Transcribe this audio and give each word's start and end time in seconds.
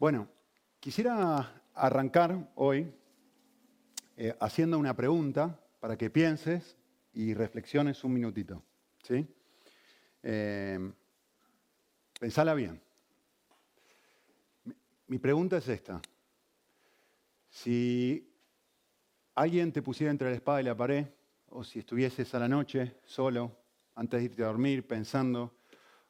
Bueno, 0.00 0.30
quisiera 0.80 1.62
arrancar 1.74 2.50
hoy 2.54 2.90
eh, 4.16 4.34
haciendo 4.40 4.78
una 4.78 4.96
pregunta 4.96 5.60
para 5.78 5.98
que 5.98 6.08
pienses 6.08 6.78
y 7.12 7.34
reflexiones 7.34 8.02
un 8.02 8.14
minutito. 8.14 8.62
¿sí? 9.02 9.26
Eh, 10.22 10.90
pensala 12.18 12.54
bien. 12.54 12.80
Mi, 15.06 15.18
pregunta 15.18 15.58
es 15.58 15.68
esta. 15.68 16.00
Si 17.50 18.26
alguien 19.34 19.70
te 19.70 19.82
pusiera 19.82 20.10
entre 20.10 20.30
la 20.30 20.36
espada 20.36 20.62
y 20.62 20.64
la 20.64 20.74
pared, 20.74 21.08
o 21.50 21.62
si 21.62 21.80
estuvieses 21.80 22.34
a 22.34 22.38
la 22.38 22.48
noche 22.48 22.96
solo, 23.04 23.54
antes 23.96 24.18
de 24.18 24.24
irte 24.24 24.44
a 24.44 24.46
dormir, 24.46 24.86
pensando, 24.86 25.58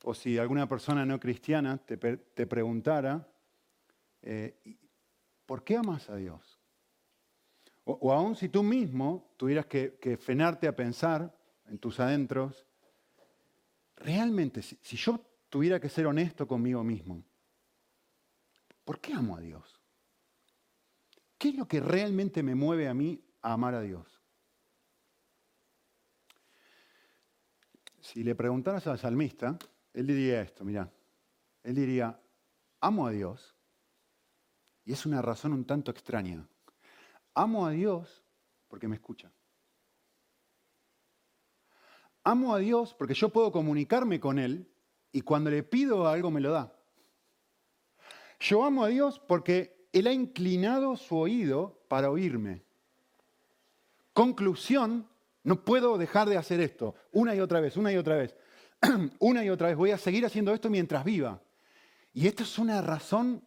o 0.05 0.15
si 0.15 0.39
alguna 0.39 0.69
persona 0.69 1.05
no 1.05 1.19
cristiana 1.19 1.77
te 1.79 2.47
preguntara, 2.47 3.27
eh, 4.23 4.79
¿por 5.47 5.65
qué 5.65 5.77
amas 5.77 6.09
a 6.11 6.17
Dios? 6.17 6.59
O, 7.85 8.13
aún 8.13 8.37
si 8.37 8.49
tú 8.49 8.63
mismo 8.63 9.33
tuvieras 9.37 9.67
que, 9.67 10.19
frenarte 10.21 10.69
a 10.69 10.77
pensar 10.77 11.35
en 11.67 11.79
tus 11.79 11.99
adentros, 11.99 12.67
realmente, 13.97 14.63
si, 14.63 14.79
si 14.83 14.97
yo 14.97 15.21
tuviera 15.49 15.81
que 15.81 15.89
ser 15.89 16.07
honesto 16.07 16.47
conmigo 16.47 16.85
mismo, 16.85 17.25
¿por 18.85 19.01
qué 19.01 19.13
amo 19.13 19.37
a 19.37 19.41
Dios? 19.41 19.81
¿Qué 21.39 21.49
es 21.49 21.55
lo 21.55 21.67
que 21.67 21.81
realmente 21.81 22.43
me 22.43 22.55
mueve 22.55 22.87
a 22.87 22.95
mí 22.95 23.21
a 23.43 23.55
amar 23.55 23.75
a 23.75 23.81
Dios? 23.81 24.21
Si 28.01 28.23
le 28.23 28.35
preguntaras 28.35 28.87
al 28.87 28.99
salmista, 28.99 29.59
él 29.93 30.07
diría 30.07 30.43
esto, 30.43 30.65
mira, 30.65 30.91
él 31.63 31.75
diría, 31.75 32.21
amo 32.81 33.07
a 33.07 33.11
Dios 33.11 33.55
y 34.85 34.93
es 34.93 35.07
una 35.07 35.23
razón 35.23 35.53
un 35.53 35.65
tanto 35.65 35.91
extraña. 35.91 36.47
Amo 37.35 37.67
a 37.67 37.71
Dios 37.71 38.23
porque 38.69 38.89
me 38.89 38.97
escucha. 38.97 39.31
Amo 42.25 42.55
a 42.55 42.59
Dios 42.59 42.95
porque 42.95 43.15
yo 43.15 43.31
puedo 43.31 43.51
comunicarme 43.51 44.21
con 44.21 44.39
Él 44.39 44.69
y 45.13 45.23
cuando 45.23 45.51
le 45.51 45.63
pido 45.63 46.07
algo 46.07 46.31
me 46.31 46.41
lo 46.41 46.53
da. 46.53 46.73
Yo 48.39 48.65
amo 48.65 48.85
a 48.85 48.89
Dios 48.89 49.19
porque 49.19 49.89
Él 49.93 50.07
ha 50.07 50.13
inclinado 50.13 50.97
su 50.97 51.17
oído 51.17 51.83
para 51.89 52.11
oírme. 52.11 52.63
Conclusión, 54.13 55.09
no 55.43 55.65
puedo 55.65 55.99
dejar 55.99 56.29
de 56.29 56.37
hacer 56.37 56.61
esto 56.61 56.95
una 57.13 57.35
y 57.35 57.41
otra 57.41 57.61
vez, 57.61 57.77
una 57.77 57.93
y 57.93 57.97
otra 57.97 58.17
vez, 58.17 58.37
una 59.19 59.45
y 59.45 59.51
otra 59.51 59.69
vez. 59.69 59.77
Voy 59.77 59.91
a 59.91 59.99
seguir 59.99 60.27
haciendo 60.27 60.53
esto 60.53 60.69
mientras 60.69 61.05
viva. 61.05 61.41
Y 62.13 62.27
esto 62.27 62.43
es 62.43 62.59
una 62.59 62.83
razón 62.83 63.45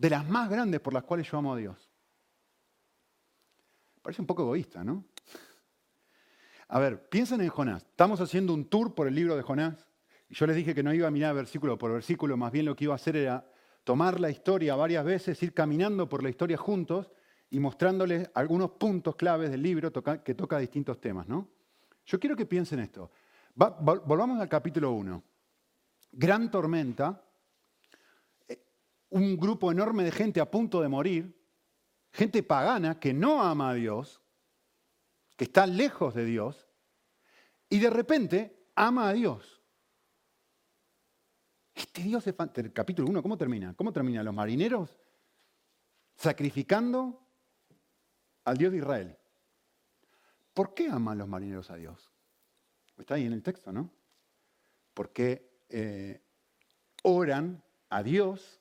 de 0.00 0.08
las 0.08 0.26
más 0.26 0.48
grandes 0.48 0.80
por 0.80 0.94
las 0.94 1.04
cuales 1.04 1.30
yo 1.30 1.36
amo 1.36 1.52
a 1.52 1.58
Dios. 1.58 1.90
Parece 4.00 4.22
un 4.22 4.26
poco 4.26 4.44
egoísta, 4.44 4.82
¿no? 4.82 5.04
A 6.68 6.78
ver, 6.78 7.06
piensen 7.10 7.42
en 7.42 7.50
Jonás. 7.50 7.82
Estamos 7.82 8.18
haciendo 8.18 8.54
un 8.54 8.64
tour 8.64 8.94
por 8.94 9.06
el 9.06 9.14
libro 9.14 9.36
de 9.36 9.42
Jonás. 9.42 9.86
Y 10.30 10.34
yo 10.34 10.46
les 10.46 10.56
dije 10.56 10.74
que 10.74 10.82
no 10.82 10.94
iba 10.94 11.06
a 11.06 11.10
mirar 11.10 11.34
versículo 11.34 11.76
por 11.76 11.92
versículo, 11.92 12.38
más 12.38 12.50
bien 12.50 12.64
lo 12.64 12.74
que 12.74 12.84
iba 12.84 12.94
a 12.94 12.96
hacer 12.96 13.14
era 13.14 13.46
tomar 13.84 14.20
la 14.20 14.30
historia 14.30 14.74
varias 14.74 15.04
veces, 15.04 15.42
ir 15.42 15.52
caminando 15.52 16.08
por 16.08 16.22
la 16.22 16.30
historia 16.30 16.56
juntos 16.56 17.10
y 17.50 17.60
mostrándoles 17.60 18.30
algunos 18.32 18.70
puntos 18.70 19.16
claves 19.16 19.50
del 19.50 19.62
libro 19.62 19.92
que 20.24 20.34
toca 20.34 20.58
distintos 20.58 20.98
temas, 20.98 21.28
¿no? 21.28 21.46
Yo 22.06 22.18
quiero 22.18 22.36
que 22.36 22.46
piensen 22.46 22.78
esto. 22.78 23.10
volvamos 23.54 24.40
al 24.40 24.48
capítulo 24.48 24.92
1. 24.92 25.22
Gran 26.12 26.50
tormenta, 26.50 27.22
un 29.10 29.36
grupo 29.36 29.70
enorme 29.70 30.04
de 30.04 30.12
gente 30.12 30.40
a 30.40 30.50
punto 30.50 30.80
de 30.80 30.88
morir, 30.88 31.36
gente 32.12 32.42
pagana 32.42 32.98
que 32.98 33.12
no 33.12 33.42
ama 33.42 33.70
a 33.70 33.74
Dios, 33.74 34.20
que 35.36 35.44
está 35.44 35.66
lejos 35.66 36.14
de 36.14 36.24
Dios, 36.24 36.68
y 37.68 37.78
de 37.78 37.90
repente 37.90 38.70
ama 38.74 39.08
a 39.08 39.12
Dios. 39.12 39.62
Este 41.74 42.02
Dios 42.02 42.26
es 42.26 42.34
capítulo 42.72 43.08
1, 43.08 43.22
¿cómo 43.22 43.38
termina? 43.38 43.74
¿Cómo 43.74 43.92
termina? 43.92 44.22
Los 44.22 44.34
marineros 44.34 44.96
sacrificando 46.16 47.26
al 48.44 48.56
Dios 48.56 48.72
de 48.72 48.78
Israel. 48.78 49.16
¿Por 50.52 50.74
qué 50.74 50.88
aman 50.88 51.18
los 51.18 51.28
marineros 51.28 51.70
a 51.70 51.76
Dios? 51.76 52.12
Está 52.98 53.14
ahí 53.14 53.24
en 53.24 53.32
el 53.32 53.42
texto, 53.42 53.72
¿no? 53.72 53.90
Porque 54.92 55.64
eh, 55.70 56.20
oran 57.02 57.62
a 57.88 58.02
Dios 58.02 58.59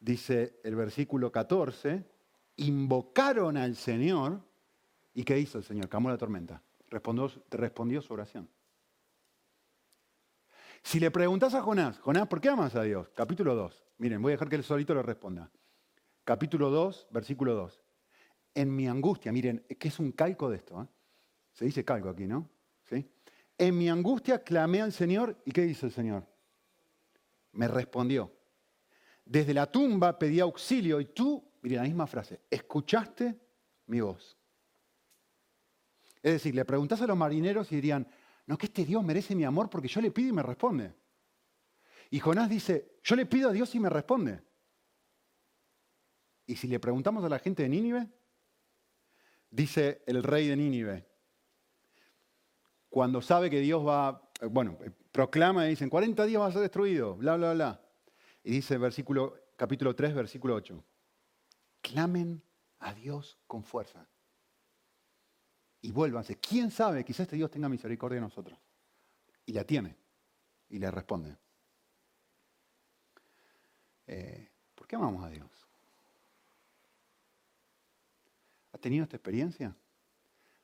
dice 0.00 0.60
el 0.64 0.76
versículo 0.76 1.32
14, 1.32 2.04
invocaron 2.56 3.56
al 3.56 3.76
Señor. 3.76 4.40
¿Y 5.14 5.24
qué 5.24 5.38
hizo 5.38 5.58
el 5.58 5.64
Señor? 5.64 5.88
Camó 5.88 6.10
la 6.10 6.18
tormenta. 6.18 6.62
Respondió, 6.90 8.00
su 8.00 8.12
oración. 8.12 8.48
Si 10.82 11.00
le 11.00 11.10
preguntas 11.10 11.54
a 11.54 11.62
Jonás, 11.62 11.98
Jonás, 11.98 12.28
¿por 12.28 12.40
qué 12.40 12.48
amas 12.48 12.74
a 12.74 12.82
Dios? 12.82 13.10
Capítulo 13.14 13.54
2. 13.54 13.84
Miren, 13.98 14.22
voy 14.22 14.30
a 14.30 14.34
dejar 14.34 14.48
que 14.48 14.56
él 14.56 14.64
solito 14.64 14.94
lo 14.94 15.02
responda. 15.02 15.50
Capítulo 16.24 16.70
2, 16.70 17.08
versículo 17.10 17.54
2. 17.54 17.80
En 18.54 18.74
mi 18.74 18.86
angustia, 18.86 19.32
miren, 19.32 19.64
que 19.78 19.88
es 19.88 19.98
un 19.98 20.12
calco 20.12 20.48
de 20.48 20.56
esto. 20.56 20.82
¿eh? 20.82 20.86
Se 21.52 21.64
dice 21.64 21.84
calco 21.84 22.08
aquí, 22.08 22.26
¿no? 22.26 22.48
¿Sí? 22.84 23.06
En 23.58 23.76
mi 23.76 23.88
angustia 23.88 24.42
clamé 24.42 24.80
al 24.80 24.92
Señor 24.92 25.36
y 25.44 25.50
¿qué 25.50 25.66
hizo 25.66 25.86
el 25.86 25.92
Señor? 25.92 26.24
Me 27.52 27.66
respondió. 27.66 28.37
Desde 29.28 29.52
la 29.52 29.70
tumba 29.70 30.18
pedí 30.18 30.40
auxilio 30.40 30.98
y 31.02 31.04
tú, 31.06 31.44
mire 31.60 31.76
la 31.76 31.82
misma 31.82 32.06
frase, 32.06 32.40
escuchaste 32.50 33.38
mi 33.86 34.00
voz. 34.00 34.38
Es 36.22 36.32
decir, 36.32 36.54
le 36.54 36.64
preguntás 36.64 37.02
a 37.02 37.06
los 37.06 37.16
marineros 37.16 37.70
y 37.70 37.74
dirían, 37.76 38.08
no, 38.46 38.56
que 38.56 38.64
este 38.64 38.86
Dios 38.86 39.04
merece 39.04 39.34
mi 39.34 39.44
amor 39.44 39.68
porque 39.68 39.86
yo 39.86 40.00
le 40.00 40.10
pido 40.10 40.30
y 40.30 40.32
me 40.32 40.42
responde. 40.42 40.94
Y 42.08 42.20
Jonás 42.20 42.48
dice, 42.48 42.96
yo 43.04 43.16
le 43.16 43.26
pido 43.26 43.50
a 43.50 43.52
Dios 43.52 43.74
y 43.74 43.80
me 43.80 43.90
responde. 43.90 44.40
Y 46.46 46.56
si 46.56 46.66
le 46.66 46.80
preguntamos 46.80 47.22
a 47.22 47.28
la 47.28 47.38
gente 47.38 47.64
de 47.64 47.68
Nínive, 47.68 48.08
dice 49.50 50.02
el 50.06 50.22
rey 50.22 50.48
de 50.48 50.56
Nínive, 50.56 51.06
cuando 52.88 53.20
sabe 53.20 53.50
que 53.50 53.60
Dios 53.60 53.86
va, 53.86 54.30
bueno, 54.50 54.78
proclama 55.12 55.66
y 55.66 55.70
dicen, 55.70 55.90
40 55.90 56.24
días 56.24 56.40
va 56.40 56.46
a 56.46 56.52
ser 56.52 56.62
destruido, 56.62 57.14
bla, 57.16 57.36
bla, 57.36 57.52
bla. 57.52 57.87
Y 58.42 58.52
dice 58.52 58.78
versículo, 58.78 59.36
capítulo 59.56 59.94
3, 59.94 60.14
versículo 60.14 60.54
8. 60.54 60.84
Clamen 61.80 62.42
a 62.78 62.94
Dios 62.94 63.38
con 63.46 63.62
fuerza. 63.62 64.06
Y 65.80 65.92
vuélvanse. 65.92 66.38
¿Quién 66.38 66.70
sabe? 66.70 67.04
Quizás 67.04 67.20
este 67.20 67.36
Dios 67.36 67.50
tenga 67.50 67.68
misericordia 67.68 68.16
de 68.16 68.22
nosotros. 68.22 68.58
Y 69.46 69.52
la 69.52 69.64
tiene. 69.64 69.96
Y 70.68 70.78
le 70.78 70.90
responde. 70.90 71.36
Eh, 74.06 74.50
¿Por 74.74 74.86
qué 74.86 74.96
amamos 74.96 75.24
a 75.24 75.30
Dios? 75.30 75.50
¿Has 78.72 78.80
tenido 78.80 79.04
esta 79.04 79.16
experiencia? 79.16 79.76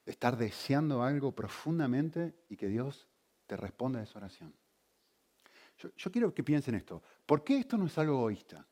De 0.04 0.12
estar 0.12 0.36
deseando 0.36 1.02
algo 1.02 1.32
profundamente 1.32 2.34
y 2.48 2.56
que 2.56 2.68
Dios 2.68 3.06
te 3.46 3.56
responda 3.56 4.00
a 4.00 4.02
esa 4.02 4.18
oración. 4.18 4.54
Yo, 5.78 6.10
quiero 6.10 6.32
que 6.32 6.42
piensen 6.42 6.74
esto. 6.74 7.02
¿Por 7.26 7.42
qué 7.42 7.58
esto 7.58 7.76
no 7.76 7.86
es 7.86 7.98
algo 7.98 8.14
egoísta? 8.14 8.66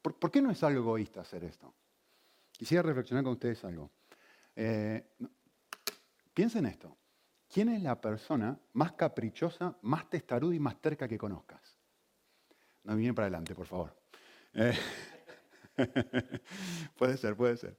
¿Por, 0.00 0.30
qué 0.30 0.42
no 0.42 0.50
es 0.50 0.62
algo 0.62 0.80
egoísta 0.80 1.20
hacer 1.20 1.44
esto? 1.44 1.74
Quisiera 2.50 2.82
reflexionar 2.82 3.24
con 3.24 3.32
ustedes 3.34 3.64
algo. 3.64 3.90
Eh, 4.54 5.04
piensen 6.34 6.66
esto. 6.66 6.96
¿Quién 7.48 7.68
es 7.68 7.82
la 7.82 8.00
persona 8.00 8.58
más 8.72 8.92
caprichosa, 8.92 9.76
más 9.82 10.08
testaruda 10.08 10.54
y 10.54 10.60
más 10.60 10.80
terca 10.80 11.06
que 11.06 11.18
conozcas? 11.18 11.78
No 12.84 12.96
viene 12.96 13.14
para 13.14 13.26
adelante, 13.26 13.54
por 13.54 13.66
favor. 13.66 13.96
Eh, 14.54 14.76
puede 16.96 17.16
ser, 17.16 17.36
puede 17.36 17.56
ser. 17.56 17.78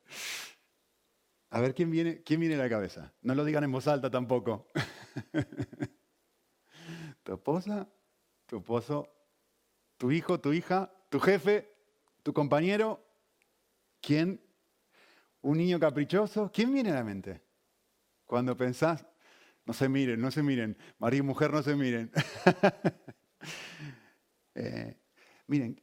A 1.50 1.60
ver, 1.60 1.76
¿quién 1.76 1.92
viene, 1.92 2.24
¿quién 2.24 2.40
viene 2.40 2.56
a 2.56 2.60
la 2.60 2.70
cabeza? 2.70 3.14
No 3.22 3.36
lo 3.36 3.46
digan 3.46 3.64
en 3.64 3.72
voz 3.72 3.88
alta 3.88 4.10
tampoco. 4.10 4.68
tu 7.24 7.34
esposa, 7.34 7.88
tu 8.46 8.58
esposo, 8.58 9.10
tu 9.98 10.12
hijo, 10.12 10.40
tu 10.40 10.54
hija, 10.54 10.94
tu 11.10 11.20
jefe, 11.20 11.74
tu 12.22 12.34
compañero, 12.34 13.06
¿quién? 14.02 14.42
¿Un 15.42 15.58
niño 15.58 15.80
caprichoso? 15.80 16.52
¿Quién 16.54 16.74
viene 16.74 16.92
a 16.92 16.96
la 16.96 17.04
mente? 17.04 17.42
Cuando 18.26 18.56
pensás, 18.56 19.06
no 19.66 19.74
se 19.74 19.90
miren, 19.90 20.20
no 20.20 20.32
se 20.32 20.44
miren, 20.44 20.78
marido 21.00 21.24
y 21.24 21.28
mujer 21.28 21.52
no 21.52 21.64
se 21.64 21.76
miren. 21.76 22.12
Eh, 24.56 25.00
miren, 25.48 25.82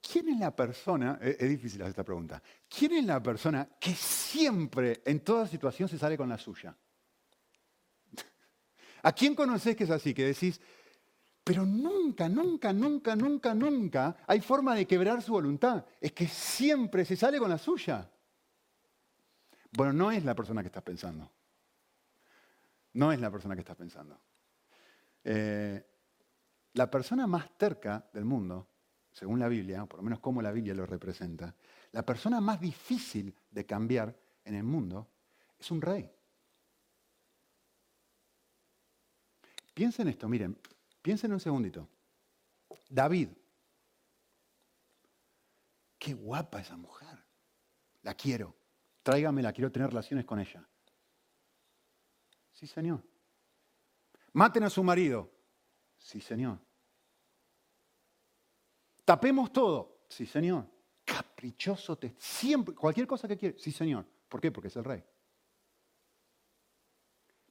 ¿quién 0.00 0.30
es 0.30 0.40
la 0.40 0.56
persona, 0.56 1.18
es, 1.20 1.36
es 1.38 1.50
difícil 1.50 1.82
hacer 1.82 1.90
esta 1.90 2.02
pregunta, 2.02 2.42
¿quién 2.66 2.92
es 2.94 3.04
la 3.04 3.22
persona 3.22 3.68
que 3.78 3.94
siempre, 3.94 5.02
en 5.04 5.20
toda 5.20 5.46
situación, 5.46 5.86
se 5.86 5.98
sale 5.98 6.16
con 6.16 6.30
la 6.30 6.38
suya? 6.38 6.74
¿A 9.02 9.12
quién 9.12 9.34
conocés 9.34 9.76
que 9.76 9.84
es 9.84 9.90
así? 9.90 10.14
Que 10.14 10.24
decís, 10.24 10.58
Pero 11.46 11.64
nunca, 11.64 12.28
nunca, 12.28 12.72
nunca, 12.72 13.14
nunca, 13.14 13.54
nunca 13.54 14.16
hay 14.26 14.40
forma 14.40 14.74
de 14.74 14.84
quebrar 14.84 15.22
su 15.22 15.30
voluntad. 15.30 15.86
Es 16.00 16.10
que 16.10 16.26
siempre 16.26 17.04
se 17.04 17.14
sale 17.14 17.38
con 17.38 17.48
la 17.48 17.56
suya. 17.56 18.10
Bueno, 19.70 19.92
no 19.92 20.10
es 20.10 20.24
la 20.24 20.34
persona 20.34 20.60
que 20.60 20.66
estás 20.66 20.82
pensando. 20.82 21.30
No 22.94 23.12
es 23.12 23.20
la 23.20 23.30
persona 23.30 23.54
que 23.54 23.60
estás 23.60 23.76
pensando. 23.76 24.18
Eh, 25.22 25.86
la 26.72 26.90
persona 26.90 27.28
más 27.28 27.56
terca 27.56 28.04
del 28.12 28.24
mundo, 28.24 28.66
según 29.12 29.38
la 29.38 29.46
Biblia, 29.46 29.84
o 29.84 29.86
por 29.86 30.00
lo 30.00 30.02
menos 30.02 30.18
como 30.18 30.42
la 30.42 30.50
Biblia 30.50 30.74
lo 30.74 30.84
representa, 30.84 31.54
la 31.92 32.04
persona 32.04 32.40
más 32.40 32.60
difícil 32.60 33.32
de 33.52 33.64
cambiar 33.64 34.18
en 34.44 34.56
el 34.56 34.64
mundo 34.64 35.06
es 35.56 35.70
un 35.70 35.80
rey. 35.80 36.10
Piensen 39.72 40.08
esto, 40.08 40.28
miren, 40.28 40.58
Piensen 41.06 41.32
un 41.32 41.38
segundito. 41.38 41.88
David. 42.88 43.28
Qué 45.96 46.14
guapa 46.14 46.60
esa 46.60 46.76
mujer. 46.76 47.24
La 48.02 48.12
quiero. 48.14 48.56
Tráigamela, 49.04 49.52
quiero 49.52 49.70
tener 49.70 49.90
relaciones 49.90 50.24
con 50.24 50.40
ella. 50.40 50.68
Sí, 52.50 52.66
señor. 52.66 53.04
Maten 54.32 54.64
a 54.64 54.68
su 54.68 54.82
marido. 54.82 55.30
Sí, 55.96 56.20
señor. 56.20 56.58
Tapemos 59.04 59.52
todo. 59.52 60.06
Sí, 60.08 60.26
señor. 60.26 60.66
Caprichoso, 61.04 61.96
te, 61.96 62.16
siempre, 62.18 62.74
cualquier 62.74 63.06
cosa 63.06 63.28
que 63.28 63.36
quiere. 63.36 63.56
Sí, 63.60 63.70
señor. 63.70 64.04
¿Por 64.28 64.40
qué? 64.40 64.50
Porque 64.50 64.66
es 64.66 64.76
el 64.76 64.82
rey. 64.82 65.04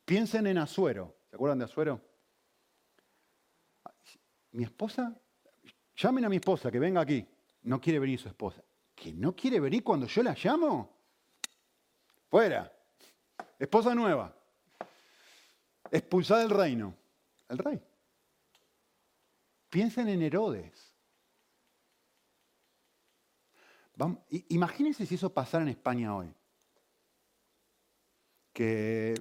Piensen 0.04 0.46
en 0.46 0.58
Azuero. 0.58 1.16
¿Se 1.30 1.38
acuerdan 1.38 1.60
de 1.60 1.64
Azuero? 1.64 2.15
Mi 4.56 4.64
esposa, 4.64 5.14
llamen 5.96 6.26
a 6.26 6.30
mi 6.30 6.38
esposa 6.38 6.72
que 6.72 6.80
venga 6.80 7.02
aquí. 7.02 7.28
No 7.64 7.82
quiere 7.82 8.00
venir 8.00 8.20
su 8.20 8.30
esposa. 8.30 8.64
¿Que 8.96 9.12
no 9.12 9.36
quiere 9.36 9.60
venir 9.60 9.84
cuando 9.84 10.08
yo 10.08 10.24
la 10.24 10.34
llamo? 10.42 10.98
Fuera. 12.30 12.72
Esposa 13.60 13.94
nueva. 13.94 14.34
Expulsada 15.92 16.42
del 16.42 16.52
reino. 16.52 16.96
El 17.50 17.58
rey. 17.58 17.82
Piensen 19.70 20.08
en 20.08 20.22
Herodes. 20.22 20.94
imagínense 24.50 25.06
si 25.06 25.16
eso 25.16 25.34
pasara 25.34 25.64
en 25.64 25.70
España 25.70 26.16
hoy. 26.16 26.34
Que 28.54 29.16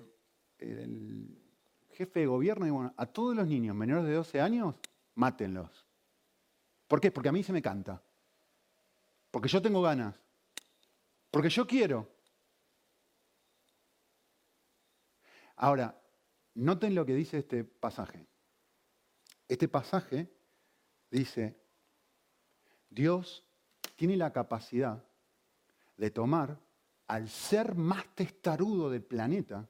el 0.59 1.43
jefe 1.91 2.21
de 2.21 2.27
gobierno, 2.27 2.73
bueno, 2.73 2.95
a 2.97 3.07
todos 3.07 3.35
los 3.35 3.49
niños 3.49 3.75
menores 3.75 4.05
de 4.05 4.13
12 4.13 4.41
años 4.41 4.77
mátenlos. 5.15 5.87
¿Por 6.89 7.01
qué? 7.01 7.11
Porque 7.11 7.29
a 7.29 7.33
mí 7.33 7.43
se 7.43 7.53
me 7.53 7.63
canta. 7.63 8.03
Porque 9.31 9.49
yo 9.49 9.61
tengo 9.61 9.83
ganas. 9.83 10.15
Porque 11.31 11.49
yo 11.49 11.67
quiero. 11.67 12.09
Ahora, 15.57 16.01
noten 16.55 16.95
lo 16.95 17.05
que 17.07 17.15
dice 17.15 17.39
este 17.39 17.65
pasaje. 17.65 18.27
Este 19.49 19.69
pasaje 19.69 20.33
dice, 21.11 21.61
Dios 22.91 23.45
tiene 23.97 24.17
la 24.17 24.33
capacidad 24.33 25.05
de 25.97 26.11
tomar 26.11 26.59
al 27.07 27.29
ser 27.29 27.75
más 27.75 28.07
testarudo 28.15 28.91
del 28.91 29.03
planeta 29.03 29.69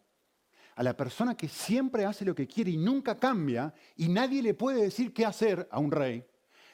a 0.76 0.82
la 0.82 0.96
persona 0.96 1.36
que 1.36 1.48
siempre 1.48 2.04
hace 2.04 2.24
lo 2.24 2.34
que 2.34 2.46
quiere 2.46 2.72
y 2.72 2.76
nunca 2.76 3.16
cambia, 3.16 3.72
y 3.96 4.08
nadie 4.08 4.42
le 4.42 4.54
puede 4.54 4.82
decir 4.82 5.12
qué 5.12 5.24
hacer 5.24 5.68
a 5.70 5.78
un 5.78 5.90
rey, 5.90 6.24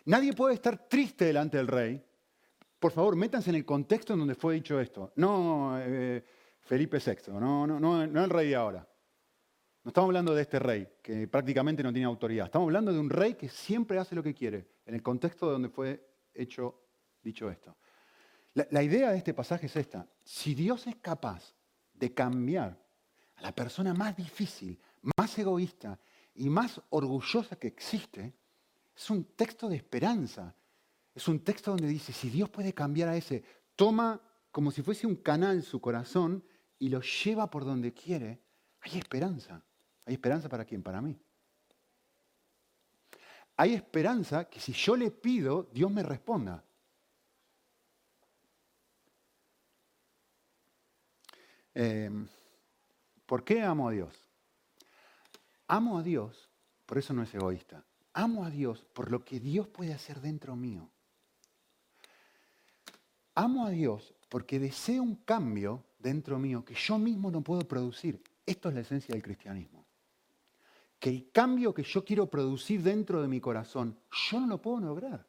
nadie 0.07 0.33
puede 0.33 0.55
estar 0.55 0.89
triste 0.89 1.27
delante 1.27 1.57
del 1.59 1.69
rey. 1.69 2.03
Por 2.79 2.93
favor, 2.93 3.15
métanse 3.15 3.51
en 3.51 3.57
el 3.57 3.65
contexto 3.65 4.15
en 4.15 4.21
donde 4.21 4.35
fue 4.35 4.55
dicho 4.55 4.81
esto. 4.81 5.13
No 5.17 5.79
eh, 5.79 6.25
Felipe 6.61 6.99
VI, 6.99 7.33
no, 7.33 7.67
no, 7.67 7.79
no, 7.79 8.07
no 8.07 8.25
el 8.25 8.31
rey 8.31 8.49
de 8.49 8.57
ahora. 8.57 8.87
No 9.83 9.89
estamos 9.91 10.09
hablando 10.09 10.35
de 10.35 10.43
este 10.43 10.59
rey, 10.59 10.89
que 11.03 11.29
prácticamente 11.29 11.83
no 11.83 11.93
tiene 11.93 12.07
autoridad. 12.07 12.47
Estamos 12.47 12.67
hablando 12.67 12.93
de 12.93 12.99
un 12.99 13.11
rey 13.11 13.35
que 13.35 13.49
siempre 13.49 13.99
hace 13.99 14.15
lo 14.15 14.23
que 14.23 14.35
quiere, 14.35 14.69
en 14.87 14.95
el 14.95 15.03
contexto 15.03 15.47
de 15.47 15.53
donde 15.53 15.69
fue 15.69 16.07
hecho, 16.35 16.83
dicho 17.23 17.51
esto. 17.51 17.77
la 18.55 18.83
idea 18.83 19.11
de 19.11 19.19
este 19.19 19.35
pasaje 19.35 19.67
es 19.67 19.77
esta. 19.77 20.07
Si 20.23 20.55
Dios 20.55 20.87
es 20.87 20.97
capaz 20.97 21.55
de 21.95 22.13
cambiar 22.13 22.79
la 23.41 23.55
persona 23.55 23.95
más 23.95 24.17
difícil, 24.17 24.79
más 25.17 25.39
egoísta 25.39 25.99
y 26.35 26.49
más 26.49 26.81
orgullosa 26.91 27.57
que 27.57 27.69
existe, 27.69 28.35
es 28.97 29.11
un 29.11 29.25
texto 29.25 29.69
de 29.69 29.77
esperanza. 29.77 30.55
Es 31.15 31.27
un 31.29 31.41
texto 31.41 31.73
donde 31.73 31.89
dice, 31.89 32.13
si 32.13 32.31
Dios 32.31 32.51
puede 32.51 32.73
cambiar 32.73 33.09
a 33.09 33.17
ese, 33.17 33.43
toma 33.75 34.21
como 34.51 34.71
si 34.71 34.83
fuese 34.83 35.07
un 35.07 35.17
canal 35.17 35.63
su 35.63 35.81
corazón 35.81 36.45
y 36.79 36.89
lo 36.89 37.01
lleva 37.01 37.51
por 37.51 37.65
donde 37.65 37.93
quiere, 37.93 38.41
hay 38.81 38.99
esperanza. 38.99 39.63
¿Hay 40.05 40.15
esperanza 40.15 40.49
para 40.49 40.65
quién? 40.65 40.83
Para 40.83 41.01
mí. 41.01 41.19
Hay 43.57 43.75
esperanza 43.75 44.49
que 44.49 44.61
si 44.61 44.73
yo 44.73 44.97
le 44.97 45.11
pido, 45.11 45.69
Dios 45.73 45.91
me 45.91 46.03
responda. 46.03 46.65
Eh, 51.75 52.11
¿Por 53.31 53.45
qué 53.45 53.63
amo 53.63 53.89
a 53.89 53.93
Dios? 53.93 54.13
Amo 55.69 55.99
a 55.99 56.03
Dios, 56.03 56.51
por 56.85 56.99
eso 56.99 57.15
no 57.15 57.23
es 57.23 57.33
egoísta. 57.33 57.85
Amo 58.13 58.45
a 58.45 58.51
Dios 58.51 58.85
por 58.93 59.09
lo 59.09 59.25
que 59.25 59.39
Dios 59.39 59.69
puede 59.69 59.95
hacer 59.95 60.21
dentro 60.21 60.57
mío. 60.57 60.91
Amo 63.37 63.67
a 63.67 63.71
Dios 63.71 64.13
porque 64.29 64.59
deseo 64.59 65.05
un 65.05 65.15
cambio 65.15 65.85
dentro 66.01 66.41
mío 66.41 66.65
que 66.65 66.75
yo 66.75 66.99
mismo 66.99 67.31
no 67.31 67.41
puedo 67.41 67.61
producir. 67.69 68.21
Esto 68.45 68.69
es 68.69 68.75
la 68.75 68.81
esencia 68.81 69.13
del 69.13 69.23
cristianismo. 69.23 69.87
Que 70.99 71.11
el 71.11 71.31
cambio 71.31 71.73
que 71.73 71.85
yo 71.85 72.05
quiero 72.05 72.29
producir 72.29 72.83
dentro 72.83 73.23
de 73.23 73.29
mi 73.29 73.41
corazón, 73.41 73.97
yo 74.11 74.41
no 74.41 74.49
lo 74.49 74.61
puedo 74.61 74.81
lograr. 74.81 75.25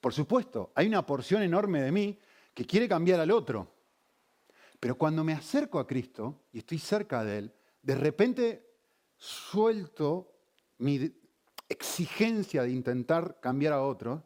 Por 0.00 0.14
supuesto, 0.14 0.72
hay 0.74 0.86
una 0.86 1.04
porción 1.04 1.42
enorme 1.42 1.82
de 1.82 1.92
mí 1.92 2.18
que 2.54 2.64
quiere 2.64 2.88
cambiar 2.88 3.20
al 3.20 3.30
otro. 3.30 3.77
Pero 4.80 4.96
cuando 4.96 5.24
me 5.24 5.32
acerco 5.32 5.78
a 5.78 5.86
Cristo 5.86 6.46
y 6.52 6.58
estoy 6.58 6.78
cerca 6.78 7.24
de 7.24 7.38
Él, 7.38 7.54
de 7.82 7.94
repente 7.94 8.66
suelto 9.16 10.32
mi 10.78 11.12
exigencia 11.68 12.62
de 12.62 12.70
intentar 12.70 13.40
cambiar 13.40 13.72
a 13.72 13.82
otro 13.82 14.24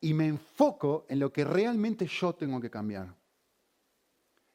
y 0.00 0.12
me 0.12 0.26
enfoco 0.26 1.06
en 1.08 1.18
lo 1.18 1.32
que 1.32 1.44
realmente 1.44 2.06
yo 2.06 2.34
tengo 2.34 2.60
que 2.60 2.70
cambiar. 2.70 3.14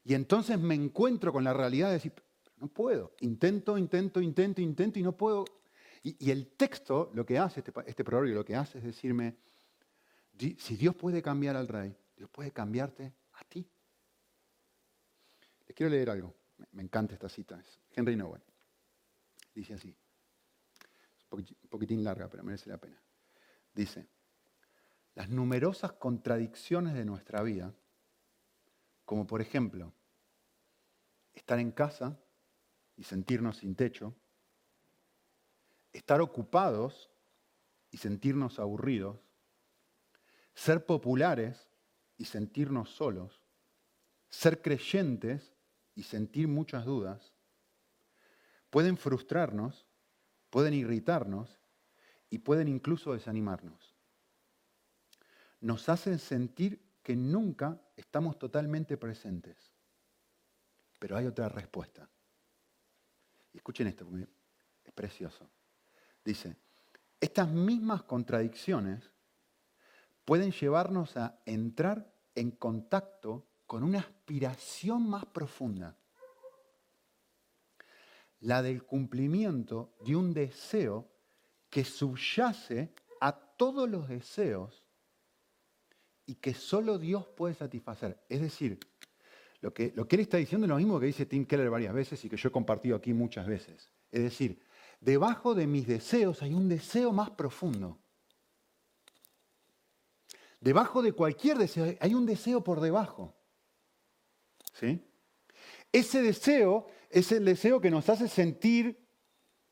Y 0.04 0.14
entonces 0.14 0.60
me 0.60 0.76
encuentro 0.76 1.34
con 1.34 1.44
la 1.44 1.54
realidad 1.54 1.88
de 1.88 1.94
decir, 1.94 2.14
no 2.58 2.68
puedo, 2.68 3.16
intento, 3.22 3.78
intento, 3.78 4.22
intento, 4.22 4.62
intento 4.62 5.00
y 5.00 5.04
no 5.04 5.16
puedo. 5.16 5.46
Y, 6.04 6.32
el 6.32 6.48
texto, 6.56 7.12
lo 7.14 7.26
que 7.26 7.38
hace, 7.38 7.60
este, 7.60 7.74
este 7.86 8.04
proverbio, 8.04 8.36
lo 8.36 8.46
que 8.46 8.56
hace 8.56 8.78
es 8.78 8.84
decirme, 8.84 9.36
si 10.38 10.78
Dios 10.78 10.96
puede 10.96 11.22
cambiar 11.22 11.58
al 11.58 11.68
rey, 11.68 11.96
Dios 12.16 12.30
puede 12.30 12.52
cambiarte 12.52 13.14
a 13.34 13.44
ti. 13.44 13.68
Les 15.70 15.76
quiero 15.76 15.92
leer 15.92 16.10
algo. 16.10 16.36
Me 16.72 16.82
encanta 16.82 17.14
esta 17.14 17.30
cita. 17.30 17.60
Es 17.60 17.80
Henry 17.92 18.16
Nowen. 18.16 18.42
Dice 19.54 19.76
así. 19.76 19.96
Es 21.16 21.32
un 21.32 21.70
poquitín 21.70 22.04
larga, 22.04 22.28
pero 22.28 22.44
merece 22.44 22.72
la 22.72 22.80
pena. 22.80 23.00
Dice, 23.72 24.08
las 25.14 25.30
numerosas 25.30 25.92
contradicciones 25.94 26.96
de 26.96 27.06
nuestra 27.06 27.44
vida, 27.44 27.72
como 29.06 29.28
por 29.28 29.42
ejemplo, 29.42 29.94
estar 31.34 31.60
en 31.60 31.72
casa 31.72 32.20
y 32.98 33.04
sentirnos 33.04 33.58
sin 33.58 33.76
techo, 33.76 34.16
estar 35.94 36.20
ocupados 36.20 37.12
y 37.92 37.98
sentirnos 37.98 38.58
aburridos, 38.58 39.20
ser 40.56 40.84
populares 40.88 41.70
y 42.18 42.26
sentirnos 42.26 42.90
solos, 42.90 43.44
ser 44.30 44.64
creyentes 44.64 45.59
y 46.00 46.04
sentir 46.04 46.48
muchas 46.48 46.86
dudas, 46.86 47.34
pueden 48.70 48.96
frustrarnos, 48.96 49.86
pueden 50.50 50.74
irritarnos 50.74 51.60
y 52.30 52.38
pueden 52.38 52.70
incluso 52.70 53.12
desanimarnos. 53.12 53.98
Nos 55.60 55.90
hacen 55.90 56.18
sentir 56.18 56.82
que 57.04 57.18
nunca 57.18 57.82
estamos 57.98 58.40
totalmente 58.40 58.96
presentes. 58.96 59.74
Pero 61.00 61.18
hay 61.18 61.26
otra 61.26 61.50
respuesta. 61.50 62.10
Escuchen 63.54 63.88
esto, 63.88 64.06
porque 64.06 64.26
es 64.86 64.94
precioso. 64.94 65.50
Dice, 66.24 66.56
estas 67.20 67.50
mismas 67.50 68.04
contradicciones 68.04 69.12
pueden 70.24 70.54
llevarnos 70.54 71.18
a 71.18 71.42
entrar 71.46 72.10
en 72.36 72.52
contacto 72.52 73.50
con 73.68 73.84
una 73.84 74.00
aspiración 74.30 75.10
más 75.10 75.26
profunda, 75.26 75.98
la 78.42 78.62
del 78.62 78.84
cumplimiento 78.84 79.96
de 80.06 80.16
un 80.16 80.36
deseo 80.36 81.10
que 81.68 81.84
subyace 81.84 82.94
a 83.22 83.32
todos 83.32 83.90
los 83.90 84.08
deseos 84.08 84.84
y 86.28 86.36
que 86.36 86.54
solo 86.54 87.00
Dios 87.00 87.26
puede 87.26 87.56
satisfacer. 87.56 88.24
Es 88.30 88.40
decir, 88.40 88.80
lo 89.62 89.74
que, 89.74 89.94
lo 89.96 90.08
que 90.08 90.18
él 90.18 90.22
está 90.22 90.38
diciendo 90.38 90.66
es 90.66 90.70
lo 90.70 90.78
mismo 90.78 91.00
que 91.00 91.08
dice 91.08 91.26
Tim 91.26 91.48
Keller 91.48 91.72
varias 91.72 91.96
veces 91.96 92.24
y 92.24 92.30
que 92.30 92.38
yo 92.38 92.50
he 92.50 92.52
compartido 92.52 92.96
aquí 92.96 93.14
muchas 93.14 93.48
veces. 93.48 93.92
Es 94.12 94.22
decir, 94.22 94.62
debajo 95.02 95.56
de 95.56 95.66
mis 95.66 95.88
deseos 95.88 96.44
hay 96.44 96.54
un 96.54 96.70
deseo 96.70 97.12
más 97.12 97.32
profundo. 97.32 97.98
Debajo 100.62 101.02
de 101.02 101.14
cualquier 101.14 101.58
deseo 101.58 101.98
hay 102.00 102.14
un 102.14 102.28
deseo 102.28 102.64
por 102.64 102.80
debajo. 102.80 103.39
Ese 105.92 106.22
deseo 106.22 106.88
es 107.10 107.32
el 107.32 107.46
deseo 107.46 107.82
que 107.82 107.90
nos 107.90 108.08
hace 108.10 108.28
sentir 108.28 109.06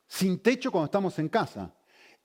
sin 0.08 0.40
techo 0.40 0.72
cuando 0.72 0.86
estamos 0.86 1.18
en 1.20 1.30
casa. 1.30 1.74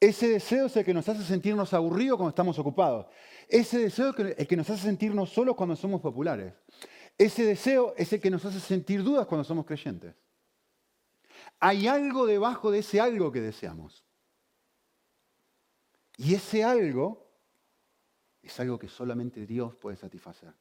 Ese 0.01 0.29
deseo 0.29 0.67
es 0.67 0.77
el 0.77 0.85
que 0.85 0.95
nos 0.95 1.09
hace 1.09 1.23
sentirnos 1.23 1.73
aburridos 1.75 2.17
cuando 2.17 2.31
estamos 2.31 2.59
ocupados. 2.59 3.07
Ese 3.49 3.79
deseo 3.79 4.11
es 4.17 4.39
el 4.39 4.47
que 4.47 4.57
nos 4.57 4.69
hace 4.69 4.83
sentirnos 4.83 5.31
solos 5.31 5.55
cuando 5.55 5.77
somos 5.77 6.01
populares. 6.01 6.55
Ese 7.17 7.45
deseo 7.45 7.95
es 7.97 8.13
el 8.13 8.21
que 8.21 8.31
nos 8.31 8.45
hace 8.45 8.59
sentir 8.59 9.03
dudas 9.05 9.27
cuando 9.27 9.45
somos 9.45 9.65
creyentes. 9.65 10.15
Hay 11.61 11.87
algo 11.87 12.27
debajo 12.27 12.71
de 12.71 12.81
ese 12.81 13.01
algo 13.01 13.31
que 13.31 13.41
deseamos. 13.41 14.05
Y 16.17 16.35
ese 16.35 16.65
algo 16.65 17.31
es 18.43 18.59
algo 18.59 18.79
que 18.79 18.89
solamente 18.89 19.47
Dios 19.47 19.77
puede 19.77 19.97
satisfacer. 19.97 20.53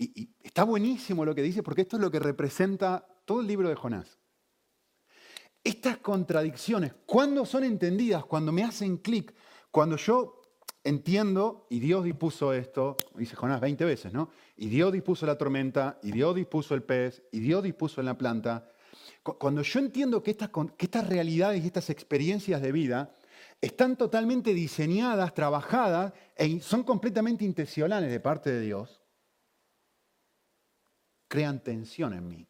Y, 0.00 0.30
está 0.42 0.64
buenísimo 0.64 1.26
lo 1.26 1.34
que 1.34 1.42
dice 1.42 1.62
porque 1.62 1.82
esto 1.82 1.96
es 1.96 2.02
lo 2.02 2.10
que 2.10 2.18
representa 2.18 3.06
todo 3.26 3.42
el 3.42 3.46
libro 3.46 3.68
de 3.68 3.74
Jonás. 3.74 4.18
Estas 5.62 5.98
contradicciones, 5.98 6.94
cuando 7.04 7.44
son 7.44 7.64
entendidas, 7.64 8.24
cuando 8.24 8.50
me 8.50 8.64
hacen 8.64 8.96
clic, 8.96 9.34
cuando 9.70 9.96
yo 9.96 10.40
entiendo, 10.84 11.66
y 11.68 11.80
Dios 11.80 12.04
dispuso 12.04 12.54
esto, 12.54 12.96
dice 13.14 13.36
Jonás 13.36 13.60
20 13.60 13.84
veces, 13.84 14.14
¿no? 14.14 14.30
Y 14.56 14.68
Dios 14.68 14.90
dispuso 14.90 15.26
la 15.26 15.36
tormenta, 15.36 15.98
y 16.02 16.12
Dios 16.12 16.34
dispuso 16.34 16.74
el 16.74 16.82
pez, 16.82 17.22
y 17.30 17.40
Dios 17.40 17.62
dispuso 17.62 18.02
la 18.02 18.16
planta. 18.16 18.70
Cuando 19.22 19.60
yo 19.60 19.80
entiendo 19.80 20.22
que 20.22 20.30
estas, 20.30 20.48
que 20.48 20.86
estas 20.86 21.06
realidades 21.06 21.62
y 21.62 21.66
estas 21.66 21.90
experiencias 21.90 22.62
de 22.62 22.72
vida 22.72 23.14
están 23.60 23.96
totalmente 23.96 24.54
diseñadas, 24.54 25.34
trabajadas, 25.34 26.14
e 26.36 26.58
son 26.60 26.84
completamente 26.84 27.44
intencionales 27.44 28.10
de 28.10 28.20
parte 28.20 28.50
de 28.50 28.62
Dios, 28.62 28.99
crean 31.30 31.62
tensión 31.62 32.12
en 32.12 32.26
mí. 32.26 32.46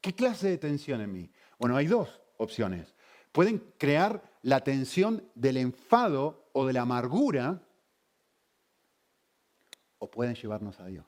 ¿Qué 0.00 0.14
clase 0.14 0.48
de 0.48 0.58
tensión 0.58 1.00
en 1.00 1.12
mí? 1.12 1.30
Bueno, 1.58 1.76
hay 1.76 1.88
dos 1.88 2.22
opciones. 2.36 2.94
Pueden 3.32 3.58
crear 3.76 4.22
la 4.42 4.62
tensión 4.62 5.28
del 5.34 5.56
enfado 5.56 6.50
o 6.52 6.66
de 6.66 6.72
la 6.72 6.82
amargura, 6.82 7.60
o 9.98 10.08
pueden 10.08 10.36
llevarnos 10.36 10.78
a 10.78 10.86
Dios. 10.86 11.04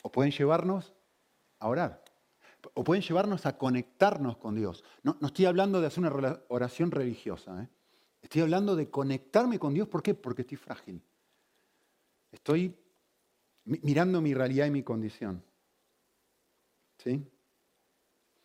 O 0.00 0.10
pueden 0.10 0.32
llevarnos 0.32 0.94
a 1.58 1.68
orar. 1.68 2.02
O 2.72 2.84
pueden 2.84 3.02
llevarnos 3.02 3.44
a 3.44 3.58
conectarnos 3.58 4.38
con 4.38 4.54
Dios. 4.54 4.82
No, 5.02 5.18
estoy 5.20 5.44
hablando 5.44 5.82
de 5.82 5.88
hacer 5.88 6.02
una 6.02 6.40
oración 6.48 6.90
religiosa. 6.90 7.62
¿eh? 7.62 7.68
Estoy 8.22 8.40
hablando 8.40 8.74
de 8.74 8.88
conectarme 8.88 9.58
con 9.58 9.74
Dios. 9.74 9.88
¿Por 9.88 10.02
qué? 10.02 10.14
Porque 10.14 10.40
estoy 10.40 10.56
frágil. 10.56 11.02
Estoy 12.32 12.74
mirando 13.64 14.20
mi 14.20 14.34
realidad 14.34 14.66
y 14.66 14.70
mi 14.70 14.82
condición. 14.82 15.42
¿Sí? 16.98 17.26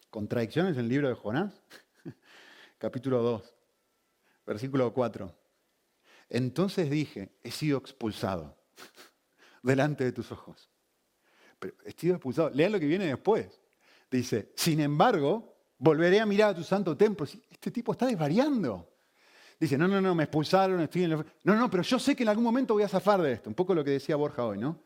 Contradicciones 0.09 0.73
en 0.73 0.79
el 0.79 0.89
libro 0.89 1.07
de 1.07 1.15
Jonás, 1.15 1.61
capítulo 2.77 3.21
2, 3.21 3.53
versículo 4.45 4.93
4. 4.93 5.35
Entonces 6.29 6.89
dije, 6.89 7.29
he 7.43 7.51
sido 7.51 7.77
expulsado 7.77 8.57
delante 9.63 10.03
de 10.03 10.11
tus 10.11 10.31
ojos. 10.31 10.69
Pero 11.59 11.75
he 11.85 11.91
sido 11.91 12.15
expulsado. 12.15 12.49
Lean 12.51 12.71
lo 12.71 12.79
que 12.79 12.85
viene 12.85 13.05
después. 13.05 13.61
Dice, 14.09 14.51
sin 14.55 14.79
embargo, 14.79 15.57
volveré 15.77 16.19
a 16.19 16.25
mirar 16.25 16.51
a 16.51 16.55
tu 16.55 16.63
santo 16.63 16.95
templo. 16.95 17.25
Este 17.49 17.71
tipo 17.71 17.91
está 17.91 18.05
desvariando. 18.05 18.89
Dice, 19.59 19.77
no, 19.77 19.88
no, 19.88 19.99
no, 19.99 20.15
me 20.15 20.23
expulsaron, 20.23 20.79
estoy 20.79 21.03
en 21.03 21.11
el... 21.11 21.25
No, 21.43 21.53
no, 21.55 21.69
pero 21.69 21.83
yo 21.83 21.99
sé 21.99 22.15
que 22.15 22.23
en 22.23 22.29
algún 22.29 22.45
momento 22.45 22.73
voy 22.73 22.83
a 22.83 22.88
zafar 22.88 23.21
de 23.21 23.33
esto. 23.33 23.49
Un 23.49 23.55
poco 23.55 23.75
lo 23.75 23.83
que 23.83 23.91
decía 23.91 24.15
Borja 24.15 24.45
hoy, 24.45 24.57
¿no? 24.57 24.79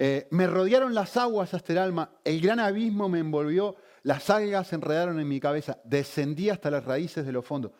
Eh, 0.00 0.28
me 0.30 0.46
rodearon 0.46 0.94
las 0.94 1.16
aguas 1.16 1.52
hasta 1.54 1.72
el 1.72 1.78
alma, 1.78 2.12
el 2.22 2.40
gran 2.40 2.60
abismo 2.60 3.08
me 3.08 3.18
envolvió, 3.18 3.74
las 4.04 4.30
algas 4.30 4.68
se 4.68 4.76
enredaron 4.76 5.18
en 5.18 5.26
mi 5.26 5.40
cabeza, 5.40 5.80
descendí 5.84 6.50
hasta 6.50 6.70
las 6.70 6.84
raíces 6.84 7.26
de 7.26 7.32
los 7.32 7.44
fondos. 7.44 7.72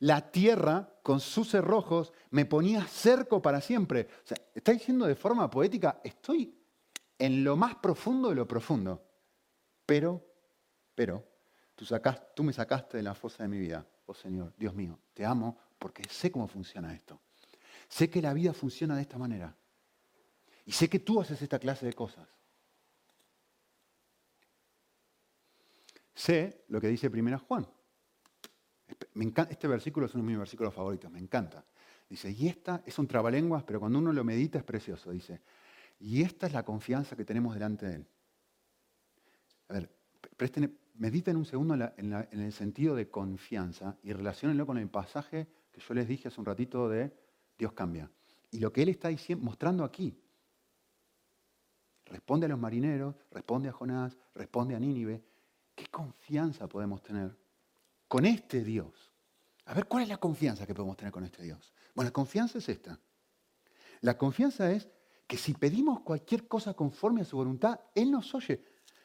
La 0.00 0.32
tierra, 0.32 0.92
con 1.02 1.20
sus 1.20 1.50
cerrojos, 1.50 2.12
me 2.30 2.44
ponía 2.44 2.84
cerco 2.84 3.40
para 3.40 3.60
siempre. 3.60 4.08
O 4.24 4.26
sea, 4.26 4.36
está 4.54 4.72
diciendo 4.72 5.06
de 5.06 5.14
forma 5.14 5.48
poética, 5.48 6.00
estoy 6.02 6.52
en 7.16 7.44
lo 7.44 7.56
más 7.56 7.76
profundo 7.76 8.28
de 8.28 8.34
lo 8.34 8.46
profundo. 8.46 9.02
Pero, 9.86 10.26
pero, 10.94 11.24
tú, 11.76 11.86
tú 12.34 12.42
me 12.42 12.52
sacaste 12.52 12.96
de 12.96 13.02
la 13.04 13.14
fosa 13.14 13.44
de 13.44 13.48
mi 13.48 13.58
vida. 13.58 13.86
Oh 14.06 14.14
Señor, 14.14 14.52
Dios 14.56 14.74
mío, 14.74 14.98
te 15.14 15.24
amo 15.24 15.56
porque 15.78 16.02
sé 16.10 16.30
cómo 16.30 16.48
funciona 16.48 16.92
esto. 16.92 17.20
Sé 17.88 18.10
que 18.10 18.20
la 18.20 18.34
vida 18.34 18.52
funciona 18.52 18.96
de 18.96 19.02
esta 19.02 19.16
manera. 19.16 19.56
Y 20.66 20.72
sé 20.72 20.88
que 20.88 20.98
tú 20.98 21.20
haces 21.20 21.40
esta 21.40 21.58
clase 21.58 21.86
de 21.86 21.92
cosas. 21.92 22.28
Sé 26.12 26.64
lo 26.68 26.80
que 26.80 26.88
dice 26.88 27.08
Primera 27.08 27.38
Juan. 27.38 27.66
este 29.48 29.68
versículo 29.68 30.06
es 30.06 30.14
uno 30.14 30.24
de 30.24 30.30
mis 30.30 30.38
versículos 30.38 30.74
favoritos, 30.74 31.10
me 31.10 31.20
encanta. 31.20 31.64
Dice, 32.08 32.30
y 32.30 32.48
esta 32.48 32.82
es 32.84 32.98
un 32.98 33.06
trabalenguas, 33.06 33.62
pero 33.64 33.80
cuando 33.80 33.98
uno 33.98 34.12
lo 34.12 34.24
medita 34.24 34.58
es 34.58 34.64
precioso. 34.64 35.10
Dice, 35.10 35.40
y 36.00 36.22
esta 36.22 36.46
es 36.48 36.52
la 36.52 36.64
confianza 36.64 37.16
que 37.16 37.24
tenemos 37.24 37.54
delante 37.54 37.86
de 37.86 37.94
Él. 37.96 38.06
A 39.68 39.74
ver, 39.74 39.90
presten, 40.36 40.78
mediten 40.94 41.36
un 41.36 41.44
segundo 41.44 41.74
en, 41.74 42.12
en 42.12 42.40
el 42.40 42.52
sentido 42.52 42.96
de 42.96 43.08
confianza 43.08 43.96
y 44.02 44.12
relacionenlo 44.12 44.66
con 44.66 44.78
el 44.78 44.88
pasaje 44.88 45.46
que 45.70 45.80
yo 45.80 45.94
les 45.94 46.08
dije 46.08 46.28
hace 46.28 46.40
un 46.40 46.46
ratito 46.46 46.88
de 46.88 47.12
Dios 47.56 47.72
cambia. 47.72 48.10
Y 48.50 48.58
lo 48.58 48.72
que 48.72 48.82
Él 48.82 48.88
está 48.88 49.08
diciendo, 49.08 49.44
mostrando 49.44 49.84
aquí, 49.84 50.16
responde 52.06 52.46
a 52.46 52.48
los 52.48 52.58
marineros, 52.58 53.14
responde 53.30 53.68
a 53.68 53.72
Jonás, 53.72 54.16
responde 54.34 54.74
a 54.74 54.78
Nínive. 54.78 55.22
¿Qué 55.74 55.86
confianza 55.88 56.68
podemos 56.68 57.02
tener 57.02 57.36
con 58.08 58.24
este 58.24 58.64
Dios? 58.64 59.12
A 59.66 59.74
ver, 59.74 59.86
¿cuál 59.86 60.04
es 60.04 60.08
la 60.08 60.18
confianza 60.18 60.66
que 60.66 60.74
podemos 60.74 60.96
tener 60.96 61.12
con 61.12 61.24
este 61.24 61.42
Dios? 61.42 61.74
Bueno, 61.94 62.08
la 62.08 62.12
confianza 62.12 62.58
es 62.58 62.68
esta. 62.68 62.98
La 64.00 64.16
confianza 64.16 64.70
es 64.70 64.88
que 65.26 65.36
si 65.36 65.54
pedimos 65.54 66.00
cualquier 66.00 66.46
cosa 66.46 66.74
conforme 66.74 67.22
a 67.22 67.24
su 67.24 67.36
voluntad, 67.36 67.80
Él 67.94 68.10
nos 68.10 68.32
oye. 68.34 68.62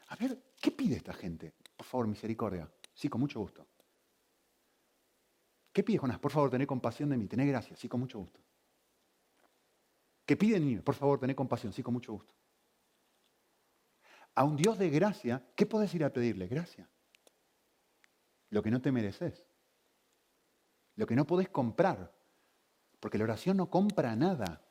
A 0.07 0.15
ver, 0.15 0.39
¿qué 0.61 0.71
pide 0.71 0.97
esta 0.97 1.13
gente? 1.13 1.53
Por 1.75 1.85
favor, 1.85 2.07
misericordia. 2.07 2.71
Sí, 2.93 3.09
con 3.09 3.21
mucho 3.21 3.39
gusto. 3.39 3.65
¿Qué 5.73 5.83
pide 5.83 5.97
Jonás? 5.97 6.19
Por 6.19 6.31
favor, 6.31 6.49
tené 6.51 6.67
compasión 6.67 7.09
de 7.09 7.17
mí, 7.17 7.27
tené 7.27 7.45
gracia. 7.47 7.75
Sí, 7.75 7.89
con 7.89 8.01
mucho 8.01 8.19
gusto. 8.19 8.39
¿Qué 10.25 10.37
pide 10.37 10.59
Nínive? 10.59 10.83
Por 10.83 10.95
favor, 10.95 11.19
tené 11.19 11.33
compasión. 11.33 11.73
Sí, 11.73 11.81
con 11.81 11.93
mucho 11.93 12.13
gusto 12.13 12.35
a 14.35 14.43
un 14.43 14.55
Dios 14.55 14.77
de 14.77 14.89
gracia, 14.89 15.43
¿qué 15.55 15.65
puedes 15.65 15.93
ir 15.93 16.03
a 16.03 16.11
pedirle? 16.11 16.47
Gracia. 16.47 16.87
Lo 18.49 18.61
que 18.61 18.71
no 18.71 18.81
te 18.81 18.91
mereces. 18.91 19.45
Lo 20.95 21.05
que 21.05 21.15
no 21.15 21.25
podés 21.25 21.49
comprar. 21.49 22.13
Porque 22.99 23.17
la 23.17 23.23
oración 23.25 23.57
no 23.57 23.69
compra 23.69 24.15
nada. 24.15 24.61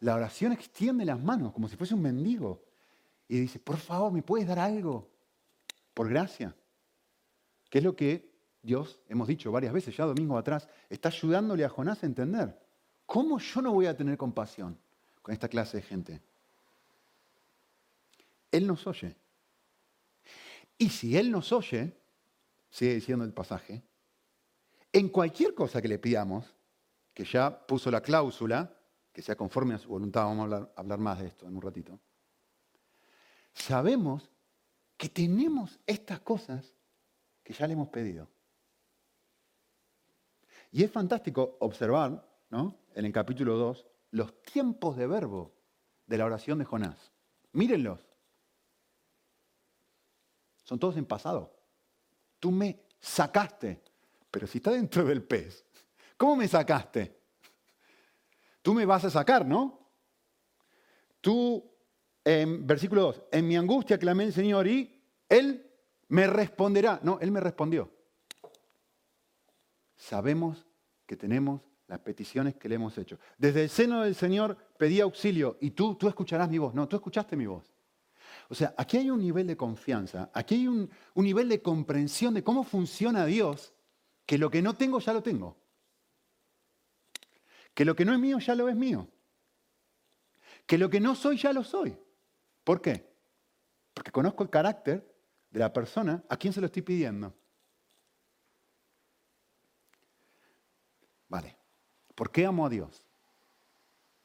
La 0.00 0.14
oración 0.14 0.52
extiende 0.52 1.04
las 1.04 1.20
manos 1.20 1.52
como 1.52 1.68
si 1.68 1.76
fuese 1.76 1.94
un 1.94 2.02
mendigo. 2.02 2.64
Y 3.26 3.40
dice, 3.40 3.58
por 3.58 3.76
favor, 3.76 4.12
¿me 4.12 4.22
puedes 4.22 4.46
dar 4.46 4.58
algo? 4.58 5.10
Por 5.92 6.08
gracia. 6.08 6.54
Que 7.68 7.78
es 7.78 7.84
lo 7.84 7.94
que 7.96 8.32
Dios, 8.62 9.00
hemos 9.08 9.28
dicho 9.28 9.52
varias 9.52 9.72
veces 9.72 9.96
ya 9.96 10.04
domingo 10.04 10.36
atrás, 10.38 10.68
está 10.88 11.08
ayudándole 11.08 11.64
a 11.64 11.68
Jonás 11.68 12.02
a 12.02 12.06
entender. 12.06 12.58
¿Cómo 13.06 13.38
yo 13.38 13.62
no 13.62 13.72
voy 13.72 13.86
a 13.86 13.96
tener 13.96 14.16
compasión 14.16 14.78
con 15.22 15.32
esta 15.32 15.48
clase 15.48 15.78
de 15.78 15.82
gente? 15.82 16.22
Él 18.50 18.66
nos 18.66 18.86
oye. 18.86 19.16
Y 20.76 20.90
si 20.90 21.16
Él 21.16 21.30
nos 21.30 21.52
oye, 21.52 21.92
sigue 22.70 22.94
diciendo 22.94 23.24
el 23.24 23.32
pasaje, 23.32 23.82
en 24.92 25.08
cualquier 25.08 25.54
cosa 25.54 25.82
que 25.82 25.88
le 25.88 25.98
pidamos, 25.98 26.54
que 27.12 27.24
ya 27.24 27.66
puso 27.66 27.90
la 27.90 28.00
cláusula, 28.00 28.74
que 29.12 29.22
sea 29.22 29.36
conforme 29.36 29.74
a 29.74 29.78
su 29.78 29.88
voluntad, 29.88 30.24
vamos 30.24 30.52
a 30.52 30.70
hablar, 30.76 30.98
más 30.98 31.18
de 31.18 31.26
esto 31.26 31.46
en 31.46 31.56
un 31.56 31.62
ratito, 31.62 31.98
sabemos 33.52 34.30
que 34.96 35.08
tenemos 35.08 35.78
estas 35.86 36.20
cosas 36.20 36.74
que 37.42 37.52
ya 37.52 37.66
le 37.66 37.72
hemos 37.72 37.88
pedido. 37.88 38.28
Y 40.70 40.84
es 40.84 40.90
fantástico 40.90 41.56
observar, 41.60 42.24
¿no? 42.50 42.76
en 42.94 43.04
el 43.04 43.12
capítulo 43.12 43.56
2, 43.56 43.86
los 44.12 44.42
tiempos 44.42 44.96
de 44.96 45.06
verbo 45.06 45.54
de 46.06 46.18
la 46.18 46.24
oración 46.24 46.58
de 46.58 46.64
Jonás. 46.64 47.12
Mírenlos. 47.52 48.07
Son 50.68 50.78
todos 50.78 50.98
en 50.98 51.06
pasado. 51.06 51.50
Tú 52.38 52.50
me 52.50 52.84
sacaste, 53.00 53.82
pero 54.30 54.46
si 54.46 54.58
está 54.58 54.70
dentro 54.70 55.02
del 55.02 55.22
pez, 55.22 55.64
¿cómo 56.14 56.36
me 56.36 56.46
sacaste? 56.46 57.18
Tú 58.60 58.74
me 58.74 58.84
vas 58.84 59.02
a 59.06 59.08
sacar, 59.08 59.46
¿no? 59.46 59.88
Tú, 61.22 61.74
en 62.22 62.66
versículo 62.66 63.00
2, 63.00 63.22
en 63.32 63.48
mi 63.48 63.56
angustia 63.56 63.96
clamé 63.98 64.24
al 64.24 64.32
Señor 64.34 64.66
y 64.66 65.02
Él 65.26 65.72
me 66.08 66.26
responderá. 66.26 67.00
No, 67.02 67.18
Él 67.18 67.30
me 67.30 67.40
respondió. 67.40 67.90
Sabemos 69.96 70.66
que 71.06 71.16
tenemos 71.16 71.62
las 71.86 72.00
peticiones 72.00 72.56
que 72.56 72.68
le 72.68 72.74
hemos 72.74 72.98
hecho. 72.98 73.18
Desde 73.38 73.62
el 73.62 73.70
seno 73.70 74.02
del 74.02 74.14
Señor 74.14 74.54
pedí 74.76 75.00
auxilio 75.00 75.56
y 75.62 75.70
tú, 75.70 75.94
tú 75.94 76.08
escucharás 76.08 76.50
mi 76.50 76.58
voz. 76.58 76.74
No, 76.74 76.86
tú 76.86 76.96
escuchaste 76.96 77.36
mi 77.36 77.46
voz. 77.46 77.72
O 78.48 78.54
sea, 78.54 78.74
aquí 78.78 78.96
hay 78.96 79.10
un 79.10 79.20
nivel 79.20 79.46
de 79.46 79.56
confianza, 79.56 80.30
aquí 80.32 80.54
hay 80.54 80.68
un, 80.68 80.90
nivel 81.14 81.48
de 81.48 81.60
comprensión 81.60 82.32
de 82.32 82.42
cómo 82.42 82.64
funciona 82.64 83.26
Dios, 83.26 83.74
que 84.24 84.38
lo 84.38 84.50
que 84.50 84.62
no 84.62 84.74
tengo 84.74 85.00
ya 85.00 85.12
lo 85.12 85.22
tengo. 85.22 85.56
Que 87.74 87.84
lo 87.84 87.94
que 87.94 88.04
no 88.04 88.14
es 88.14 88.18
mío 88.18 88.38
ya 88.38 88.54
lo 88.54 88.68
es 88.68 88.76
mío. 88.76 89.06
Que 90.66 90.78
lo 90.78 90.88
que 90.88 90.98
no 90.98 91.14
soy 91.14 91.36
ya 91.36 91.52
lo 91.52 91.62
soy. 91.62 91.96
¿Por 92.64 92.80
qué? 92.80 93.06
Porque 93.92 94.10
conozco 94.10 94.42
el 94.42 94.50
carácter 94.50 95.14
de 95.50 95.60
la 95.60 95.72
persona 95.72 96.24
a 96.28 96.36
quien 96.36 96.52
se 96.52 96.60
lo 96.60 96.66
estoy 96.66 96.82
pidiendo. 96.82 97.34
Vale. 101.28 101.56
¿Por 102.14 102.32
qué 102.32 102.46
amo 102.46 102.66
a 102.66 102.68
Dios? 102.68 103.04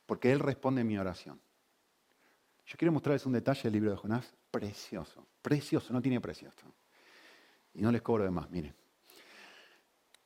Porque 0.06 0.32
Él 0.32 0.40
responde 0.40 0.82
a 0.82 0.86
mi 0.86 0.98
oración. 0.98 1.40
Yo 2.66 2.78
quiero 2.78 2.92
mostrarles 2.92 3.26
un 3.26 3.34
detalle 3.34 3.64
del 3.64 3.74
libro 3.74 3.92
de 3.92 3.98
Jonás 3.98 4.34
precioso, 4.50 5.28
precioso, 5.42 5.92
no 5.94 6.02
tiene 6.02 6.22
precio 6.22 6.48
esto. 6.48 6.64
Y 7.74 7.82
no 7.82 7.92
les 7.92 8.02
cobro 8.02 8.24
de 8.24 8.32
más, 8.32 8.50
miren. 8.50 8.76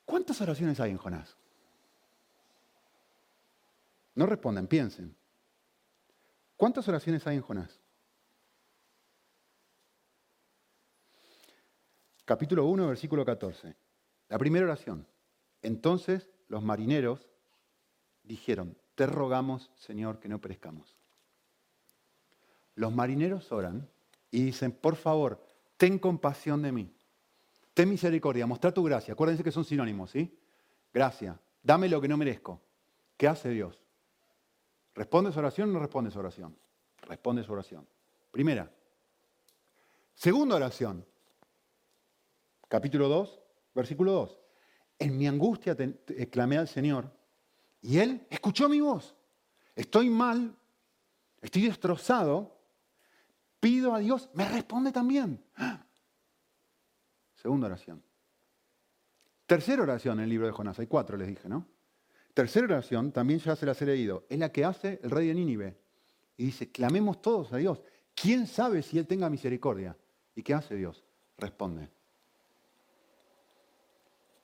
¿Cuántas 0.06 0.40
oraciones 0.42 0.80
hay 0.80 0.92
en 0.92 0.98
Jonás? 0.98 1.36
No 4.16 4.26
respondan, 4.26 4.68
piensen. 4.68 5.16
¿Cuántas 6.56 6.88
oraciones 6.88 7.26
hay 7.28 7.38
en 7.38 7.42
Jonás? 7.42 7.80
Capítulo 12.26 12.66
1, 12.66 12.88
versículo 12.88 13.24
14. 13.24 13.76
La 14.28 14.38
primera 14.38 14.66
oración. 14.66 15.08
Entonces 15.62 16.30
los 16.50 16.64
marineros 16.64 17.30
dijeron, 18.24 18.78
te 18.96 19.06
rogamos, 19.06 19.72
Señor, 19.76 20.20
que 20.20 20.28
no 20.28 20.42
perezcamos. 20.42 20.97
Los 22.78 22.94
marineros 22.94 23.52
oran 23.52 23.90
y 24.30 24.44
dicen, 24.44 24.72
por 24.72 24.96
favor, 24.96 25.44
ten 25.78 25.98
compasión 25.98 26.62
de 26.62 26.72
mí. 26.72 26.94
Ten 27.74 27.90
misericordia, 27.90 28.46
mostrar 28.46 28.72
tu 28.72 28.84
gracia. 28.84 29.14
Acuérdense 29.14 29.44
que 29.44 29.52
son 29.52 29.66
sinónimos, 29.66 30.12
¿sí? 30.12 30.40
Gracia. 30.94 31.40
Dame 31.64 31.90
lo 31.90 32.00
que 32.00 32.08
no 32.08 32.18
merezco. 32.18 32.62
¿Qué 33.18 33.28
hace 33.28 33.50
Dios? 33.50 33.84
¿Responde 34.94 35.32
su 35.32 35.40
oración 35.40 35.72
o 35.72 35.74
no 35.74 35.80
responde 35.80 36.12
su 36.12 36.20
oración? 36.20 36.56
Responde 37.02 37.44
su 37.44 37.52
oración. 37.52 37.88
Primera. 38.30 38.72
Segunda 40.14 40.56
oración. 40.56 41.04
Capítulo 42.68 43.10
2, 43.10 43.40
versículo 43.74 44.12
2. 44.12 44.40
En 45.00 45.18
mi 45.18 45.28
angustia 45.28 45.76
clamé 46.30 46.60
al 46.60 46.68
Señor 46.68 47.12
y 47.82 47.98
Él 47.98 48.28
escuchó 48.30 48.70
mi 48.70 48.82
voz. 48.82 49.16
Estoy 49.76 50.12
mal, 50.12 50.56
estoy 51.42 51.64
destrozado, 51.64 52.57
pido 53.60 53.94
a 53.94 54.00
Dios, 54.00 54.30
me 54.34 54.48
responde 54.48 54.92
también. 54.92 55.44
Segunda 57.36 57.68
oración. 57.68 58.04
Tercera 59.46 59.84
oración 59.84 60.20
en 60.20 60.26
el 60.26 60.30
libro 60.30 60.48
de 60.48 60.54
Jonás, 60.54 60.78
hay 60.80 60.88
cuatro, 60.88 61.16
les 61.18 61.28
dije, 61.28 61.48
¿no? 61.48 61.66
Tercera 62.34 62.66
oración, 62.66 63.12
también 63.12 63.40
ya 63.40 63.56
se 63.56 63.66
las 63.66 63.82
he 63.82 63.86
leído, 63.86 64.26
es 64.30 64.38
la 64.38 64.52
que 64.52 64.66
hace 64.66 65.00
el 65.02 65.10
rey 65.10 65.28
de 65.28 65.34
Nínive. 65.34 65.78
Y 66.36 66.46
dice, 66.46 66.72
clamemos 66.72 67.22
todos 67.22 67.52
a 67.54 67.58
Dios. 67.58 67.82
¿Quién 68.14 68.46
sabe 68.46 68.84
si 68.84 69.00
Él 69.00 69.08
tenga 69.08 69.30
misericordia? 69.30 69.98
¿Y 70.36 70.44
qué 70.44 70.54
hace 70.54 70.76
Dios? 70.76 71.04
Responde. 71.38 71.90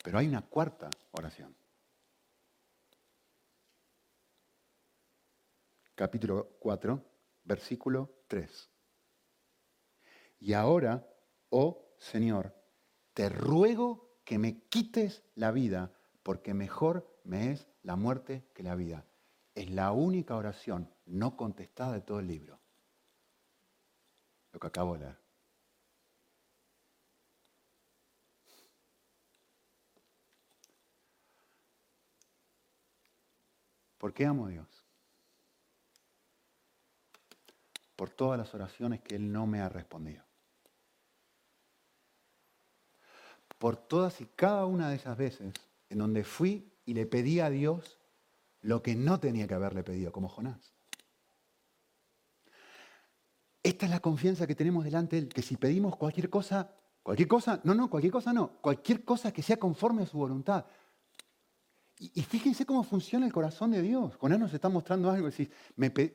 Pero 0.04 0.18
hay 0.18 0.28
una 0.28 0.42
cuarta 0.42 0.90
oración. 1.12 1.56
Capítulo 5.96 6.56
4, 6.60 7.00
versículo 7.44 8.10
3. 8.28 8.73
Y 10.44 10.52
ahora, 10.52 11.08
oh 11.52 11.96
Señor, 11.98 12.54
te 13.14 13.30
ruego 13.30 14.20
que 14.26 14.38
me 14.38 14.60
quites 14.68 15.24
la 15.36 15.52
vida, 15.52 15.94
porque 16.22 16.54
mejor 16.54 17.18
me 17.24 17.54
es 17.54 17.70
la 17.82 17.96
muerte 17.96 18.46
que 18.54 18.62
la 18.62 18.76
vida. 18.76 19.06
Es 19.56 19.70
la 19.70 19.94
única 19.94 20.36
oración 20.36 20.94
no 21.06 21.38
contestada 21.38 21.94
de 21.94 22.02
todo 22.02 22.20
el 22.20 22.28
libro. 22.28 22.60
Lo 24.52 24.60
que 24.60 24.68
acabo 24.68 24.96
de 24.96 25.06
leer. 25.06 25.18
¿Por 33.98 34.14
qué 34.14 34.26
amo 34.26 34.48
a 34.48 34.50
Dios? 34.50 34.68
Por 37.96 38.10
todas 38.10 38.38
las 38.38 38.54
oraciones 38.54 39.00
que 39.00 39.16
Él 39.16 39.32
no 39.32 39.48
me 39.48 39.62
ha 39.62 39.70
respondido. 39.70 40.33
Por 43.64 43.78
todas 43.78 44.20
y 44.20 44.26
cada 44.26 44.66
una 44.66 44.90
de 44.90 44.98
esas 44.98 45.18
veces 45.18 45.54
en 45.88 45.98
donde 45.98 46.26
fui 46.26 46.70
y 46.84 46.94
le 46.96 47.06
pedí 47.06 47.40
a 47.40 47.50
Dios 47.50 47.98
lo 48.60 48.84
que 48.84 48.94
no 48.94 49.22
tenía 49.22 49.48
que 49.48 49.54
haberle 49.54 49.86
pedido, 49.86 50.12
como 50.12 50.28
Jonás. 50.28 50.74
Esta 53.64 53.86
es 53.86 53.90
la 53.90 54.02
confianza 54.02 54.46
que 54.48 54.54
tenemos 54.54 54.84
delante 54.84 55.16
de 55.16 55.22
Él, 55.22 55.30
que 55.30 55.42
si 55.42 55.56
pedimos 55.56 55.96
cualquier 55.96 56.30
cosa, 56.30 56.76
cualquier 57.04 57.30
cosa, 57.30 57.62
no, 57.64 57.74
no, 57.74 57.90
cualquier 57.90 58.12
cosa 58.12 58.34
no, 58.34 58.58
cualquier 58.60 59.06
cosa 59.06 59.32
que 59.32 59.42
sea 59.42 59.56
conforme 59.56 60.04
a 60.04 60.08
su 60.08 60.18
voluntad, 60.18 60.66
y, 62.00 62.22
fíjense 62.22 62.66
cómo 62.66 62.84
funciona 62.84 63.26
el 63.26 63.32
corazón 63.32 63.72
de 63.72 63.82
Dios. 63.82 64.18
Él 64.22 64.40
nos 64.40 64.54
está 64.54 64.68
mostrando 64.68 65.10
algo. 65.10 65.30
Decís, 65.30 65.48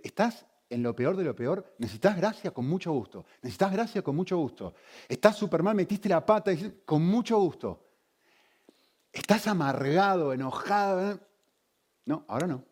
estás 0.02 0.44
en 0.70 0.83
lo 0.83 0.94
peor 0.94 1.16
de 1.16 1.24
lo 1.24 1.35
peor, 1.35 1.74
necesitas 1.78 2.16
gracia 2.16 2.50
con 2.50 2.66
mucho 2.66 2.92
gusto. 2.92 3.24
Necesitas 3.42 3.72
gracia 3.72 4.02
con 4.02 4.14
mucho 4.14 4.37
gusto. 4.37 4.74
Estás 5.09 5.37
súper 5.37 5.62
mal, 5.62 5.74
metiste 5.74 6.09
la 6.09 6.24
pata, 6.24 6.52
y 6.52 6.83
con 6.85 7.02
mucho 7.02 7.38
gusto. 7.38 7.87
Estás 9.12 9.46
amargado, 9.46 10.33
enojado. 10.33 11.12
¿eh? 11.12 11.18
No, 12.07 12.24
ahora 12.28 12.46
no. 12.46 12.64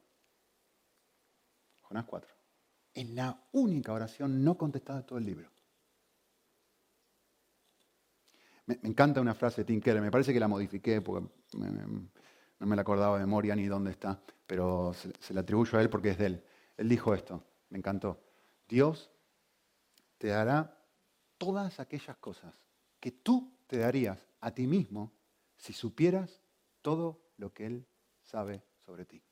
Jonás 1.82 2.04
4. 2.04 2.30
Es 2.94 3.11
la 3.11 3.38
única 3.52 3.92
oración 3.92 4.42
no 4.42 4.56
contestada 4.56 5.00
de 5.00 5.04
todo 5.06 5.18
el 5.18 5.26
libro. 5.26 5.50
Me, 8.66 8.78
encanta 8.82 9.20
una 9.20 9.35
frase 9.35 9.61
de 9.61 9.66
Tim 9.66 9.80
Keller, 9.80 10.02
me 10.02 10.11
parece 10.11 10.32
que 10.32 10.40
la 10.40 10.48
modifiqué 10.48 11.00
porque 11.00 11.28
no 11.56 12.66
me 12.66 12.76
la 12.76 12.82
acordaba 12.82 13.18
de 13.18 13.24
memoria 13.24 13.54
ni 13.54 13.66
dónde 13.66 13.92
está, 13.92 14.20
pero 14.46 14.92
se, 14.92 15.35
la 15.35 15.42
atribuyo 15.42 15.78
a 15.78 15.82
él 15.82 15.88
porque 15.88 16.11
es 16.11 16.18
de 16.18 16.26
él. 16.26 16.44
Él 16.76 16.88
dijo 16.88 17.14
esto, 17.14 17.44
me 17.70 17.79
encantó. 17.79 18.22
Dios 18.68 19.11
te 20.18 20.29
dará 20.29 20.79
todas 21.38 21.81
aquellas 21.81 22.16
cosas 22.16 22.55
que 23.00 23.12
tú 23.12 23.57
te 23.66 23.79
darías 23.79 24.26
a 24.40 24.52
ti 24.52 24.66
mismo 24.66 25.12
si 25.57 25.72
supieras 25.72 26.42
todo 26.83 27.20
lo 27.37 27.52
que 27.52 27.66
Él 27.66 27.87
sabe 28.22 28.62
sobre 28.85 29.05
ti. 29.05 29.22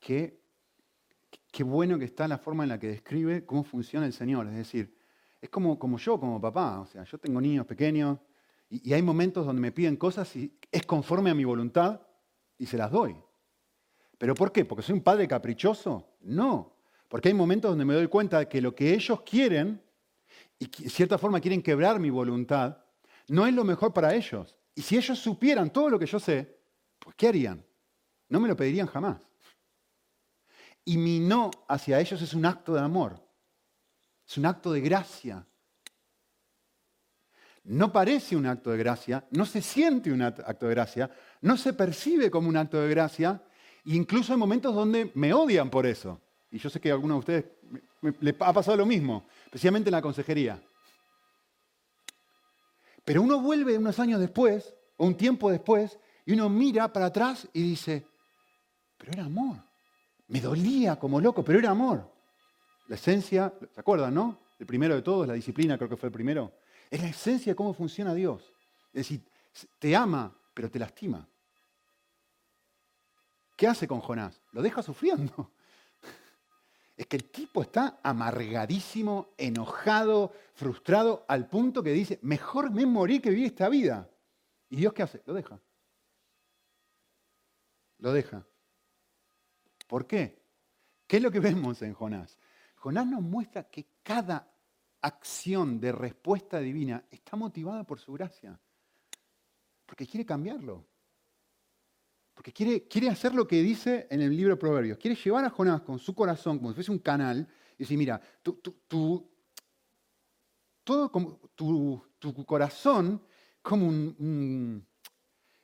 Qué, 0.00 0.42
qué 1.50 1.62
bueno 1.62 1.98
que 1.98 2.06
está 2.06 2.26
la 2.26 2.38
forma 2.38 2.64
en 2.64 2.70
la 2.70 2.78
que 2.78 2.88
describe 2.88 3.46
cómo 3.46 3.62
funciona 3.62 4.06
el 4.06 4.12
Señor. 4.12 4.48
Es 4.48 4.56
decir, 4.56 4.98
es 5.40 5.48
como, 5.48 5.78
como 5.78 5.98
yo, 5.98 6.18
como 6.18 6.40
papá. 6.40 6.80
O 6.80 6.86
sea, 6.86 7.04
yo 7.04 7.18
tengo 7.18 7.40
niños 7.40 7.66
pequeños, 7.66 8.18
y, 8.72 8.94
hay 8.94 9.02
momentos 9.02 9.44
donde 9.44 9.60
me 9.60 9.70
piden 9.70 9.96
cosas 9.96 10.34
y 10.34 10.58
es 10.70 10.86
conforme 10.86 11.30
a 11.30 11.34
mi 11.34 11.44
voluntad 11.44 12.00
y 12.56 12.64
se 12.64 12.78
las 12.78 12.90
doy. 12.90 13.14
¿Pero 14.22 14.36
por 14.36 14.52
qué? 14.52 14.64
¿Porque 14.64 14.84
soy 14.84 14.94
un 14.94 15.02
padre 15.02 15.26
caprichoso? 15.26 16.14
No. 16.20 16.76
Porque 17.08 17.30
hay 17.30 17.34
momentos 17.34 17.72
donde 17.72 17.84
me 17.84 17.94
doy 17.94 18.06
cuenta 18.06 18.38
de 18.38 18.46
que 18.46 18.60
lo 18.60 18.72
que 18.72 18.94
ellos 18.94 19.22
quieren, 19.22 19.82
y 20.60 20.84
de 20.84 20.90
cierta 20.90 21.18
forma 21.18 21.40
quieren 21.40 21.60
quebrar 21.60 21.98
mi 21.98 22.08
voluntad, 22.08 22.78
no 23.26 23.44
es 23.48 23.52
lo 23.52 23.64
mejor 23.64 23.92
para 23.92 24.14
ellos. 24.14 24.56
Y 24.76 24.82
si 24.82 24.96
ellos 24.96 25.18
supieran 25.18 25.72
todo 25.72 25.90
lo 25.90 25.98
que 25.98 26.06
yo 26.06 26.20
sé, 26.20 26.56
pues 27.00 27.16
¿qué 27.16 27.26
harían? 27.26 27.66
No 28.28 28.38
me 28.38 28.46
lo 28.46 28.54
pedirían 28.54 28.86
jamás. 28.86 29.26
Y 30.84 30.98
mi 30.98 31.18
no 31.18 31.50
hacia 31.66 31.98
ellos 31.98 32.22
es 32.22 32.32
un 32.32 32.46
acto 32.46 32.74
de 32.74 32.80
amor, 32.80 33.20
es 34.24 34.38
un 34.38 34.46
acto 34.46 34.70
de 34.70 34.82
gracia, 34.82 35.44
no 37.64 37.92
parece 37.92 38.36
un 38.36 38.46
acto 38.46 38.70
de 38.70 38.78
gracia, 38.78 39.26
no 39.32 39.44
se 39.44 39.62
siente 39.62 40.12
un 40.12 40.22
acto 40.22 40.66
de 40.68 40.74
gracia, 40.74 41.10
no 41.40 41.56
se 41.56 41.72
percibe 41.72 42.30
como 42.30 42.48
un 42.48 42.56
acto 42.56 42.80
de 42.80 42.88
gracia, 42.88 43.42
incluso 43.84 44.32
hay 44.32 44.38
momentos 44.38 44.74
donde 44.74 45.10
me 45.14 45.32
odian 45.32 45.70
por 45.70 45.86
eso. 45.86 46.20
Y 46.50 46.58
yo 46.58 46.68
sé 46.68 46.80
que 46.80 46.90
a 46.90 46.94
algunos 46.94 47.16
de 47.16 47.18
ustedes 47.18 47.44
le 48.20 48.36
ha 48.38 48.52
pasado 48.52 48.76
lo 48.76 48.86
mismo, 48.86 49.26
especialmente 49.46 49.88
en 49.88 49.92
la 49.92 50.02
consejería. 50.02 50.62
Pero 53.04 53.22
uno 53.22 53.40
vuelve 53.40 53.78
unos 53.78 53.98
años 53.98 54.20
después, 54.20 54.74
o 54.96 55.06
un 55.06 55.16
tiempo 55.16 55.50
después, 55.50 55.98
y 56.24 56.32
uno 56.32 56.48
mira 56.48 56.92
para 56.92 57.06
atrás 57.06 57.48
y 57.52 57.62
dice, 57.62 58.06
pero 58.96 59.12
era 59.12 59.24
amor. 59.24 59.56
Me 60.28 60.40
dolía 60.40 60.96
como 60.96 61.20
loco, 61.20 61.44
pero 61.44 61.58
era 61.58 61.70
amor. 61.70 62.08
La 62.88 62.96
esencia, 62.96 63.52
¿se 63.74 63.80
acuerdan, 63.80 64.14
no? 64.14 64.38
El 64.58 64.66
primero 64.66 64.94
de 64.94 65.02
todos, 65.02 65.26
la 65.26 65.34
disciplina 65.34 65.76
creo 65.76 65.88
que 65.88 65.96
fue 65.96 66.08
el 66.08 66.12
primero. 66.12 66.52
Es 66.90 67.00
la 67.00 67.08
esencia 67.08 67.52
de 67.52 67.56
cómo 67.56 67.74
funciona 67.74 68.14
Dios. 68.14 68.52
Es 68.92 69.08
decir, 69.08 69.22
te 69.78 69.96
ama, 69.96 70.32
pero 70.54 70.70
te 70.70 70.78
lastima. 70.78 71.26
¿Qué 73.62 73.68
hace 73.68 73.86
con 73.86 74.00
Jonás? 74.00 74.42
Lo 74.50 74.60
deja 74.60 74.82
sufriendo. 74.82 75.52
Es 76.96 77.06
que 77.06 77.16
el 77.16 77.30
tipo 77.30 77.62
está 77.62 78.00
amargadísimo, 78.02 79.34
enojado, 79.38 80.32
frustrado, 80.54 81.24
al 81.28 81.48
punto 81.48 81.80
que 81.80 81.92
dice, 81.92 82.18
mejor 82.22 82.72
me 82.72 82.84
morir 82.86 83.22
que 83.22 83.30
vivir 83.30 83.46
esta 83.46 83.68
vida. 83.68 84.10
¿Y 84.68 84.74
Dios 84.74 84.92
qué 84.92 85.04
hace? 85.04 85.22
Lo 85.26 85.34
deja. 85.34 85.60
Lo 87.98 88.12
deja. 88.12 88.44
¿Por 89.86 90.08
qué? 90.08 90.42
¿Qué 91.06 91.18
es 91.18 91.22
lo 91.22 91.30
que 91.30 91.38
vemos 91.38 91.80
en 91.82 91.94
Jonás? 91.94 92.36
Jonás 92.74 93.06
nos 93.06 93.22
muestra 93.22 93.70
que 93.70 93.86
cada 94.02 94.52
acción 95.02 95.78
de 95.78 95.92
respuesta 95.92 96.58
divina 96.58 97.04
está 97.12 97.36
motivada 97.36 97.84
por 97.84 98.00
su 98.00 98.12
gracia. 98.12 98.60
Porque 99.86 100.04
quiere 100.08 100.26
cambiarlo. 100.26 100.84
Porque 102.34 102.52
quiere, 102.52 102.88
quiere 102.88 103.08
hacer 103.08 103.34
lo 103.34 103.46
que 103.46 103.62
dice 103.62 104.06
en 104.10 104.22
el 104.22 104.36
libro 104.36 104.54
de 104.54 104.60
Proverbios. 104.60 104.98
Quiere 104.98 105.16
llevar 105.16 105.44
a 105.44 105.50
Jonás 105.50 105.82
con 105.82 105.98
su 105.98 106.14
corazón 106.14 106.58
como 106.58 106.70
si 106.70 106.74
fuese 106.76 106.90
un 106.90 106.98
canal 106.98 107.46
y 107.76 107.82
decir, 107.82 107.98
mira, 107.98 108.20
tu, 108.42 108.60
todo 110.84 111.10
como, 111.10 111.38
tu, 111.54 112.44
corazón 112.46 113.22
como 113.60 113.86
un, 113.86 114.86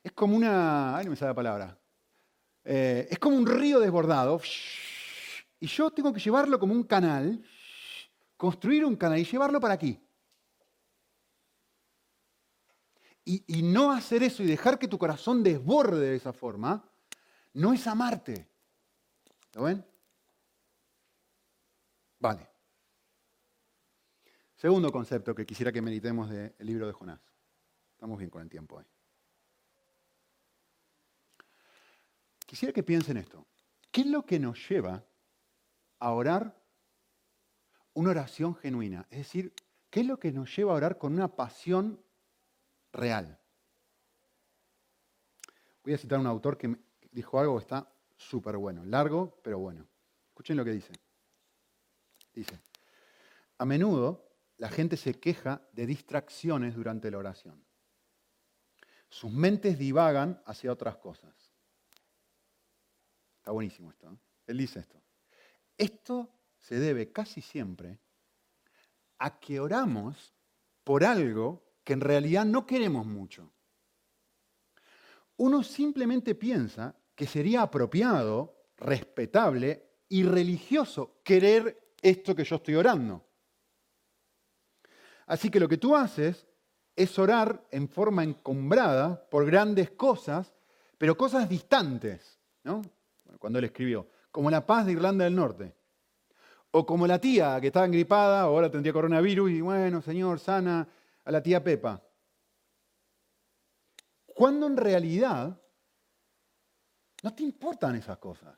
es 0.03 0.11
como 0.13 0.35
una, 0.35 0.97
ay, 0.97 1.05
no 1.05 1.11
me 1.11 1.17
sale 1.17 1.31
la 1.31 1.35
palabra, 1.35 1.77
eh, 2.63 3.07
es 3.09 3.19
como 3.19 3.35
un 3.35 3.45
río 3.45 3.79
desbordado 3.79 4.39
y 5.59 5.67
yo 5.67 5.91
tengo 5.91 6.13
que 6.13 6.19
llevarlo 6.19 6.59
como 6.59 6.73
un 6.73 6.83
canal, 6.83 7.43
construir 8.37 8.85
un 8.85 8.95
canal 8.95 9.19
y 9.19 9.25
llevarlo 9.25 9.59
para 9.59 9.73
aquí. 9.73 9.99
Y, 13.31 13.61
no 13.61 13.91
hacer 13.91 14.23
eso 14.23 14.41
y 14.41 14.47
dejar 14.47 14.79
que 14.79 14.87
tu 14.87 14.97
corazón 14.97 15.43
desborde 15.43 15.99
de 15.99 16.15
esa 16.15 16.33
forma, 16.33 16.83
no 17.53 17.73
es 17.73 17.85
amarte. 17.85 18.47
¿Lo 19.53 19.63
ven? 19.63 19.85
Vale. 22.19 22.47
Segundo 24.55 24.91
concepto 24.91 25.35
que 25.35 25.45
quisiera 25.45 25.71
que 25.71 25.81
meditemos 25.81 26.29
del 26.29 26.53
libro 26.59 26.87
de 26.87 26.93
Jonás. 26.93 27.21
Estamos 27.91 28.17
bien 28.17 28.31
con 28.31 28.41
el 28.41 28.49
tiempo 28.49 28.77
hoy. 28.77 28.85
Quisiera 32.47 32.73
que 32.73 32.81
piensen 32.81 33.17
esto. 33.17 33.45
¿Qué 33.91 34.01
es 34.01 34.07
lo 34.07 34.25
que 34.25 34.39
nos 34.39 34.67
lleva 34.67 35.03
a 35.99 36.11
orar 36.11 36.59
una 37.93 38.09
oración 38.09 38.55
genuina? 38.55 39.05
Es 39.11 39.19
decir, 39.19 39.53
¿qué 39.91 39.99
es 39.99 40.07
lo 40.07 40.19
que 40.19 40.31
nos 40.31 40.55
lleva 40.55 40.73
a 40.73 40.77
orar 40.77 40.97
con 40.97 41.13
una 41.13 41.35
pasión 41.35 42.03
real. 42.91 43.39
Voy 45.83 45.93
a 45.93 45.97
citar 45.97 46.19
un 46.19 46.27
autor 46.27 46.57
que 46.57 46.75
dijo 47.11 47.39
algo 47.39 47.57
que 47.57 47.63
está 47.63 47.91
súper 48.15 48.57
bueno, 48.57 48.85
largo, 48.85 49.39
pero 49.43 49.59
bueno. 49.59 49.87
Escuchen 50.29 50.57
lo 50.57 50.65
que 50.65 50.71
dice. 50.71 50.93
Dice, 52.33 52.59
a 53.57 53.65
menudo 53.65 54.29
la 54.57 54.69
gente 54.69 54.97
se 54.97 55.19
queja 55.19 55.61
de 55.71 55.85
distracciones 55.85 56.75
durante 56.75 57.09
la 57.09 57.17
oración. 57.17 57.65
Sus 59.09 59.31
mentes 59.31 59.79
divagan 59.79 60.41
hacia 60.45 60.71
otras 60.71 60.97
cosas. 60.97 61.33
Está 63.37 63.51
buenísimo 63.51 63.89
esto. 63.89 64.11
¿eh? 64.11 64.17
Él 64.47 64.57
dice 64.57 64.79
esto. 64.79 65.01
Esto 65.77 66.29
se 66.57 66.79
debe 66.79 67.11
casi 67.11 67.41
siempre 67.41 67.99
a 69.17 69.39
que 69.39 69.59
oramos 69.59 70.33
por 70.83 71.03
algo 71.03 71.68
que 71.89 71.93
en 71.93 72.01
realidad 72.01 72.45
no 72.45 72.67
queremos 72.67 73.03
mucho. 73.03 73.51
Uno 75.37 75.63
simplemente 75.63 76.35
piensa 76.35 76.95
que 77.15 77.25
sería 77.25 77.63
apropiado, 77.63 78.67
respetable 78.77 79.89
y 80.07 80.21
religioso 80.21 81.15
querer 81.23 81.95
esto 81.99 82.35
que 82.35 82.43
yo 82.43 82.57
estoy 82.57 82.75
orando. 82.75 83.25
Así 85.25 85.49
que 85.49 85.59
lo 85.59 85.67
que 85.67 85.79
tú 85.79 85.95
haces 85.95 86.45
es 86.95 87.17
orar 87.17 87.65
en 87.71 87.89
forma 87.89 88.23
encumbrada 88.23 89.27
por 89.27 89.47
grandes 89.47 89.89
cosas, 89.89 90.53
pero 90.99 91.17
cosas 91.17 91.49
distantes, 91.49 92.39
¿no? 92.65 92.83
Cuando 93.39 93.57
él 93.57 93.65
escribió, 93.65 94.07
como 94.29 94.51
la 94.51 94.63
paz 94.63 94.85
de 94.85 94.91
Irlanda 94.91 95.25
del 95.25 95.35
Norte. 95.35 95.73
O 96.69 96.85
como 96.85 97.07
la 97.07 97.19
tía 97.19 97.59
que 97.59 97.67
estaba 97.67 97.87
engripada, 97.87 98.41
ahora 98.41 98.69
tendría 98.69 98.93
coronavirus, 98.93 99.49
y 99.49 99.61
bueno, 99.61 100.03
Señor, 100.03 100.37
sana 100.39 100.87
a 101.29 101.31
la 101.31 101.43
tía 101.43 101.63
Pepa. 101.63 102.03
Cuando 104.25 104.65
en 104.65 104.75
realidad 104.75 105.61
no 107.21 107.35
te 107.35 107.43
importan 107.43 107.95
esas 107.95 108.17
cosas. 108.17 108.57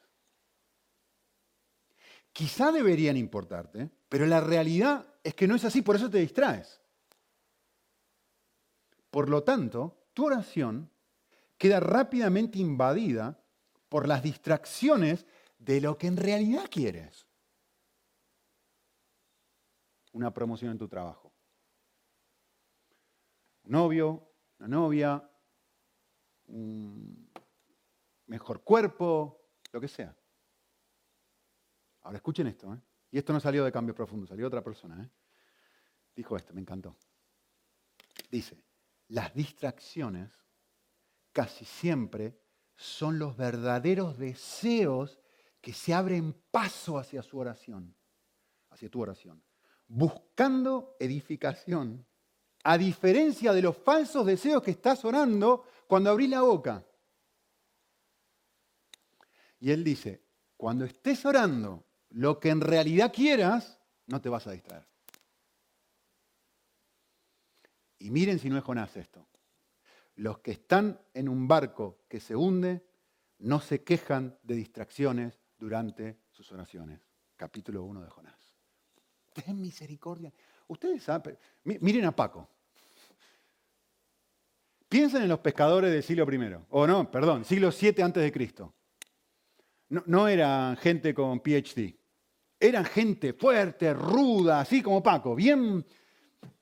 Quizá 2.32 2.72
deberían 2.72 3.18
importarte, 3.18 3.90
pero 4.08 4.26
la 4.26 4.40
realidad 4.40 5.06
es 5.22 5.36
que 5.36 5.50
no 5.50 5.56
es 5.56 5.66
así, 5.66 5.82
por 5.82 5.98
eso 5.98 6.10
te 6.10 6.20
distraes. 6.20 6.80
Por 9.10 9.28
lo 9.28 9.44
tanto, 9.44 10.06
tu 10.14 10.28
oración 10.28 10.90
queda 11.58 11.82
rápidamente 11.82 12.58
invadida 12.58 13.38
por 13.90 14.08
las 14.08 14.24
distracciones 14.24 15.26
de 15.60 15.82
lo 15.82 15.98
que 15.98 16.08
en 16.08 16.16
realidad 16.16 16.70
quieres. 16.72 17.28
Una 20.14 20.34
promoción 20.34 20.72
en 20.72 20.78
tu 20.78 20.88
trabajo 20.88 21.32
novio, 23.72 24.34
una 24.60 24.68
novia, 24.68 25.32
un 26.48 27.32
mejor 28.28 28.64
cuerpo, 28.64 29.50
lo 29.72 29.80
que 29.80 29.88
sea. 29.88 30.16
Ahora 32.02 32.18
escuchen 32.18 32.48
esto, 32.48 32.74
¿eh? 32.74 32.82
y 33.12 33.18
esto 33.18 33.32
no 33.34 33.40
salió 33.40 33.64
de 33.64 33.72
cambio 33.72 33.96
profundo, 33.96 34.28
salió 34.28 34.44
de 34.44 34.48
otra 34.48 34.64
persona. 34.64 35.02
¿eh? 35.02 35.10
Dijo 36.16 36.36
esto, 36.36 36.54
me 36.54 36.62
encantó. 36.62 36.98
Dice, 38.30 38.64
las 39.08 39.34
distracciones 39.34 40.32
casi 41.32 41.64
siempre 41.66 42.40
son 42.76 43.20
los 43.20 43.38
verdaderos 43.38 44.18
deseos 44.18 45.20
que 45.62 45.74
se 45.74 45.94
abren 45.94 46.34
paso 46.52 46.98
hacia 46.98 47.22
su 47.22 47.38
oración, 47.38 47.96
hacia 48.70 48.90
tu 48.90 49.02
oración, 49.02 49.44
buscando 49.88 50.98
edificación 51.00 52.06
a 52.64 52.78
diferencia 52.78 53.54
de 53.54 53.62
los 53.62 53.78
falsos 53.78 54.26
deseos 54.26 54.62
que 54.62 54.72
estás 54.72 55.04
orando 55.06 55.66
cuando 55.88 56.10
abrís 56.10 56.30
la 56.30 56.42
boca. 56.42 56.86
Y 59.60 59.72
él 59.72 59.84
dice, 59.84 60.24
cuando 60.58 60.86
estés 60.86 61.26
orando 61.26 61.86
lo 62.10 62.40
que 62.40 62.50
en 62.50 62.62
realidad 62.62 63.14
quieras, 63.14 63.80
no 64.08 64.22
te 64.22 64.30
vas 64.30 64.48
a 64.48 64.52
distraer. 64.52 64.86
Y 68.00 68.10
miren 68.10 68.40
si 68.40 68.50
no 68.50 68.58
es 68.58 68.64
Jonás 68.64 68.98
esto. 68.98 69.28
Los 70.16 70.40
que 70.40 70.52
están 70.52 71.00
en 71.14 71.30
un 71.30 71.48
barco 71.48 72.04
que 72.10 72.20
se 72.20 72.36
hunde 72.36 72.86
no 73.40 73.60
se 73.60 73.84
quejan 73.84 74.38
de 74.44 74.56
distracciones 74.56 75.40
durante 75.58 76.20
sus 76.32 76.52
oraciones. 76.52 77.00
Capítulo 77.36 77.84
1 77.84 78.02
de 78.02 78.10
Jonás. 78.10 78.54
Ten 79.34 79.62
misericordia. 79.62 80.34
Ustedes 80.72 81.04
saben, 81.04 81.38
miren 81.66 82.06
a 82.06 82.16
Paco. 82.16 82.48
Piensen 84.88 85.24
en 85.24 85.28
los 85.28 85.40
pescadores 85.40 85.92
del 85.92 86.02
siglo 86.02 86.26
I, 86.32 86.56
o 86.70 86.88
no, 86.88 87.12
perdón, 87.12 87.44
siglo 87.44 87.72
VII 87.72 88.02
antes 88.02 88.24
de 88.24 88.32
Cristo. 88.32 88.74
No, 89.90 90.02
no 90.06 90.30
eran 90.30 90.78
gente 90.78 91.14
con 91.14 91.42
PhD, 91.42 91.94
eran 92.58 92.86
gente 92.86 93.34
fuerte, 93.34 93.94
ruda, 93.94 94.62
así 94.62 94.82
como 94.82 95.04
Paco, 95.04 95.36
bien, 95.36 95.86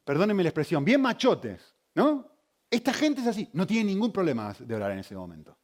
perdónenme 0.04 0.42
la 0.42 0.50
expresión, 0.50 0.84
bien 0.84 1.02
machotes, 1.02 1.76
¿no? 1.94 2.32
Esta 2.68 2.94
gente 2.94 3.22
es 3.22 3.28
así, 3.28 3.48
no 3.54 3.68
tiene 3.68 3.92
ningún 3.92 4.12
problema 4.12 4.56
de 4.58 4.74
orar 4.74 4.92
en 4.92 5.00
ese 5.00 5.14
momento. 5.14 5.56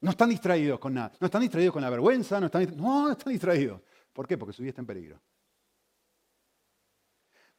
No 0.00 0.10
están 0.10 0.30
distraídos 0.30 0.80
con 0.80 0.94
nada, 0.94 1.12
no 1.20 1.26
están 1.26 1.42
distraídos 1.42 1.72
con 1.72 1.82
la 1.82 1.90
vergüenza, 1.90 2.40
no 2.40 2.46
están, 2.46 2.76
no, 2.76 3.12
están 3.12 3.32
distraídos. 3.32 3.80
¿Por 4.12 4.26
qué? 4.26 4.36
Porque 4.36 4.52
su 4.52 4.62
vida 4.62 4.70
está 4.70 4.82
en 4.82 4.86
peligro. 4.86 5.20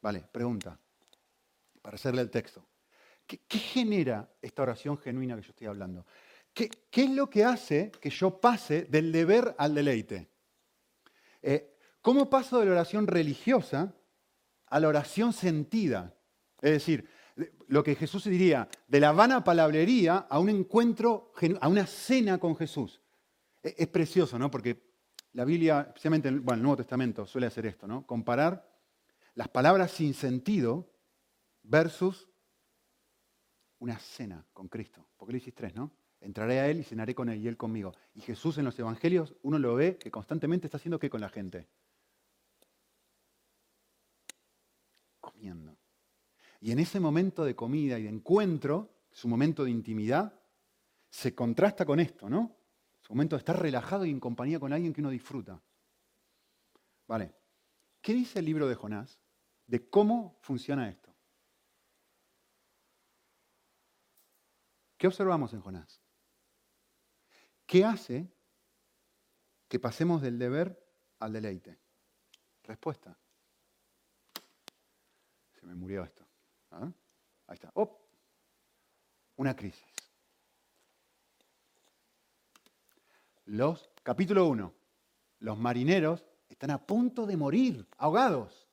Vale, 0.02 0.24
pregunta, 0.32 0.80
para 1.82 1.96
hacerle 1.96 2.22
el 2.22 2.30
texto. 2.30 2.66
¿Qué, 3.26 3.60
genera 3.60 4.28
esta 4.42 4.64
oración 4.64 4.98
genuina 4.98 5.36
que 5.36 5.44
yo 5.44 5.50
estoy 5.50 5.68
hablando? 5.68 6.06
¿Qué, 6.54 6.70
es 6.92 7.10
lo 7.12 7.30
que 7.30 7.44
hace 7.44 7.92
que 7.92 8.10
yo 8.10 8.40
pase 8.40 8.86
del 8.86 9.12
deber 9.12 9.56
al 9.58 9.76
deleite? 9.76 10.30
Eh, 11.42 11.78
¿Cómo 12.02 12.30
paso 12.30 12.60
de 12.60 12.66
la 12.66 12.72
oración 12.72 13.06
religiosa 13.06 13.94
a 14.66 14.80
la 14.80 14.88
oración 14.88 15.32
sentida? 15.32 16.16
Es 16.60 16.72
decir, 16.72 17.08
lo 17.68 17.84
que 17.84 17.96
Jesús 17.96 18.24
diría, 18.24 18.68
de 18.88 19.00
la 19.00 19.12
vana 19.12 19.44
palabrería 19.44 20.18
a 20.18 20.40
un 20.40 20.50
encuentro, 20.50 21.32
a 21.62 21.68
una 21.68 21.86
cena 21.86 22.40
con 22.40 22.56
Jesús. 22.56 23.02
E-, 23.62 23.76
es 23.78 23.88
precioso, 23.88 24.40
¿no? 24.40 24.50
Porque 24.50 24.90
la 25.34 25.46
Biblia, 25.46 25.86
especialmente 25.88 26.30
en 26.30 26.36
el 26.36 26.62
Nuevo 26.62 26.78
Testamento, 26.78 27.28
suele 27.28 27.48
hacer 27.48 27.68
esto, 27.68 27.88
¿no? 27.88 28.06
Comparar 28.08 28.69
las 29.36 29.50
palabras 29.50 29.92
sin 29.92 30.14
sentido 30.14 30.92
versus 31.64 32.30
una 33.80 33.98
cena 34.00 34.46
con 34.54 34.68
Cristo. 34.68 35.08
Apocalipsis 35.16 35.54
3, 35.54 35.76
¿no? 35.76 35.92
Entraré 36.22 36.60
a 36.60 36.68
Él 36.68 36.80
y 36.80 36.84
cenaré 36.84 37.16
con 37.16 37.30
Él 37.30 37.40
y 37.40 37.48
Él 37.48 37.58
conmigo. 37.58 37.94
Y 38.14 38.22
Jesús 38.22 38.58
en 38.58 38.66
los 38.66 38.78
Evangelios, 38.78 39.36
uno 39.42 39.58
lo 39.58 39.76
ve 39.76 39.98
que 39.98 40.12
constantemente 40.12 40.68
está 40.68 40.78
haciendo 40.78 41.00
qué 41.00 41.10
con 41.10 41.22
la 41.22 41.30
gente. 41.30 41.68
Comiendo. 45.22 45.78
Y 46.60 46.72
en 46.72 46.80
ese 46.80 47.00
momento 47.00 47.46
de 47.46 47.56
comida 47.56 47.98
y 47.98 48.04
de 48.04 48.10
encuentro, 48.10 48.90
su 49.12 49.30
momento 49.30 49.64
de 49.64 49.72
intimidad, 49.72 50.34
se 51.10 51.34
contrasta 51.34 51.86
con 51.86 52.00
esto, 52.00 52.30
¿no? 52.30 52.58
Su 53.02 53.14
momento 53.14 53.36
de 53.36 53.40
estar 53.40 53.60
relajado 53.60 54.06
y 54.06 54.12
en 54.12 54.20
compañía 54.20 54.60
con 54.60 54.74
alguien 54.74 54.94
que 54.94 55.02
uno 55.02 55.10
disfruta. 55.10 55.62
Vale. 57.08 57.39
¿Qué 58.10 58.16
dice 58.16 58.40
el 58.40 58.46
libro 58.46 58.68
de 58.68 58.74
Jonás 58.74 59.20
de 59.68 59.88
cómo 59.88 60.40
funciona 60.42 60.90
esto? 60.90 61.16
¿Qué 64.98 65.06
observamos 65.06 65.54
en 65.54 65.62
Jonás? 65.62 66.02
¿Qué 67.68 67.86
hace 67.86 68.28
que 69.68 69.78
pasemos 69.78 70.24
del 70.24 70.40
deber 70.40 70.84
al 71.20 71.34
deleite? 71.34 71.78
Respuesta. 72.64 73.16
Se 75.60 75.68
me 75.68 75.76
murió 75.76 76.04
esto. 76.04 76.28
¿Ah? 76.72 76.92
Ahí 77.46 77.54
está. 77.54 77.72
Una 79.36 79.56
crisis. 79.56 79.86
Los, 83.46 83.88
capítulo 84.02 84.48
1. 84.48 84.74
Los 85.42 85.60
marineros 85.60 86.26
están 86.50 86.72
a 86.72 86.86
punto 86.86 87.26
de 87.26 87.38
morir, 87.38 87.88
ahogados. 87.98 88.68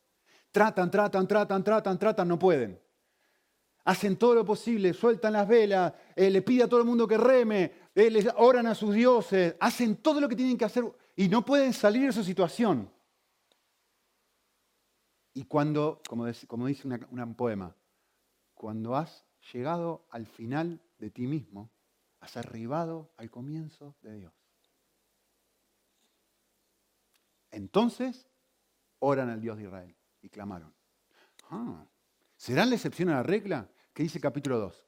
Tratan, 0.51 0.91
tratan, 0.91 1.29
tratan, 1.29 1.63
tratan, 1.63 1.99
tratan, 1.99 2.29
no 2.29 2.39
pueden 2.39 2.81
hacen 3.87 4.17
todo 4.17 4.35
lo 4.35 4.45
posible, 4.45 4.93
sueltan 4.93 5.33
las 5.33 5.47
velas, 5.47 5.93
eh, 6.17 6.29
le 6.29 6.43
pide 6.43 6.65
a 6.65 6.69
todo 6.69 6.81
el 6.81 6.87
mundo 6.87 7.07
que 7.07 7.17
reme, 7.17 7.73
eh, 7.95 8.11
les 8.11 8.27
oran 8.37 8.67
a 8.67 8.75
sus 8.75 8.93
dioses, 8.93 9.55
hacen 9.61 9.97
todo 9.97 10.21
lo 10.21 10.29
que 10.29 10.35
tienen 10.35 10.59
que 10.59 10.65
hacer 10.65 10.85
y 11.15 11.29
no 11.29 11.45
pueden 11.45 11.73
salir 11.73 12.03
de 12.03 12.09
esa 12.09 12.25
situación. 12.25 12.91
Y 15.33 15.45
cuando, 15.45 16.03
como, 16.09 16.27
dice, 16.27 16.47
un 17.11 17.35
poema, 17.37 17.77
cuando 18.55 18.97
has 18.97 19.25
llegado 19.53 20.07
al 20.11 20.27
final 20.27 20.83
de 20.99 21.11
ti 21.11 21.29
mismo, 21.29 21.71
has 22.21 22.37
arribado 22.37 23.13
al 23.17 23.31
comienzo 23.31 23.95
de 24.03 24.17
Dios. 24.17 24.33
Entonces 27.57 28.29
oran 28.99 29.31
al 29.31 29.41
Dios 29.41 29.57
de 29.57 29.63
Israel 29.65 29.97
y 30.21 30.29
clamaron. 30.29 30.75
Ah, 31.49 31.89
¿Será 32.37 32.67
la 32.67 32.75
excepción 32.75 33.09
a 33.09 33.15
la 33.15 33.23
regla? 33.23 33.67
¿Qué 33.95 34.03
dice 34.03 34.21
capítulo 34.21 34.59
2? 34.59 34.87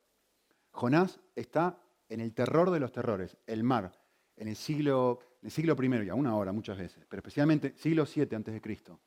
Jonás 0.73 1.19
está 1.35 1.83
en 2.11 2.21
el 2.21 2.35
terror 2.35 2.71
de 2.71 2.79
los 2.79 2.93
terrores, 2.93 3.39
el 3.47 3.65
mar, 3.65 3.99
en 4.37 4.49
el 4.49 4.57
siglo, 4.57 5.19
en 5.41 5.47
el 5.47 5.51
siglo 5.51 5.83
I, 5.83 6.05
y 6.05 6.09
aún 6.11 6.27
ahora 6.27 6.53
muchas 6.53 6.77
veces, 6.77 7.07
pero 7.09 7.21
especialmente 7.21 7.75
siglo 7.79 8.05
7 8.05 8.37
antes 8.37 8.53
de 8.53 8.61
Cristo. 8.61 9.01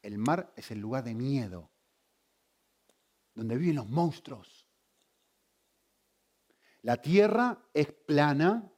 El 0.00 0.16
mar 0.16 0.50
es 0.56 0.70
el 0.70 0.78
lugar 0.78 1.04
de 1.04 1.14
miedo, 1.14 1.70
donde 3.34 3.58
viven 3.58 3.76
los 3.76 3.90
monstruos. 3.90 4.66
La 6.80 6.96
tierra 6.96 7.62
es 7.74 7.92
plana 7.92 8.72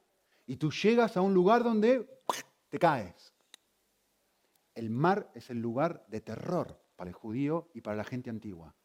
y 0.45 0.57
tú 0.57 0.71
llegas 0.71 1.15
a 1.15 1.21
un 1.21 1.33
lugar 1.33 1.63
donde 1.63 2.21
te 2.67 2.77
caes. 2.77 3.34
El 4.75 4.89
mar 4.89 5.31
es 5.33 5.49
el 5.49 5.59
lugar 5.59 6.05
de 6.07 6.21
terror 6.21 6.79
para 6.95 7.09
el 7.09 7.15
judío 7.15 7.69
y 7.73 7.81
para 7.81 7.97
la 7.97 8.03
gente 8.03 8.29
antigua. 8.29 8.75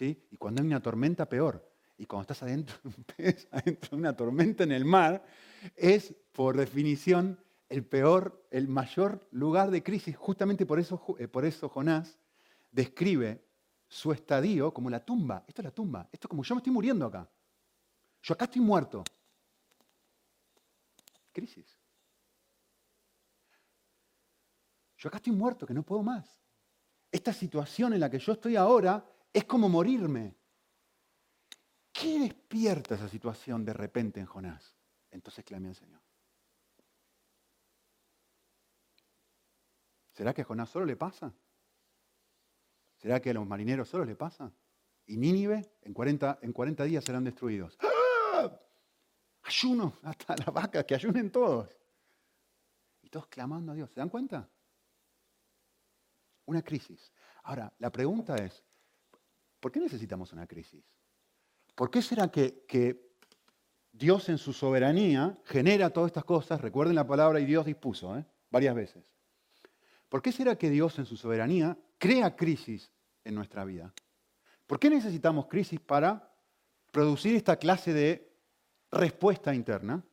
Y 0.00 0.36
cuando 0.36 0.60
hay 0.60 0.66
una 0.66 0.82
tormenta, 0.82 1.28
peor. 1.28 1.66
Y 1.98 2.04
cuando 2.04 2.22
estás 2.22 2.42
adentro, 2.42 2.76
adentro 3.50 3.90
de 3.90 3.96
una 3.96 4.16
tormenta 4.16 4.64
en 4.64 4.72
el 4.72 4.84
mar, 4.84 5.24
es 5.74 6.14
por 6.32 6.56
definición 6.56 7.38
el 7.68 7.84
peor, 7.84 8.46
el 8.50 8.68
mayor 8.68 9.26
lugar 9.30 9.70
de 9.70 9.82
crisis. 9.82 10.16
Justamente 10.16 10.66
por 10.66 10.78
eso, 10.78 11.02
eh, 11.18 11.28
por 11.28 11.44
eso 11.44 11.68
Jonás 11.68 12.18
describe 12.70 13.42
su 13.88 14.12
estadio 14.12 14.72
como 14.72 14.90
la 14.90 15.04
tumba. 15.04 15.44
Esto 15.46 15.62
es 15.62 15.64
la 15.64 15.70
tumba. 15.70 16.08
Esto 16.12 16.26
es 16.26 16.28
como 16.28 16.42
yo 16.42 16.54
me 16.54 16.58
estoy 16.58 16.72
muriendo 16.72 17.06
acá. 17.06 17.28
Yo 18.22 18.34
acá 18.34 18.44
estoy 18.44 18.60
muerto. 18.60 19.02
Crisis. 21.32 21.78
Acá 25.08 25.18
estoy 25.18 25.32
muerto, 25.32 25.66
que 25.66 25.74
no 25.74 25.82
puedo 25.82 26.02
más. 26.02 26.40
Esta 27.10 27.32
situación 27.32 27.92
en 27.92 28.00
la 28.00 28.10
que 28.10 28.18
yo 28.18 28.32
estoy 28.32 28.56
ahora 28.56 29.04
es 29.32 29.44
como 29.44 29.68
morirme. 29.68 30.36
¿Qué 31.92 32.18
despierta 32.18 32.94
esa 32.94 33.08
situación 33.08 33.64
de 33.64 33.72
repente 33.72 34.20
en 34.20 34.26
Jonás? 34.26 34.76
Entonces 35.10 35.44
clamé 35.44 35.68
al 35.68 35.74
Señor. 35.74 36.00
¿Será 40.12 40.32
que 40.34 40.42
a 40.42 40.44
Jonás 40.44 40.70
solo 40.70 40.86
le 40.86 40.96
pasa? 40.96 41.32
¿Será 42.96 43.20
que 43.20 43.30
a 43.30 43.34
los 43.34 43.46
marineros 43.46 43.88
solo 43.88 44.04
le 44.04 44.16
pasa? 44.16 44.50
Y 45.06 45.16
Nínive 45.16 45.62
en 45.82 45.92
40, 45.92 46.38
en 46.42 46.52
40 46.52 46.84
días 46.84 47.04
serán 47.04 47.24
destruidos. 47.24 47.78
¡Ah! 47.80 48.50
Ayuno, 49.42 49.94
hasta 50.02 50.34
la 50.36 50.50
vaca, 50.50 50.84
que 50.84 50.94
ayunen 50.94 51.30
todos. 51.30 51.68
Y 53.02 53.08
todos 53.08 53.26
clamando 53.28 53.72
a 53.72 53.74
Dios. 53.74 53.90
¿Se 53.90 54.00
dan 54.00 54.08
cuenta? 54.08 54.48
Una 56.46 56.62
crisis. 56.62 57.12
Ahora, 57.42 57.72
la 57.78 57.90
pregunta 57.90 58.36
es, 58.36 58.64
¿Por 59.66 59.72
qué 59.72 59.80
necesitamos 59.80 60.32
una 60.32 60.46
crisis? 60.46 60.84
¿Por 61.74 61.90
qué 61.90 62.00
será 62.00 62.30
que, 62.30 63.04
Dios 63.90 64.28
en 64.28 64.36
su 64.38 64.52
soberanía 64.52 65.36
genera 65.44 65.90
todas 65.90 66.10
estas 66.10 66.24
cosas? 66.24 66.60
Recuerden 66.60 66.94
la 66.94 67.06
palabra 67.06 67.40
y 67.40 67.46
Dios 67.46 67.66
dispuso, 67.66 68.16
¿eh? 68.16 68.24
varias 68.50 68.74
veces. 68.74 69.10
¿Por 70.08 70.22
qué 70.22 70.30
será 70.30 70.56
que 70.56 70.70
Dios 70.70 70.98
en 71.00 71.04
su 71.06 71.16
soberanía 71.16 71.76
crea 71.98 72.36
crisis 72.36 72.92
en 73.24 73.34
nuestra 73.34 73.64
vida? 73.64 73.92
¿Por 74.68 74.78
qué 74.78 74.88
necesitamos 74.88 75.46
crisis 75.46 75.80
para 75.80 76.32
producir 76.92 77.34
esta 77.34 77.56
clase 77.56 77.92
de 77.92 78.38
respuesta 78.92 79.52
interna? 79.52 80.04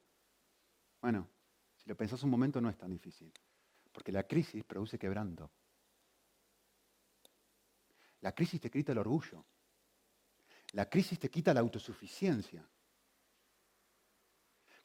Bueno, 0.99 1.29
si 1.75 1.89
lo 1.89 1.95
pensás 1.95 2.23
un 2.23 2.31
momento 2.31 2.59
no 2.59 2.69
es 2.69 2.77
tan 2.79 2.89
difícil, 2.89 3.31
porque 3.91 4.11
la 4.11 4.23
crisis 4.23 4.63
produce 4.63 4.97
quebranto. 4.97 5.51
La 8.23 8.31
crisis 8.31 8.61
te 8.61 8.71
quita 8.71 8.93
el 8.93 8.99
orgullo. 8.99 9.45
La 10.71 10.89
crisis 10.89 11.19
te 11.19 11.29
quita 11.29 11.53
la 11.53 11.59
autosuficiencia. 11.59 12.65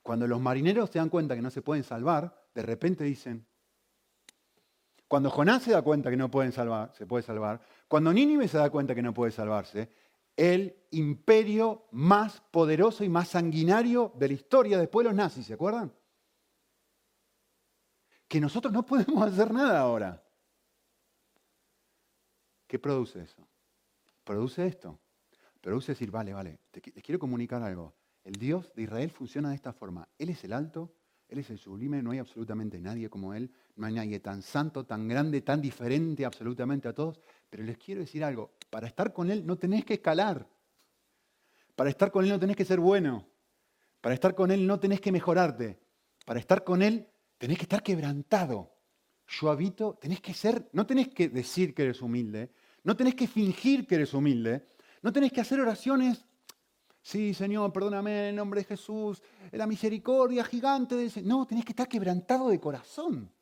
Cuando 0.03 0.27
los 0.27 0.40
marineros 0.40 0.90
se 0.90 0.98
dan 0.98 1.09
cuenta 1.09 1.37
que 1.37 1.42
no 1.42 1.51
se 1.51 1.62
pueden 1.62 1.85
salvar, 1.85 2.48
de 2.53 2.62
repente 2.62 3.05
dicen, 3.05 3.46
cuando 5.07 5.31
Jonás 5.31 5.62
se 5.62 5.70
da 5.70 5.83
cuenta 5.83 6.11
que 6.11 6.16
no 6.16 6.29
pueden 6.31 6.53
se 6.53 7.07
puede 7.07 7.22
salvar, 7.22 7.61
cuando 7.87 8.12
Nínive 8.12 8.48
se 8.48 8.59
da 8.59 8.70
cuenta 8.70 8.94
que 8.94 9.03
no 9.03 9.14
puede 9.14 9.31
salvarse, 9.31 9.88
el 10.37 10.77
imperio 10.90 11.87
más 11.92 12.40
poderoso 12.51 13.05
y 13.05 13.09
más 13.09 13.29
sanguinario 13.29 14.12
de 14.16 14.29
la 14.29 14.35
historia 14.35 14.79
después 14.79 15.05
de 15.05 15.11
los 15.11 15.16
nazis, 15.16 15.46
¿se 15.46 15.55
acuerdan? 15.55 15.94
Que 18.27 18.40
nosotros 18.40 18.72
no 18.72 18.85
podemos 18.85 19.22
hacer 19.33 19.53
nada 19.53 19.79
ahora. 19.79 20.28
¿Qué 22.68 22.78
produce 22.78 23.22
eso? 23.22 23.48
Produce 24.22 24.66
esto. 24.66 25.00
Produce 25.61 25.92
decir, 25.92 26.11
vale, 26.11 26.33
vale, 26.33 26.61
te, 26.70 26.81
quiero 26.81 27.18
comunicar 27.18 27.62
algo. 27.62 27.94
El 28.22 28.35
Dios 28.35 28.72
de 28.74 28.83
Israel 28.83 29.11
funciona 29.11 29.48
de 29.48 29.57
esta 29.57 29.72
forma. 29.72 30.07
Él 30.18 30.28
es 30.28 30.44
el 30.44 30.52
alto, 30.52 30.92
Él 31.28 31.38
es 31.38 31.50
el 31.50 31.59
sublime, 31.59 32.02
no 32.02 32.11
hay 32.11 32.18
absolutamente 32.18 32.78
nadie 32.78 33.09
como 33.09 33.35
Él, 33.35 33.50
no 33.76 33.87
hay 33.87 33.94
nadie 33.94 34.20
tan 34.20 34.42
santo, 34.42 34.85
tan 34.85 35.09
grande, 35.09 35.40
tan 35.40 35.61
diferente 35.61 36.24
absolutamente 36.24 36.87
a 36.88 36.92
todos. 36.92 37.18
Pero 37.48 37.64
les 37.64 37.78
quiero 37.78 38.02
decir 38.02 38.22
algo, 38.22 38.52
para 38.70 38.87
estar 38.87 39.12
con 39.12 39.31
Él 39.31 39.46
no 39.46 39.57
tenés 39.57 39.85
que 39.85 39.94
escalar. 39.94 40.46
Para 41.74 41.90
estar 41.90 42.11
con 42.11 42.24
Él 42.24 42.31
no 42.31 42.38
tenés 42.38 42.57
que 42.57 42.66
ser 42.66 42.81
bueno. 42.81 43.26
Para 44.00 44.14
estar 44.14 44.35
con 44.35 44.50
Él 44.50 44.66
no 44.66 44.78
tenés 44.78 45.00
que 45.00 45.11
mejorarte. 45.11 45.81
Para 46.26 46.38
estar 46.38 46.62
con 46.64 46.83
Él 46.83 47.09
tenés 47.38 47.57
que 47.57 47.64
estar 47.64 47.83
quebrantado. 47.83 48.74
Yo 49.26 49.50
habito, 49.50 49.94
tenés 50.00 50.20
que 50.20 50.35
ser, 50.35 50.68
no 50.72 50.87
tenés 50.87 51.09
que 51.09 51.28
decir 51.28 51.74
que 51.74 51.83
eres 51.83 52.00
humilde, 52.00 52.50
no 52.85 52.97
tenés 52.97 53.14
que 53.14 53.27
fingir 53.27 53.87
que 53.87 53.97
eres 53.97 54.14
humilde. 54.14 54.67
No 55.03 55.12
tenés 55.12 55.33
que 55.33 55.41
hacer 55.41 55.61
oraciones. 55.61 56.25
Sí, 57.03 57.33
Señor, 57.35 57.73
perdóname 57.73 58.31
en 58.31 58.37
nombre 58.37 58.61
de 58.61 58.67
Jesús. 58.67 59.23
La 59.53 59.67
misericordia 59.67 60.45
gigante 60.45 60.95
de 60.95 61.07
ese. 61.07 61.23
No, 61.23 61.47
tenés 61.47 61.64
que 61.64 61.73
estar 61.73 61.88
quebrantado 61.88 62.49
de 62.49 62.61
corazón. 62.61 63.33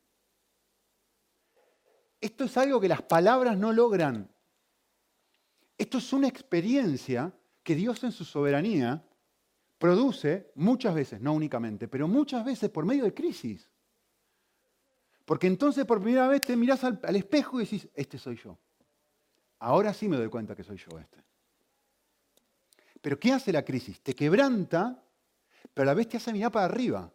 esto 2.21 2.45
es 2.45 2.57
algo 2.57 2.81
que 2.81 2.89
las 2.89 3.03
palabras 3.03 3.57
no 3.57 3.73
logran. 3.73 4.31
Esto 5.79 5.99
es 5.99 6.13
una 6.13 6.29
experiencia 6.29 7.33
que 7.63 7.75
Dios 7.75 8.03
en 8.05 8.13
su 8.13 8.25
soberanía 8.25 9.05
produce 9.79 10.51
muchas 10.55 10.95
veces, 10.95 11.21
no 11.21 11.35
únicamente, 11.35 11.87
pero 11.87 12.09
muchas 12.09 12.45
veces 12.45 12.71
por 12.71 12.85
medio 12.87 13.05
de 13.05 13.13
crisis. 13.13 13.69
Porque 15.25 15.47
entonces 15.47 15.85
por 15.85 16.01
primera 16.01 16.29
vez 16.29 16.41
te 16.43 16.57
mirás 16.57 16.85
al, 16.85 16.99
al 17.03 17.17
espejo 17.17 17.61
y 17.61 17.65
decís, 17.65 17.89
este 17.95 18.19
soy 18.19 18.37
yo. 18.37 18.59
Ahora 19.59 19.95
sí 19.95 20.09
me 20.09 20.17
doy 20.17 20.29
cuenta 20.29 20.55
que 20.55 20.65
soy 20.65 20.77
yo 20.77 20.99
este. 20.99 21.23
Pero 23.01 23.19
¿qué 23.19 23.33
hace 23.33 23.53
la 23.53 23.65
crisis? 23.65 24.01
Te 24.01 24.15
quebranta, 24.15 25.03
pero 25.73 25.85
a 25.85 25.93
la 25.93 25.95
vez 25.95 26.09
te 26.09 26.17
hace 26.17 26.33
mirar 26.33 26.53
para 26.53 26.67
arriba. 26.67 27.13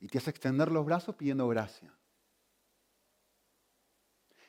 Y 0.00 0.08
te 0.08 0.18
hace 0.18 0.30
extender 0.30 0.70
los 0.70 0.84
brazos 0.84 1.16
pidiendo 1.16 1.48
gracia. 1.48 1.92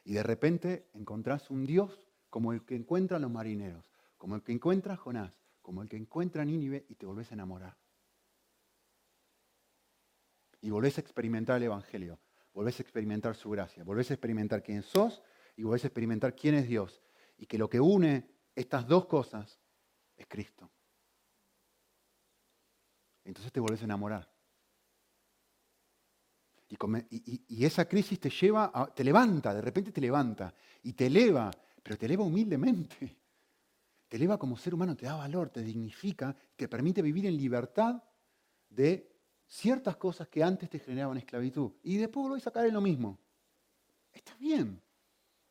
Y 0.04 0.14
de 0.14 0.24
repente 0.24 0.90
encontrás 0.94 1.50
un 1.50 1.66
Dios 1.66 2.00
como 2.30 2.54
el 2.54 2.64
que 2.64 2.76
encuentran 2.76 3.22
los 3.22 3.32
marineros, 3.32 3.90
como 4.18 4.36
el 4.36 4.44
que 4.44 4.52
encuentra 4.52 4.96
Jonás, 4.96 5.34
como 5.62 5.82
el 5.82 5.90
que 5.90 5.98
encuentra 5.98 6.46
Nínive 6.46 6.86
y 6.88 6.96
te 6.96 7.06
volvés 7.06 7.32
a 7.32 7.34
enamorar. 7.34 7.76
Y 10.62 10.70
volvés 10.70 10.98
a 10.98 11.02
experimentar 11.02 11.58
el 11.58 11.64
Evangelio, 11.64 12.20
volvés 12.54 12.80
a 12.80 12.84
experimentar 12.84 13.36
su 13.36 13.50
gracia, 13.50 13.84
volvés 13.84 14.12
a 14.12 14.14
experimentar 14.14 14.62
quién 14.62 14.84
sos 14.84 15.24
y 15.56 15.64
volvés 15.64 15.84
a 15.84 15.88
experimentar 15.88 16.36
quién 16.36 16.56
es 16.56 16.68
Dios. 16.68 17.02
Y 17.38 17.46
que 17.46 17.58
lo 17.58 17.70
que 17.70 17.80
une 17.80 18.30
estas 18.56 18.88
dos 18.88 19.06
cosas 19.06 19.60
es 20.16 20.28
Cristo. 20.28 20.70
Entonces 23.24 23.52
te 23.52 23.60
volvés 23.60 23.82
a 23.82 23.86
enamorar. 23.86 24.32
Y, 27.10 27.64
esa 27.64 27.88
crisis 27.88 28.20
te 28.20 28.30
lleva, 28.30 28.92
te 28.96 29.04
levanta, 29.04 29.54
de 29.54 29.62
repente 29.62 29.92
te 29.92 30.02
levanta 30.02 30.54
y 30.84 30.94
te 30.94 31.08
eleva, 31.08 31.52
pero 31.82 31.98
te 31.98 32.06
eleva 32.06 32.24
humildemente. 32.24 33.18
Te 34.08 34.18
eleva 34.18 34.38
como 34.38 34.56
ser 34.56 34.76
humano, 34.76 34.96
te 34.96 35.08
da 35.08 35.16
valor, 35.16 35.50
te 35.50 35.64
dignifica, 35.64 36.36
te 36.56 36.68
permite 36.68 37.02
vivir 37.02 37.26
en 37.26 37.36
libertad 37.36 38.04
de 38.70 39.12
ciertas 39.48 39.98
cosas 39.98 40.28
que 40.28 40.44
antes 40.44 40.70
te 40.70 40.78
generaban 40.78 41.18
esclavitud. 41.18 41.72
Y 41.82 41.98
después 41.98 42.30
lo 42.30 42.36
a 42.36 42.40
sacar 42.40 42.68
en 42.68 42.76
lo 42.76 42.82
mismo. 42.82 43.18
Está 44.14 44.36
bien. 44.36 44.80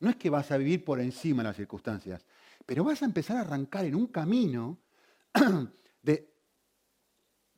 No 0.05 0.11
es 0.11 0.17
que 0.17 0.29
vas 0.29 0.51
a 0.51 0.59
vivir 0.59 0.85
por 0.85 1.01
encima 1.01 1.43
de 1.43 1.49
las 1.49 1.57
circunstancias, 1.57 2.27
pero 2.67 2.85
vas 2.85 3.01
a 3.01 3.07
empezar 3.07 3.39
a 3.39 3.41
arrancar 3.41 3.87
en 3.87 3.95
un 3.95 4.09
camino 4.09 4.79
de, 6.03 6.31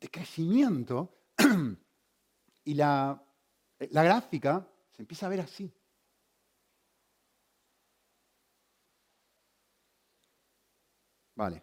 crecimiento 0.09 1.13
y 2.63 2.73
la 2.73 3.21
la 3.91 4.03
gráfica 4.03 4.65
se 4.91 5.01
empieza 5.01 5.25
a 5.25 5.29
ver 5.29 5.41
así. 5.41 5.71
Vale. 11.35 11.61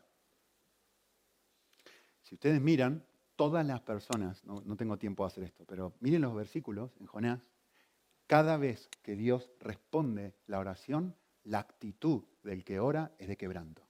Si 2.22 2.34
ustedes 2.34 2.60
miran, 2.60 3.04
todas 3.36 3.66
las 3.66 3.80
personas, 3.80 4.44
no, 4.44 4.60
no, 4.66 4.76
tengo 4.76 4.98
tiempo 4.98 5.24
de 5.24 5.28
hacer 5.28 5.44
esto, 5.44 5.64
pero 5.64 5.94
miren 6.00 6.22
los 6.22 6.34
versículos 6.34 6.92
en 7.00 7.06
Jonás, 7.06 7.40
cada 8.26 8.56
vez 8.56 8.88
que 9.02 9.16
Dios 9.16 9.50
responde 9.60 10.34
la 10.46 10.58
oración, 10.58 11.14
la 11.44 11.58
actitud 11.58 12.24
del 12.42 12.64
que 12.64 12.80
ora 12.80 13.12
es 13.18 13.28
de 13.28 13.36
quebranto. 13.36 13.82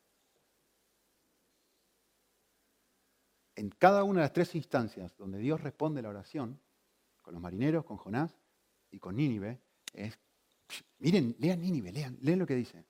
En 3.57 3.71
cada 3.71 4.03
una 4.03 4.21
de 4.21 4.25
las 4.25 4.33
tres 4.33 4.55
instancias 4.55 5.17
donde 5.17 5.39
Dios 5.39 5.61
responde 5.61 6.03
la 6.03 6.09
oración, 6.09 6.61
con 7.23 7.35
los 7.35 7.43
marineros, 7.43 7.85
con 7.85 7.97
Jonás 7.97 8.37
y 8.91 8.99
con 8.99 9.17
Nínive, 9.17 9.61
es, 9.93 10.19
miren, 10.99 11.37
lean 11.39 11.61
Nínive, 11.61 11.93
lean, 11.93 12.19
lean 12.21 12.39
lo 12.41 12.47
que 12.47 12.57
dice. 12.57 12.85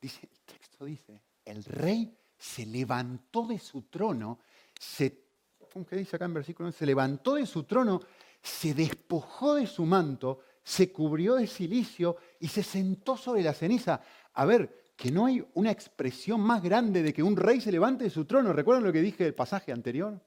Dice, 0.00 0.28
el 0.30 0.40
texto 0.40 0.84
dice, 0.84 1.22
el 1.44 1.64
rey 1.64 2.16
se 2.36 2.66
levantó 2.66 3.46
de 3.46 3.58
su 3.58 3.82
trono, 3.82 4.38
se, 4.78 5.24
¿cómo 5.72 5.86
que 5.86 5.96
dice 5.96 6.16
acá 6.16 6.26
en 6.26 6.34
versículo? 6.34 6.70
Se 6.70 6.86
levantó 6.86 7.34
de 7.34 7.46
su 7.46 7.64
trono, 7.64 8.00
se 8.42 8.74
despojó 8.74 9.54
de 9.54 9.66
su 9.66 9.84
manto, 9.84 10.40
se 10.62 10.92
cubrió 10.92 11.36
de 11.36 11.46
silicio 11.46 12.16
y 12.38 12.48
se 12.48 12.62
sentó 12.62 13.16
sobre 13.16 13.42
la 13.42 13.54
ceniza. 13.54 14.02
A 14.34 14.44
ver, 14.44 14.92
que 14.96 15.10
no 15.10 15.26
hay 15.26 15.44
una 15.54 15.70
expresión 15.70 16.40
más 16.40 16.62
grande 16.62 17.02
de 17.02 17.12
que 17.12 17.22
un 17.22 17.36
rey 17.36 17.60
se 17.60 17.72
levante 17.72 18.04
de 18.04 18.10
su 18.10 18.24
trono. 18.26 18.52
¿Recuerdan 18.52 18.84
lo 18.84 18.92
que 18.92 19.00
dije 19.00 19.26
el 19.26 19.34
pasaje 19.34 19.72
anterior 19.72 20.20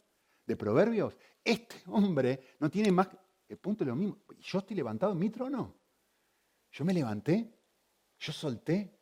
de 0.45 0.55
Proverbios? 0.55 1.15
Este 1.43 1.75
hombre 1.87 2.55
no 2.59 2.69
tiene 2.69 2.91
más, 2.91 3.07
el 3.47 3.57
punto 3.57 3.83
es 3.83 3.87
lo 3.87 3.95
mismo. 3.95 4.17
Yo 4.39 4.59
estoy 4.59 4.75
levantado 4.75 5.11
en 5.11 5.19
mi 5.19 5.29
trono. 5.29 5.75
Yo 6.71 6.85
me 6.85 6.93
levanté. 6.93 7.53
Yo 8.17 8.33
solté. 8.33 8.99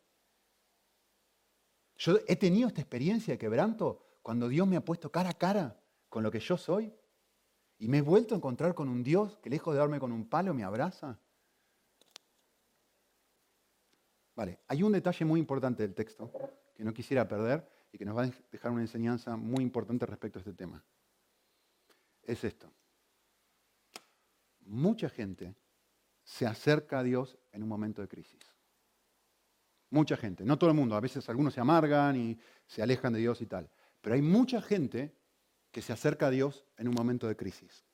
Yo 1.96 2.18
he 2.26 2.36
tenido 2.36 2.68
esta 2.68 2.80
experiencia 2.80 3.34
de 3.34 3.38
quebranto 3.38 4.18
cuando 4.22 4.48
Dios 4.48 4.66
me 4.66 4.76
ha 4.76 4.84
puesto 4.84 5.10
cara 5.10 5.30
a 5.30 5.38
cara 5.38 5.80
con 6.08 6.22
lo 6.22 6.30
que 6.30 6.40
yo 6.40 6.56
soy. 6.56 6.92
Y 7.82 7.88
me 7.88 7.98
he 7.98 8.02
vuelto 8.02 8.34
a 8.34 8.38
encontrar 8.38 8.74
con 8.74 8.88
un 8.88 9.02
Dios 9.02 9.36
que 9.38 9.50
lejos 9.50 9.74
de 9.74 9.80
darme 9.80 9.98
con 9.98 10.12
un 10.12 10.28
palo 10.28 10.54
me 10.54 10.64
abraza. 10.64 11.18
Vale, 14.34 14.60
hay 14.68 14.82
un 14.82 14.92
detalle 14.92 15.24
muy 15.24 15.40
importante 15.40 15.82
del 15.82 15.94
texto 15.94 16.32
que 16.74 16.84
no 16.84 16.94
quisiera 16.94 17.28
perder 17.28 17.68
y 17.92 17.98
que 17.98 18.04
nos 18.04 18.16
va 18.16 18.24
a 18.24 18.30
dejar 18.50 18.70
una 18.70 18.82
enseñanza 18.82 19.36
muy 19.36 19.62
importante 19.62 20.06
respecto 20.06 20.38
a 20.38 20.40
este 20.40 20.54
tema. 20.54 20.82
Es 22.22 22.44
esto 22.44 22.72
mucha 24.66 25.08
gente 25.08 25.54
se 26.24 26.46
acerca 26.46 27.00
a 27.00 27.02
Dios 27.02 27.38
en 27.52 27.62
un 27.62 27.68
momento 27.68 28.02
de 28.02 28.08
crisis. 28.08 28.40
Mucha 29.90 30.16
gente, 30.16 30.44
no 30.44 30.58
todo 30.58 30.70
el 30.70 30.76
mundo, 30.76 30.96
a 30.96 31.00
veces 31.00 31.28
algunos 31.28 31.54
se 31.54 31.60
amargan 31.60 32.16
y 32.16 32.38
se 32.66 32.82
alejan 32.82 33.12
de 33.12 33.18
Dios 33.18 33.40
y 33.42 33.46
tal, 33.46 33.70
pero 34.00 34.14
hay 34.14 34.22
mucha 34.22 34.62
gente 34.62 35.14
que 35.72 35.82
se 35.82 35.92
acerca 35.92 36.26
a 36.26 36.30
Dios 36.30 36.64
en 36.76 36.86
un 36.86 36.94
momento 36.94 37.26
de 37.26 37.36
crisis. 37.36 37.84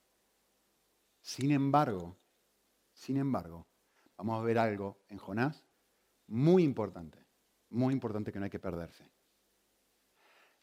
Sin 1.20 1.52
embargo, 1.52 2.18
sin 2.92 3.16
embargo, 3.16 3.66
vamos 4.16 4.38
a 4.38 4.42
ver 4.42 4.58
algo 4.58 4.98
en 5.08 5.18
Jonás 5.18 5.64
muy 6.26 6.64
importante, 6.64 7.24
muy 7.70 7.94
importante 7.94 8.32
que 8.32 8.38
no 8.40 8.44
hay 8.44 8.50
que 8.50 8.58
perderse. 8.58 9.08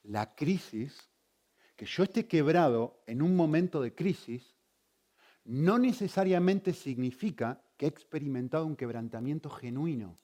La 0.04 0.36
crisis, 0.36 1.10
que 1.76 1.86
yo 1.86 2.04
esté 2.04 2.28
quebrado 2.28 3.02
en 3.08 3.22
un 3.22 3.36
momento 3.36 3.82
de 3.82 3.96
crisis, 3.96 4.56
no 5.46 5.80
necesariamente 5.80 6.74
significa 6.74 7.64
que 7.78 7.86
he 7.86 7.90
experimentado 7.90 8.66
un 8.66 8.76
quebrantamiento 8.76 9.50
genuino. 9.50 10.20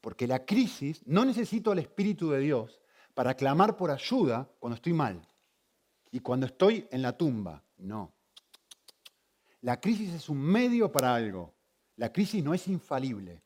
Porque 0.00 0.26
la 0.26 0.44
crisis 0.44 1.00
no 1.06 1.24
necesito 1.24 1.70
al 1.70 1.78
Espíritu 1.78 2.30
de 2.30 2.40
Dios 2.40 2.81
para 3.14 3.34
clamar 3.34 3.76
por 3.76 3.90
ayuda 3.90 4.50
cuando 4.58 4.76
estoy 4.76 4.92
mal 4.92 5.26
y 6.10 6.20
cuando 6.20 6.46
estoy 6.46 6.86
en 6.90 7.02
la 7.02 7.16
tumba. 7.16 7.62
No. 7.78 8.12
La 9.60 9.80
crisis 9.80 10.12
es 10.14 10.28
un 10.28 10.40
medio 10.40 10.90
para 10.90 11.14
algo. 11.14 11.54
La 11.96 12.12
crisis 12.12 12.42
no 12.42 12.54
es 12.54 12.68
infalible. 12.68 13.42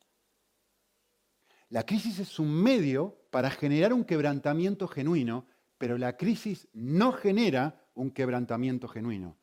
La 1.69 1.85
crisis 1.85 2.19
es 2.19 2.39
un 2.39 2.53
medio 2.53 3.27
para 3.31 3.51
generar 3.51 3.93
un 3.93 4.05
quebrantamiento 4.05 4.87
genuino, 4.87 5.47
pero 5.79 5.99
la 5.99 6.17
crisis 6.17 6.69
no 6.73 7.13
genera 7.13 7.89
un 7.95 8.11
quebrantamiento 8.11 8.89
genuino 8.89 9.37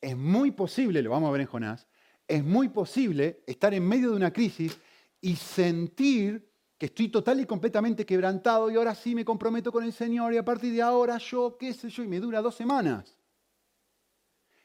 es 0.00 0.16
muy 0.16 0.50
posible, 0.50 1.02
lo 1.02 1.10
vamos 1.10 1.28
a 1.28 1.32
ver 1.32 1.42
en 1.42 1.46
Jonás, 1.46 1.86
es 2.26 2.44
muy 2.44 2.68
posible 2.68 3.42
estar 3.46 3.74
en 3.74 3.86
medio 3.86 4.10
de 4.10 4.16
una 4.16 4.32
crisis 4.32 4.78
y 5.20 5.36
sentir 5.36 6.49
que 6.80 6.86
estoy 6.86 7.10
total 7.10 7.38
y 7.38 7.44
completamente 7.44 8.06
quebrantado 8.06 8.70
y 8.70 8.76
ahora 8.76 8.94
sí 8.94 9.14
me 9.14 9.22
comprometo 9.22 9.70
con 9.70 9.84
el 9.84 9.92
Señor 9.92 10.32
y 10.32 10.38
a 10.38 10.44
partir 10.46 10.72
de 10.72 10.80
ahora 10.80 11.18
yo, 11.18 11.58
qué 11.58 11.74
sé 11.74 11.90
yo, 11.90 12.02
y 12.02 12.08
me 12.08 12.18
dura 12.18 12.40
dos 12.40 12.54
semanas. 12.54 13.18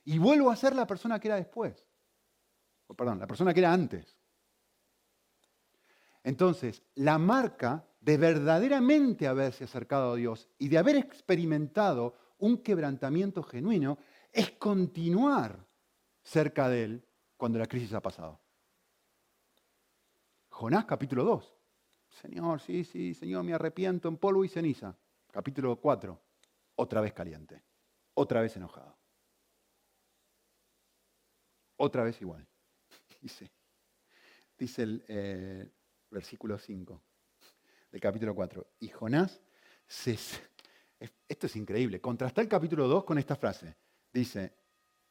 Y 0.06 0.18
vuelvo 0.18 0.50
a 0.50 0.56
ser 0.56 0.74
la 0.76 0.88
persona 0.88 1.20
que 1.20 1.28
era 1.28 1.36
después. 1.36 1.76
O 2.88 2.94
perdón, 2.94 3.20
la 3.20 3.28
persona 3.28 3.54
que 3.54 3.60
era 3.60 3.74
antes. 3.74 4.18
Entonces, 6.24 6.82
la 6.96 7.18
marca 7.18 7.86
de 8.00 8.16
verdaderamente 8.16 9.28
haberse 9.28 9.66
acercado 9.66 10.14
a 10.14 10.16
Dios 10.16 10.48
y 10.58 10.70
de 10.70 10.78
haber 10.78 10.96
experimentado 10.96 12.16
un 12.38 12.60
quebrantamiento 12.60 13.44
genuino 13.44 13.98
es 14.32 14.52
continuar 14.52 15.68
cerca 16.24 16.70
de 16.70 16.84
Él 16.86 17.06
cuando 17.36 17.60
la 17.60 17.66
crisis 17.66 17.92
ha 17.92 18.02
pasado. 18.02 18.40
Jonás 20.48 20.86
capítulo 20.86 21.26
2. 21.26 21.55
Señor, 22.22 22.62
sí, 22.62 22.84
sí, 22.84 23.14
Señor, 23.14 23.44
me 23.44 23.54
arrepiento 23.54 24.08
en 24.08 24.18
polvo 24.18 24.46
y 24.46 24.50
ceniza. 24.50 24.98
Capítulo 25.32 25.76
4. 25.76 26.22
Otra 26.76 27.02
vez 27.02 27.14
caliente. 27.14 27.62
Otra 28.14 28.42
vez 28.42 28.56
enojado. 28.56 28.98
Otra 31.78 32.04
vez 32.04 32.22
igual. 32.22 32.48
Dice, 33.22 33.50
dice 34.56 34.84
el 34.84 35.04
eh, 35.08 35.68
versículo 36.12 36.60
5 36.60 37.02
del 37.92 38.02
capítulo 38.02 38.36
4. 38.36 38.68
Y 38.80 38.90
Jonás 38.90 39.42
se... 39.88 40.18
Esto 41.28 41.48
es 41.48 41.56
increíble. 41.56 42.00
Contrasta 42.00 42.42
el 42.42 42.48
capítulo 42.48 42.88
2 42.88 43.04
con 43.04 43.18
esta 43.18 43.36
frase. 43.36 43.76
Dice, 44.14 44.54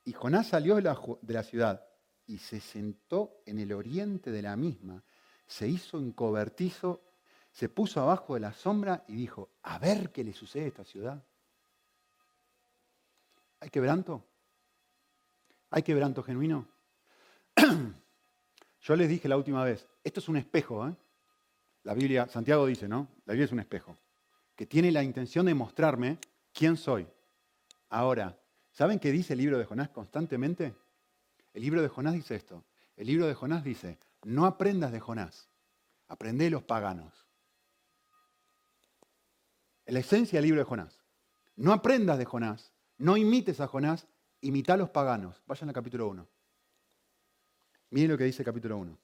y 0.05 0.12
Jonás 0.12 0.48
salió 0.48 0.76
de 0.76 0.82
la, 0.82 1.42
ciudad 1.42 1.86
y 2.26 2.38
se 2.38 2.61
sentó 2.61 3.42
en 3.46 3.59
el 3.59 3.72
oriente 3.72 4.30
de 4.30 4.42
la 4.42 4.57
misma, 4.57 5.02
se 5.47 5.68
hizo 5.68 5.99
encobertizo, 5.99 7.03
se 7.51 7.68
puso 7.68 8.01
abajo 8.01 8.34
de 8.34 8.40
la 8.40 8.53
sombra 8.53 9.05
y 9.09 9.14
dijo, 9.14 9.51
a 9.62 9.78
ver 9.78 10.11
qué 10.11 10.24
le 10.24 10.32
sucede 10.32 10.64
a 10.64 10.68
esta 10.68 10.84
ciudad. 10.84 11.22
¿Hay 13.61 13.70
quebranto? 13.70 14.24
¿Hay 15.70 15.82
quebranto 15.82 16.22
genuino? 16.22 16.68
Yo 18.80 18.97
les 18.97 19.09
dije 19.09 19.28
la 19.28 19.36
última 19.36 19.64
vez, 19.64 19.88
esto 20.03 20.20
es 20.20 20.28
un 20.28 20.36
espejo, 20.36 20.86
¿eh? 20.86 20.95
La 21.84 21.95
Biblia, 21.95 22.28
Santiago 22.28 22.66
dice, 22.66 22.88
¿no? 22.88 23.09
La 23.26 23.32
Biblia 23.32 23.45
es 23.47 23.53
un 23.53 23.61
espejo, 23.61 23.97
que 24.57 24.66
tiene 24.66 24.90
la 24.90 25.03
intención 25.03 25.47
de 25.47 25.55
mostrarme 25.55 26.18
quién 26.53 26.76
soy. 26.76 27.07
Ahora, 27.90 28.38
¿saben 28.72 28.99
qué 28.99 29.12
dice 29.12 29.34
el 29.34 29.38
libro 29.38 29.59
de 29.59 29.64
Jonás 29.64 29.90
constantemente? 29.90 30.74
El 31.53 31.62
libro 31.62 31.82
de 31.82 31.88
Jonás 31.88 32.14
dice 32.14 32.34
esto. 32.34 32.64
El 32.97 33.07
libro 33.07 33.26
de 33.26 33.34
Jonás 33.34 33.64
dice, 33.64 33.99
no 34.25 34.47
aprendas 34.47 34.93
de 34.93 35.01
Jonás, 35.01 35.51
aprende 36.09 36.45
de 36.45 36.51
los 36.51 36.62
paganos. 36.62 37.27
La 39.87 40.01
esencia 40.01 40.39
del 40.39 40.47
libro 40.47 40.61
de 40.61 40.64
Jonás. 40.64 41.01
No 41.57 41.72
aprendas 41.72 42.18
de 42.18 42.25
Jonás, 42.25 42.72
no 42.99 43.16
imites 43.16 43.61
a 43.61 43.66
Jonás, 43.66 44.07
imita 44.41 44.75
a 44.75 44.77
los 44.77 44.91
paganos. 44.91 45.43
Vayan 45.47 45.68
al 45.68 45.75
capítulo 45.75 46.09
1. 46.09 46.29
Miren 47.91 48.11
lo 48.11 48.18
que 48.18 48.25
dice 48.25 48.43
el 48.43 48.47
capítulo 48.47 48.79
1. 48.79 48.99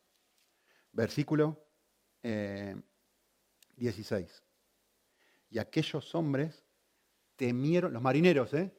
Versículo 0.92 1.64
16. 2.22 3.72
Eh, 3.82 4.28
y 5.50 5.58
aquellos 5.58 6.14
hombres 6.14 6.64
temieron, 7.36 7.92
los 7.92 8.02
marineros, 8.02 8.52
¿eh? 8.54 8.72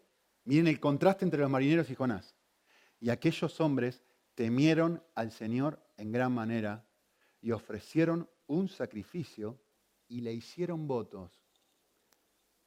Miren 0.44 0.68
el 0.68 0.80
contraste 0.80 1.26
entre 1.26 1.42
los 1.42 1.50
marineros 1.50 1.90
y 1.90 1.96
Jonás. 1.96 2.36
Y 3.00 3.10
aquellos 3.10 3.60
hombres 3.62 4.04
temieron 4.36 5.04
al 5.16 5.32
Señor 5.32 5.82
en 6.02 6.12
gran 6.12 6.34
manera 6.34 6.84
y 7.42 7.52
ofrecieron 7.52 8.28
un 8.48 8.68
sacrificio 8.68 9.62
y 10.08 10.22
le 10.22 10.34
hicieron 10.34 10.88
votos. 10.88 11.32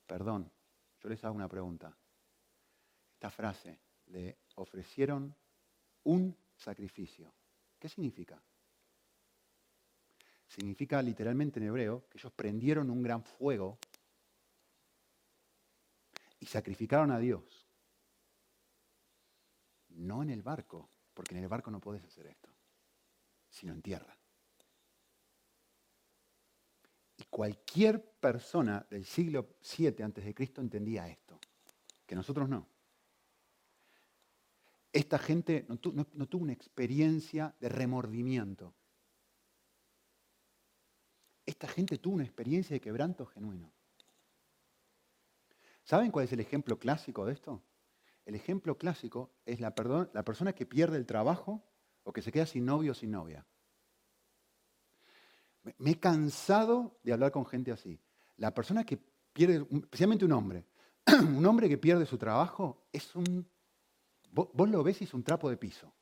Perdón, 0.06 0.52
yo 1.00 1.08
les 1.08 1.24
hago 1.24 1.34
una 1.34 1.48
pregunta. 1.48 1.98
Esta 3.14 3.30
frase, 3.30 3.80
le 4.06 4.38
ofrecieron 4.54 5.34
un 6.04 6.36
sacrificio. 6.54 7.34
¿Qué 7.76 7.88
significa? 7.88 8.40
Significa 10.46 11.02
literalmente 11.02 11.58
en 11.58 11.66
hebreo 11.66 12.08
que 12.08 12.18
ellos 12.18 12.32
prendieron 12.32 12.88
un 12.88 13.02
gran 13.02 13.24
fuego 13.24 13.78
y 16.38 16.46
sacrificaron 16.46 17.10
a 17.10 17.18
Dios. 17.18 17.66
No 19.88 20.22
en 20.22 20.30
el 20.30 20.42
barco, 20.42 20.88
porque 21.12 21.36
en 21.36 21.42
el 21.42 21.48
barco 21.48 21.72
no 21.72 21.80
puedes 21.80 22.04
hacer 22.04 22.26
esto, 22.26 22.53
sino 23.54 23.72
en 23.72 23.82
tierra. 23.82 24.18
Y 27.16 27.24
cualquier 27.30 28.02
persona 28.04 28.84
del 28.90 29.04
siglo 29.04 29.56
VII 29.78 30.34
Cristo 30.34 30.60
entendía 30.60 31.08
esto, 31.08 31.38
que 32.04 32.16
nosotros 32.16 32.48
no. 32.48 32.66
Esta 34.92 35.18
gente 35.18 35.64
no, 35.68 35.78
tuvo 35.78 36.42
una 36.42 36.52
experiencia 36.52 37.54
de 37.60 37.68
remordimiento. 37.68 38.74
Esta 41.46 41.68
gente 41.68 41.98
tuvo 41.98 42.14
una 42.14 42.24
experiencia 42.24 42.74
de 42.74 42.80
quebranto 42.80 43.24
genuino. 43.26 43.72
¿Saben 45.84 46.10
cuál 46.10 46.24
es 46.24 46.32
el 46.32 46.40
ejemplo 46.40 46.78
clásico 46.78 47.24
de 47.24 47.34
esto? 47.34 47.62
El 48.24 48.34
ejemplo 48.34 48.78
clásico 48.78 49.30
es 49.44 49.60
la 49.60 49.74
persona 49.74 50.54
que 50.54 50.66
pierde 50.66 50.96
el 50.96 51.06
trabajo 51.06 51.62
o 52.04 52.12
que 52.12 52.22
se 52.22 52.30
queda 52.30 52.46
sin 52.46 52.64
novio 52.64 52.92
o 52.92 52.94
sin 52.94 53.10
novia. 53.10 53.44
Me 55.78 55.92
he 55.92 55.98
cansado 55.98 56.98
de 57.02 57.12
hablar 57.12 57.32
con 57.32 57.46
gente 57.46 57.72
así. 57.72 57.98
La 58.36 58.52
persona 58.52 58.84
que 58.84 58.98
pierde, 59.32 59.66
especialmente 59.70 60.24
un 60.24 60.32
hombre, 60.32 60.66
un 61.06 61.44
hombre 61.46 61.68
que 61.68 61.78
pierde 61.78 62.06
su 62.06 62.18
trabajo 62.18 62.86
es 62.92 63.14
un... 63.16 63.48
Vos, 64.30 64.68
lo 64.68 64.82
ves 64.82 65.00
y 65.00 65.04
es 65.04 65.14
un 65.14 65.22
trapo 65.22 65.48
de 65.48 65.56
piso. 65.56 65.92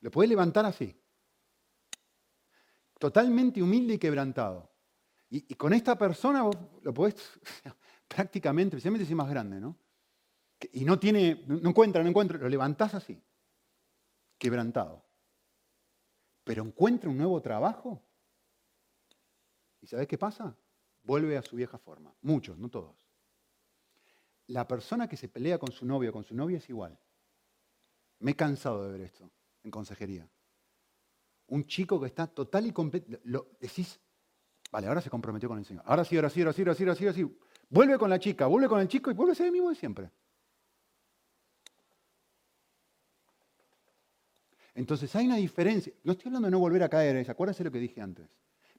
Lo 0.00 0.10
podés 0.10 0.28
levantar 0.28 0.66
así. 0.66 0.94
Totalmente 2.98 3.62
humilde 3.62 3.94
y 3.94 3.98
quebrantado. 3.98 4.70
Y, 5.30 5.54
con 5.54 5.72
esta 5.72 5.96
persona 5.96 6.42
vos 6.42 6.56
lo 6.82 6.92
podés 6.92 7.16
prácticamente, 8.08 8.76
especialmente 8.76 9.06
si 9.06 9.12
es 9.12 9.16
más 9.16 9.30
grande, 9.30 9.58
¿no? 9.58 9.78
Y 10.72 10.84
no 10.84 10.98
tiene, 10.98 11.42
no 11.46 11.70
encuentra, 11.70 12.02
no 12.02 12.10
encuentra, 12.10 12.38
lo 12.38 12.48
levantás 12.48 12.94
así, 12.94 13.20
quebrantado. 14.42 15.04
Pero 16.42 16.64
encuentra 16.64 17.08
un 17.08 17.16
nuevo 17.16 17.40
trabajo. 17.40 18.02
¿Y 19.80 19.86
sabes 19.86 20.08
qué 20.08 20.18
pasa? 20.18 20.56
Vuelve 21.04 21.36
a 21.36 21.42
su 21.42 21.54
vieja 21.54 21.78
forma. 21.78 22.12
Muchos, 22.22 22.58
no 22.58 22.68
todos. 22.68 22.96
La 24.48 24.66
persona 24.66 25.06
que 25.06 25.16
se 25.16 25.28
pelea 25.28 25.60
con 25.60 25.70
su 25.70 25.86
novio 25.86 26.10
o 26.10 26.12
con 26.12 26.24
su 26.24 26.34
novia 26.34 26.58
es 26.58 26.68
igual. 26.68 26.98
Me 28.18 28.32
he 28.32 28.34
cansado 28.34 28.84
de 28.84 28.90
ver 28.90 29.02
esto 29.02 29.30
en 29.62 29.70
consejería. 29.70 30.28
Un 31.46 31.64
chico 31.64 32.00
que 32.00 32.08
está 32.08 32.26
total 32.26 32.66
y 32.66 32.72
completo. 32.72 33.46
Decís, 33.60 34.00
vale, 34.72 34.88
ahora 34.88 35.00
se 35.00 35.10
comprometió 35.10 35.48
con 35.48 35.58
el 35.58 35.64
Señor. 35.64 35.84
Ahora 35.86 36.04
sí, 36.04 36.16
ahora 36.16 36.30
sí, 36.30 36.40
ahora 36.40 36.52
sí, 36.52 36.62
ahora 36.62 36.74
sí, 36.74 36.82
ahora 36.82 36.94
sí, 36.96 37.04
ahora 37.04 37.14
sí. 37.14 37.38
Vuelve 37.68 37.96
con 37.96 38.10
la 38.10 38.18
chica, 38.18 38.48
vuelve 38.48 38.68
con 38.68 38.80
el 38.80 38.88
chico 38.88 39.08
y 39.08 39.14
vuelve 39.14 39.32
a 39.32 39.36
ser 39.36 39.46
el 39.46 39.52
mismo 39.52 39.70
de 39.70 39.76
siempre. 39.76 40.10
Entonces 44.74 45.14
hay 45.16 45.26
una 45.26 45.36
diferencia. 45.36 45.92
No 46.04 46.12
estoy 46.12 46.28
hablando 46.28 46.46
de 46.46 46.52
no 46.52 46.58
volver 46.58 46.82
a 46.82 46.88
caer, 46.88 47.28
acuérdense 47.30 47.64
lo 47.64 47.70
que 47.70 47.78
dije 47.78 48.00
antes. 48.00 48.28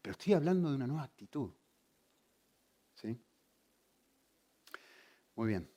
Pero 0.01 0.11
estoy 0.11 0.33
hablando 0.33 0.69
de 0.69 0.75
una 0.75 0.87
nueva 0.87 1.03
actitud. 1.03 1.51
¿Sí? 2.95 3.19
Muy 5.35 5.47
bien. 5.47 5.69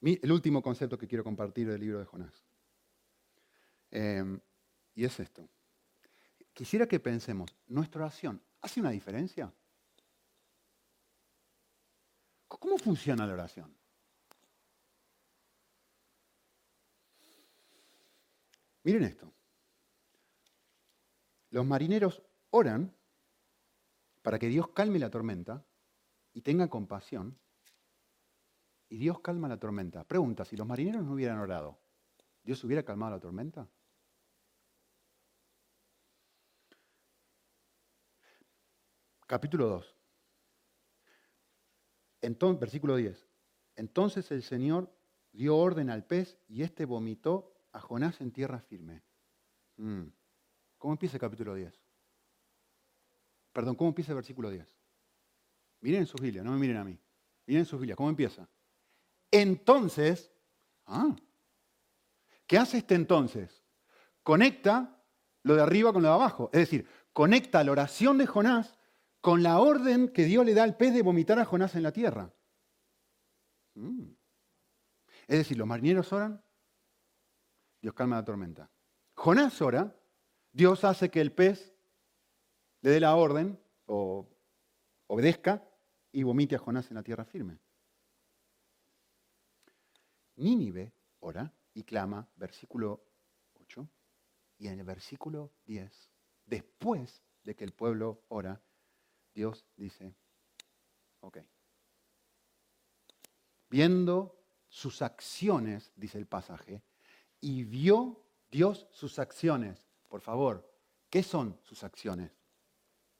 El 0.00 0.30
último 0.30 0.62
concepto 0.62 0.96
que 0.96 1.06
quiero 1.06 1.24
compartir 1.24 1.68
del 1.68 1.80
libro 1.80 1.98
de 1.98 2.04
Jonás. 2.04 2.44
Em, 3.90 4.40
y 4.94 5.04
es 5.04 5.18
esto. 5.20 5.48
Quisiera 6.52 6.86
que 6.86 7.00
pensemos, 7.00 7.54
¿nuestra 7.66 8.02
oración 8.02 8.42
hace 8.60 8.80
una 8.80 8.90
diferencia? 8.90 9.52
¿Cómo 12.48 12.78
funciona 12.78 13.26
la 13.26 13.34
oración? 13.34 13.76
Miren 18.86 19.02
esto. 19.02 19.34
Los 21.50 21.66
marineros 21.66 22.22
oran 22.50 22.94
para 24.22 24.38
que 24.38 24.46
Dios 24.46 24.68
calme 24.68 25.00
la 25.00 25.10
tormenta 25.10 25.66
y 26.32 26.42
tenga 26.42 26.68
compasión. 26.68 27.36
Y 28.88 28.98
Dios 28.98 29.18
calma 29.18 29.48
la 29.48 29.58
tormenta. 29.58 30.04
Pregunta, 30.04 30.44
si 30.44 30.56
los 30.56 30.68
marineros 30.68 31.02
no 31.02 31.14
hubieran 31.14 31.38
orado, 31.38 31.80
¿Dios 32.44 32.62
hubiera 32.62 32.84
calmado 32.84 33.16
la 33.16 33.18
tormenta? 33.18 33.68
Capítulo 39.26 39.66
2. 39.66 39.96
Entonces, 42.20 42.60
versículo 42.60 42.94
10. 42.94 43.26
Entonces 43.74 44.30
el 44.30 44.44
Señor 44.44 44.96
dio 45.32 45.56
orden 45.56 45.90
al 45.90 46.04
pez 46.04 46.38
y 46.46 46.62
éste 46.62 46.84
vomitó 46.84 47.55
a 47.76 47.80
Jonás 47.80 48.20
en 48.22 48.32
tierra 48.32 48.58
firme. 48.58 49.02
Mm. 49.76 50.04
¿Cómo 50.78 50.94
empieza 50.94 51.16
el 51.16 51.20
capítulo 51.20 51.54
10? 51.54 51.78
Perdón, 53.52 53.76
¿cómo 53.76 53.88
empieza 53.88 54.12
el 54.12 54.16
versículo 54.16 54.50
10? 54.50 54.66
Miren 55.80 56.00
en 56.00 56.06
sus 56.06 56.20
Biblias, 56.20 56.44
no 56.44 56.52
me 56.52 56.58
miren 56.58 56.78
a 56.78 56.84
mí. 56.84 56.98
Miren 57.46 57.60
en 57.60 57.66
sus 57.66 57.78
Biblias, 57.78 57.96
¿cómo 57.96 58.08
empieza? 58.08 58.48
Entonces, 59.30 60.32
ah, 60.86 61.14
¿qué 62.46 62.58
hace 62.58 62.78
este 62.78 62.94
entonces? 62.94 63.62
Conecta 64.22 65.02
lo 65.42 65.54
de 65.54 65.62
arriba 65.62 65.92
con 65.92 66.02
lo 66.02 66.08
de 66.08 66.14
abajo. 66.14 66.50
Es 66.54 66.60
decir, 66.60 66.88
conecta 67.12 67.62
la 67.62 67.72
oración 67.72 68.16
de 68.16 68.26
Jonás 68.26 68.74
con 69.20 69.42
la 69.42 69.60
orden 69.60 70.08
que 70.08 70.24
Dios 70.24 70.46
le 70.46 70.54
da 70.54 70.62
al 70.62 70.76
pez 70.78 70.94
de 70.94 71.02
vomitar 71.02 71.38
a 71.38 71.44
Jonás 71.44 71.74
en 71.74 71.82
la 71.82 71.92
tierra. 71.92 72.32
Mm. 73.74 74.12
Es 75.26 75.38
decir, 75.38 75.58
los 75.58 75.66
marineros 75.66 76.12
oran, 76.12 76.42
Dios 77.86 77.94
calma 77.94 78.16
la 78.16 78.24
tormenta. 78.24 78.68
Jonás 79.14 79.62
ora, 79.62 79.94
Dios 80.50 80.82
hace 80.82 81.08
que 81.08 81.20
el 81.20 81.30
pez 81.30 81.72
le 82.80 82.90
dé 82.90 82.98
la 82.98 83.14
orden 83.14 83.60
o 83.86 84.26
obedezca 85.06 85.62
y 86.10 86.24
vomite 86.24 86.56
a 86.56 86.58
Jonás 86.58 86.90
en 86.90 86.96
la 86.96 87.04
tierra 87.04 87.24
firme. 87.24 87.60
Nínive 90.34 90.92
ora 91.20 91.54
y 91.74 91.84
clama, 91.84 92.28
versículo 92.34 93.04
8, 93.60 93.88
y 94.58 94.66
en 94.66 94.80
el 94.80 94.84
versículo 94.84 95.52
10, 95.66 96.10
después 96.44 97.22
de 97.44 97.54
que 97.54 97.62
el 97.62 97.72
pueblo 97.72 98.24
ora, 98.26 98.60
Dios 99.32 99.64
dice, 99.76 100.12
ok. 101.20 101.38
Viendo 103.70 104.42
sus 104.68 105.02
acciones, 105.02 105.92
dice 105.94 106.18
el 106.18 106.26
pasaje, 106.26 106.82
y 107.46 107.62
vio 107.62 108.20
Dios, 108.50 108.88
sus 108.90 109.20
acciones. 109.20 109.86
Por 110.08 110.20
favor, 110.20 110.68
¿qué 111.08 111.22
son 111.22 111.56
sus 111.62 111.84
acciones? 111.84 112.32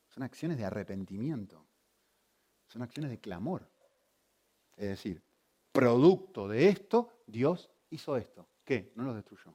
Son 0.08 0.24
acciones 0.24 0.58
de 0.58 0.64
arrepentimiento. 0.64 1.64
Son 2.66 2.82
acciones 2.82 3.12
de 3.12 3.20
clamor. 3.20 3.70
Es 4.76 4.88
decir, 4.88 5.22
producto 5.70 6.48
de 6.48 6.68
esto, 6.68 7.22
Dios 7.24 7.70
hizo 7.90 8.16
esto. 8.16 8.48
¿Qué? 8.64 8.92
No 8.96 9.04
los 9.04 9.14
destruyó. 9.14 9.54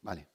Vale. 0.00 0.26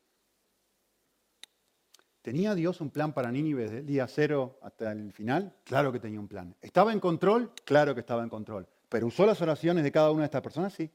¿Tenía 2.22 2.54
Dios 2.54 2.82
un 2.82 2.92
plan 2.92 3.14
para 3.14 3.32
Nínive 3.32 3.64
desde 3.64 3.80
el 3.80 3.86
día 3.88 4.08
cero 4.08 4.60
hasta 4.62 4.92
el 4.92 5.12
final? 5.12 5.56
Claro 5.64 5.92
que 5.92 6.00
tenía 6.00 6.20
un 6.20 6.28
plan. 6.28 6.56
¿Estaba 6.62 6.94
en 6.94 7.00
control? 7.00 7.52
Claro 7.66 7.96
que 7.96 8.02
estaba 8.02 8.22
en 8.22 8.30
control. 8.30 8.68
¿Pero 8.90 9.08
usó 9.08 9.26
las 9.26 9.42
oraciones 9.42 9.84
de 9.84 9.92
cada 9.92 10.12
una 10.12 10.22
de 10.22 10.26
estas 10.26 10.44
personas? 10.44 10.72
Sí. 10.72 10.92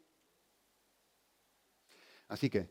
Así 2.33 2.49
que 2.49 2.67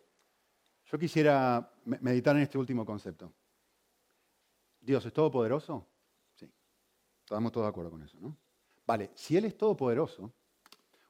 yo 0.86 0.98
quisiera 0.98 1.72
meditar 1.86 2.36
en 2.36 2.42
este 2.42 2.58
último 2.58 2.84
concepto. 2.84 3.32
¿Dios 4.80 5.06
es 5.06 5.14
todopoderoso? 5.14 5.88
Sí. 6.34 6.52
Estamos 7.20 7.52
todos 7.52 7.66
de 7.66 7.70
acuerdo 7.70 7.92
con 7.92 8.02
eso, 8.02 8.18
¿no? 8.20 8.36
Vale, 8.88 9.12
si 9.14 9.38
Él 9.38 9.46
es 9.46 9.56
todopoderoso, 9.56 10.34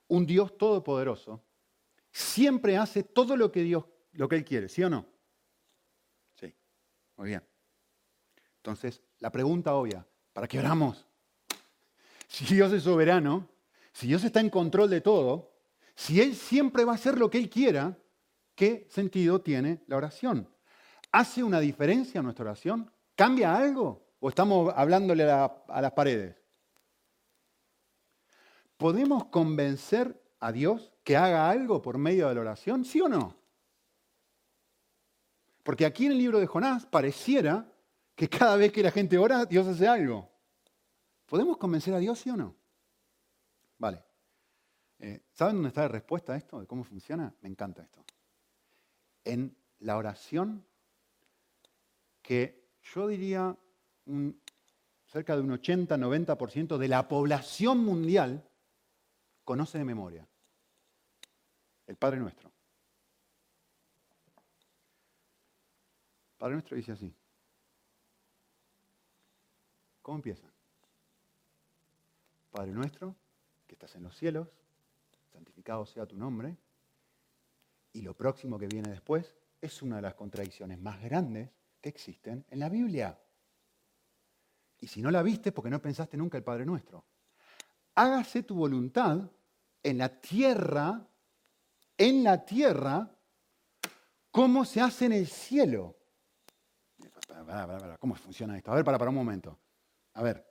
un 0.10 0.26
Dios 0.26 0.58
todopoderoso 0.58 1.42
siempre 2.12 2.76
hace 2.76 3.04
todo 3.04 3.38
lo 3.38 3.54
que 3.54 3.64
Dios, 3.64 3.86
lo 4.12 4.28
que 4.28 4.36
Él 4.36 4.44
quiere, 4.44 4.68
¿sí 4.68 4.84
o 4.84 4.90
no? 4.90 5.06
Sí. 6.36 6.54
Muy 7.16 7.30
bien. 7.30 7.44
Entonces, 8.58 9.02
la 9.20 9.32
pregunta 9.32 9.74
obvia, 9.76 10.06
¿para 10.34 10.50
qué 10.50 10.60
oramos? 10.60 11.08
Si 12.28 12.54
Dios 12.54 12.74
es 12.74 12.84
soberano, 12.84 13.48
si 13.94 14.08
Dios 14.08 14.26
está 14.26 14.42
en 14.42 14.50
control 14.50 14.90
de 14.90 15.00
todo, 15.00 15.54
si 15.96 16.20
Él 16.20 16.36
siempre 16.36 16.84
va 16.84 16.92
a 16.92 16.96
hacer 16.96 17.18
lo 17.18 17.30
que 17.30 17.38
Él 17.38 17.50
quiera, 17.50 17.98
¿qué 18.62 18.86
sentido 18.92 19.42
tiene 19.42 19.82
la 19.88 19.98
oración? 19.98 20.48
¿Hace 21.12 21.44
una 21.44 21.60
diferencia 21.60 22.22
nuestra 22.22 22.46
oración? 22.46 22.92
¿Cambia 23.16 23.56
algo? 23.56 24.06
¿O 24.20 24.30
estamos 24.30 24.72
hablándole 24.76 25.24
a, 25.24 25.52
las 25.82 25.92
paredes? 25.94 26.36
¿Podemos 28.78 29.26
convencer 29.26 30.16
a 30.40 30.52
Dios 30.52 30.94
que 31.04 31.18
haga 31.18 31.50
algo 31.50 31.82
por 31.82 31.98
medio 31.98 32.28
de 32.28 32.36
la 32.36 32.42
oración? 32.42 32.86
¿Sí 32.86 33.02
o 33.02 33.10
no? 33.10 33.36
Porque 35.64 35.88
aquí 35.88 36.06
en 36.06 36.12
el 36.12 36.20
libro 36.20 36.40
de 36.40 36.46
Jonás 36.46 36.86
pareciera 36.86 37.66
que 38.14 38.30
cada 38.30 38.58
vez 38.58 38.72
que 38.72 38.84
la 38.84 38.92
gente 38.92 39.18
ora, 39.18 39.46
Dios 39.46 39.66
hace 39.66 39.88
algo. 39.88 40.30
¿Podemos 41.26 41.58
convencer 41.58 41.96
a 41.96 41.98
Dios, 41.98 42.20
sí 42.20 42.30
o 42.30 42.38
no? 42.38 42.56
Vale. 43.80 44.04
Eh, 45.00 45.24
¿Saben 45.32 45.56
dónde 45.56 45.70
está 45.70 45.82
la 45.82 45.88
respuesta 45.88 46.34
a 46.34 46.38
esto? 46.38 46.60
¿De 46.60 46.68
cómo 46.68 46.84
funciona? 46.84 47.34
Me 47.42 47.50
encanta 47.50 47.82
esto. 47.82 48.06
En 49.24 49.56
la 49.80 49.98
oración 49.98 50.66
que 52.22 52.70
yo 52.82 53.08
diría 53.08 53.56
cerca 55.08 55.36
de 55.36 55.42
un 55.42 55.50
80-90% 55.50 56.78
de 56.78 56.88
la 56.88 57.08
población 57.08 57.80
mundial 57.80 58.48
conoce 59.44 59.78
de 59.78 59.86
memoria. 59.86 60.28
El 61.88 61.98
Padre 61.98 62.20
Nuestro. 62.20 62.52
Padre 66.38 66.54
Nuestro 66.54 66.78
dice 66.78 66.94
así. 66.94 67.14
¿Cómo 70.02 70.18
empieza? 70.18 70.48
Padre 72.50 72.72
Nuestro, 72.72 73.16
que 73.68 73.76
estás 73.76 73.96
en 73.96 74.04
los 74.04 74.16
cielos, 74.18 74.48
santificado 75.32 75.86
sea 75.86 76.06
tu 76.06 76.18
nombre. 76.18 76.58
Y 77.94 78.02
lo 78.02 78.16
próximo 78.16 78.58
que 78.58 78.68
viene 78.68 78.90
después 78.90 79.36
es 79.60 79.82
una 79.82 79.98
de 79.98 80.02
las 80.04 80.16
contradicciones 80.16 80.80
más 80.80 81.02
grandes 81.02 81.50
que 81.80 81.90
existen 81.90 82.46
en 82.50 82.60
la 82.60 82.70
Biblia. 82.70 83.20
Y 84.80 84.88
si 84.88 85.02
no 85.02 85.12
la 85.12 85.22
viste, 85.22 85.52
porque 85.52 85.70
no 85.70 85.82
pensaste 85.82 86.18
nunca 86.18 86.38
el 86.38 86.44
Padre 86.44 86.66
Nuestro. 86.66 87.06
Hágase 87.96 88.44
tu 88.44 88.56
voluntad 88.56 89.30
en 89.84 89.98
la 89.98 90.10
tierra, 90.20 91.08
en 91.98 92.24
la 92.24 92.44
tierra, 92.44 93.16
como 94.32 94.66
se 94.66 94.82
hace 94.82 95.06
en 95.06 95.14
el 95.14 95.28
cielo. 95.28 95.98
¿Cómo 98.00 98.16
funciona 98.16 98.58
esto? 98.58 98.72
A 98.72 98.76
ver, 98.76 98.86
para, 98.86 98.98
para 98.98 99.10
un 99.10 99.16
momento. 99.16 99.60
A 100.14 100.24
ver. 100.24 100.48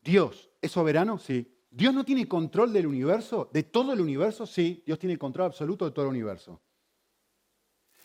¿Dios 0.00 0.50
es 0.62 0.70
soberano? 0.70 1.18
Sí. 1.18 1.57
¿Dios 1.70 1.92
no 1.92 2.04
tiene 2.04 2.26
control 2.26 2.72
del 2.72 2.86
universo? 2.86 3.50
¿De 3.52 3.62
todo 3.62 3.92
el 3.92 4.00
universo? 4.00 4.46
Sí. 4.46 4.82
Dios 4.86 4.98
tiene 4.98 5.18
control 5.18 5.46
absoluto 5.46 5.84
de 5.84 5.90
todo 5.90 6.06
el 6.06 6.10
universo. 6.10 6.62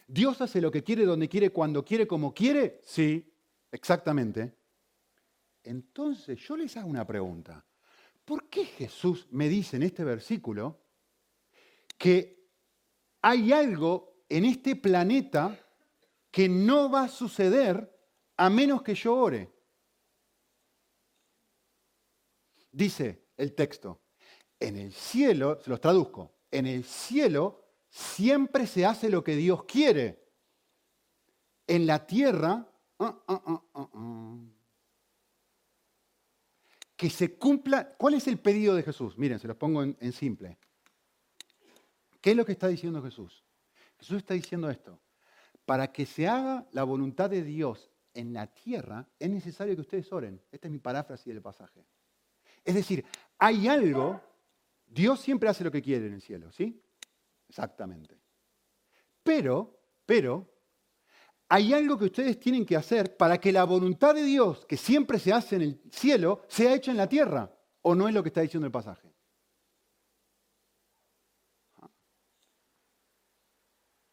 ¿Dios 0.05 0.41
hace 0.41 0.59
lo 0.59 0.70
que 0.70 0.84
quiere, 0.84 1.05
donde 1.05 1.30
quiere, 1.30 1.51
cuando 1.51 1.84
quiere, 1.84 2.05
como 2.05 2.34
quiere? 2.34 2.82
Sí, 2.84 3.34
exactamente. 3.72 4.57
Entonces 5.64 6.38
yo 6.39 6.57
les 6.57 6.76
hago 6.76 6.89
una 6.89 7.07
pregunta. 7.07 7.66
¿Por 8.26 8.49
qué 8.49 8.66
Jesús 8.66 9.28
me 9.32 9.47
dice 9.47 9.78
en 9.78 9.84
este 9.84 10.03
versículo 10.03 10.82
que 11.97 12.49
hay 13.22 13.53
algo 13.53 14.26
en 14.28 14.45
este 14.45 14.76
planeta 14.76 15.57
que 16.30 16.49
no 16.49 16.91
va 16.91 17.03
a 17.03 17.09
suceder 17.09 17.89
a 18.36 18.49
menos 18.49 18.82
que 18.82 18.95
yo 18.95 19.16
ore? 19.16 19.53
Dice 22.72 23.22
el 23.43 23.53
texto, 23.53 24.01
en 24.59 24.77
el 24.77 24.93
cielo, 24.93 25.59
se 25.61 25.69
los 25.69 25.81
traduzco, 25.81 26.33
en 26.49 26.65
el 26.65 26.83
cielo 26.83 27.63
siempre 27.89 28.65
se 28.65 28.85
hace 28.85 29.09
lo 29.09 29.23
que 29.23 29.35
Dios 29.35 29.65
quiere. 29.65 30.23
En 31.67 31.85
la 31.85 32.05
tierra, 32.05 32.67
ah, 32.99 33.23
ah, 33.27 33.63
ah, 33.75 34.37
que 36.95 37.09
se 37.09 37.35
cumpla. 37.37 37.95
¿Cuál 37.95 38.15
es 38.15 38.27
el 38.27 38.39
pedido 38.39 38.75
de 38.75 38.83
Jesús? 38.83 39.17
Miren, 39.17 39.39
se 39.39 39.47
los 39.47 39.57
pongo 39.57 39.83
en, 39.83 39.95
en 39.99 40.11
simple. 40.11 40.57
¿Qué 42.19 42.31
es 42.31 42.37
lo 42.37 42.45
que 42.45 42.53
está 42.53 42.67
diciendo 42.67 43.01
Jesús? 43.01 43.43
Jesús 43.99 44.17
está 44.17 44.33
diciendo 44.33 44.69
esto. 44.69 44.99
Para 45.65 45.91
que 45.91 46.05
se 46.05 46.27
haga 46.27 46.67
la 46.71 46.83
voluntad 46.83 47.29
de 47.29 47.43
Dios 47.43 47.91
en 48.13 48.33
la 48.33 48.47
tierra, 48.47 49.07
es 49.19 49.29
necesario 49.29 49.75
que 49.75 49.81
ustedes 49.81 50.11
oren. 50.11 50.41
Esta 50.51 50.67
es 50.67 50.71
mi 50.71 50.79
paráfrasis 50.79 51.27
del 51.27 51.41
pasaje. 51.41 51.85
Es 52.65 52.75
decir, 52.75 53.05
hay 53.43 53.67
algo, 53.67 54.21
Dios 54.85 55.19
siempre 55.19 55.49
hace 55.49 55.65
lo 55.65 55.71
que 55.71 55.81
quiere 55.81 56.07
en 56.07 56.13
el 56.13 56.21
cielo, 56.21 56.49
¿sí? 56.49 56.81
Exactamente. 57.49 58.17
Pero, 59.21 59.81
pero, 60.05 60.49
hay 61.49 61.73
algo 61.73 61.97
que 61.97 62.05
ustedes 62.05 62.39
tienen 62.39 62.65
que 62.65 62.77
hacer 62.77 63.17
para 63.17 63.37
que 63.39 63.51
la 63.51 63.65
voluntad 63.65 64.15
de 64.15 64.23
Dios, 64.23 64.65
que 64.65 64.77
siempre 64.77 65.19
se 65.19 65.33
hace 65.33 65.57
en 65.57 65.61
el 65.63 65.81
cielo, 65.91 66.45
sea 66.47 66.73
hecha 66.73 66.91
en 66.91 66.97
la 66.97 67.09
tierra. 67.09 67.53
¿O 67.81 67.93
no 67.93 68.07
es 68.07 68.13
lo 68.13 68.23
que 68.23 68.29
está 68.29 68.39
diciendo 68.39 68.65
el 68.65 68.71
pasaje? 68.71 69.13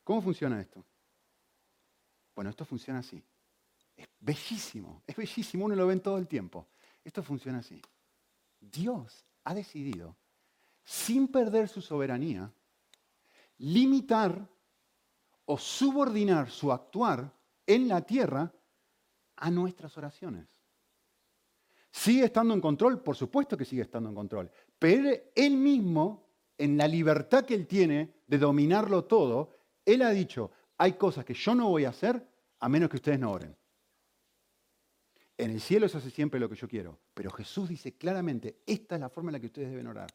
¿Cómo 0.03 0.22
funciona 0.22 0.61
esto? 0.61 0.85
Bueno, 2.35 2.51
esto 2.51 2.64
funciona 2.64 2.99
así. 2.99 3.22
Es 3.97 4.09
bellísimo, 4.18 5.05
es 5.07 5.14
bellísimo, 5.14 5.66
uno 5.66 5.76
lo 5.76 5.87
ve 5.87 6.01
todo 6.01 6.18
el 6.18 6.26
tiempo. 6.26 6.66
Esto 7.05 7.22
funciona 7.22 7.59
así. 7.59 7.81
Dios 8.61 9.25
ha 9.45 9.55
decidido, 9.55 10.17
sin 10.85 11.29
perder 11.29 11.69
su 11.69 11.81
soberanía, 11.81 12.53
limitar 13.59 14.49
o 15.47 15.59
subordinar 15.59 16.51
su 16.51 16.71
actuar 16.71 17.33
en 17.67 17.89
la 17.89 18.03
tierra 18.03 18.53
a 19.37 19.51
nuestras 19.51 19.97
oraciones. 19.97 20.49
¿Sigue 21.91 22.25
estando 22.25 22.55
en 22.55 22.61
control? 22.61 23.03
Por 23.03 23.17
supuesto 23.17 23.57
que 23.57 23.65
sigue 23.65 23.83
estando 23.83 24.09
en 24.09 24.15
control. 24.15 24.51
Pero 24.79 25.11
él 25.35 25.57
mismo, 25.57 26.29
en 26.57 26.77
la 26.77 26.87
libertad 26.87 27.45
que 27.45 27.55
él 27.55 27.67
tiene 27.67 28.23
de 28.27 28.39
dominarlo 28.39 29.05
todo, 29.05 29.51
él 29.85 30.03
ha 30.03 30.11
dicho, 30.11 30.53
hay 30.79 30.93
cosas 30.93 31.25
que 31.25 31.35
yo 31.35 31.55
no 31.55 31.69
voy 31.69 31.85
a 31.85 31.91
hacer 31.91 32.25
a 32.61 32.69
menos 32.69 32.89
que 32.89 32.97
ustedes 32.97 33.19
no 33.19 33.33
oren. 33.33 33.57
En 35.41 35.53
el 35.53 35.61
cielo 35.62 35.88
se 35.88 35.97
hace 35.97 36.11
siempre 36.11 36.38
lo 36.38 36.51
que 36.51 36.55
yo 36.55 36.68
quiero, 36.68 36.99
pero 37.14 37.30
Jesús 37.30 37.70
dice 37.70 37.95
claramente, 37.95 38.59
esta 38.66 38.97
es 38.97 39.01
la 39.01 39.09
forma 39.09 39.30
en 39.30 39.34
la 39.34 39.41
que 39.41 39.47
ustedes 39.47 39.70
deben 39.70 39.86
orar. 39.86 40.11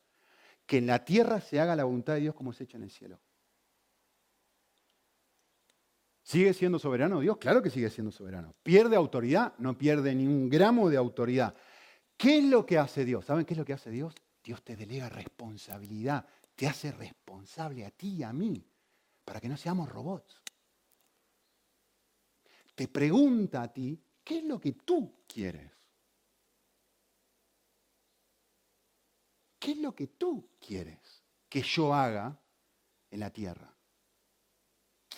Que 0.68 0.78
en 0.78 0.86
la 0.86 1.04
tierra 1.04 1.42
se 1.42 1.60
haga 1.60 1.76
la 1.76 1.84
voluntad 1.84 2.14
de 2.14 2.20
Dios 2.20 2.36
como 2.36 2.54
se 2.54 2.66
echa 2.66 2.78
en 2.78 2.84
el 2.84 2.92
cielo. 2.92 3.20
¿Sigue 6.22 6.54
siendo 6.54 6.78
soberano 6.78 7.22
Dios? 7.22 7.38
Claro 7.38 7.64
que 7.64 7.72
sigue 7.72 7.90
siendo 7.90 8.12
soberano. 8.12 8.54
¿Pierde 8.62 8.96
autoridad? 8.96 9.56
No 9.58 9.76
pierde 9.76 10.14
ni 10.14 10.28
un 10.28 10.48
gramo 10.48 10.92
de 10.92 10.98
autoridad. 10.98 11.56
¿Qué 12.18 12.38
es 12.38 12.44
lo 12.44 12.64
que 12.64 12.78
hace 12.78 13.04
Dios? 13.04 13.26
¿Saben 13.26 13.46
qué 13.46 13.56
es 13.56 13.58
lo 13.58 13.66
que 13.66 13.74
hace 13.74 13.90
Dios? 13.90 14.14
Dios 14.44 14.64
te 14.64 14.76
delega 14.76 15.10
responsabilidad, 15.10 16.24
te 16.56 16.68
hace 16.68 16.92
responsable 16.92 17.84
a 17.84 17.90
ti 17.90 18.18
y 18.18 18.24
a 18.24 18.32
mí, 18.32 18.64
para 19.24 19.42
que 19.42 19.50
no 19.50 19.58
seamos 19.58 19.90
robots. 19.90 20.40
Te 22.76 22.88
pregunta 22.88 23.64
a 23.64 23.74
ti, 23.74 24.00
¿qué 24.26 24.40
es 24.40 24.44
lo 24.44 24.60
que 24.60 24.74
tú 24.74 25.14
quieres? 25.28 25.72
¿Qué 29.58 29.72
es 29.72 29.78
lo 29.78 29.96
que 29.96 30.08
tú 30.08 30.50
quieres 30.60 31.24
que 31.48 31.62
yo 31.62 31.94
haga 31.94 32.38
en 33.10 33.20
la 33.22 33.30
tierra? 33.30 33.74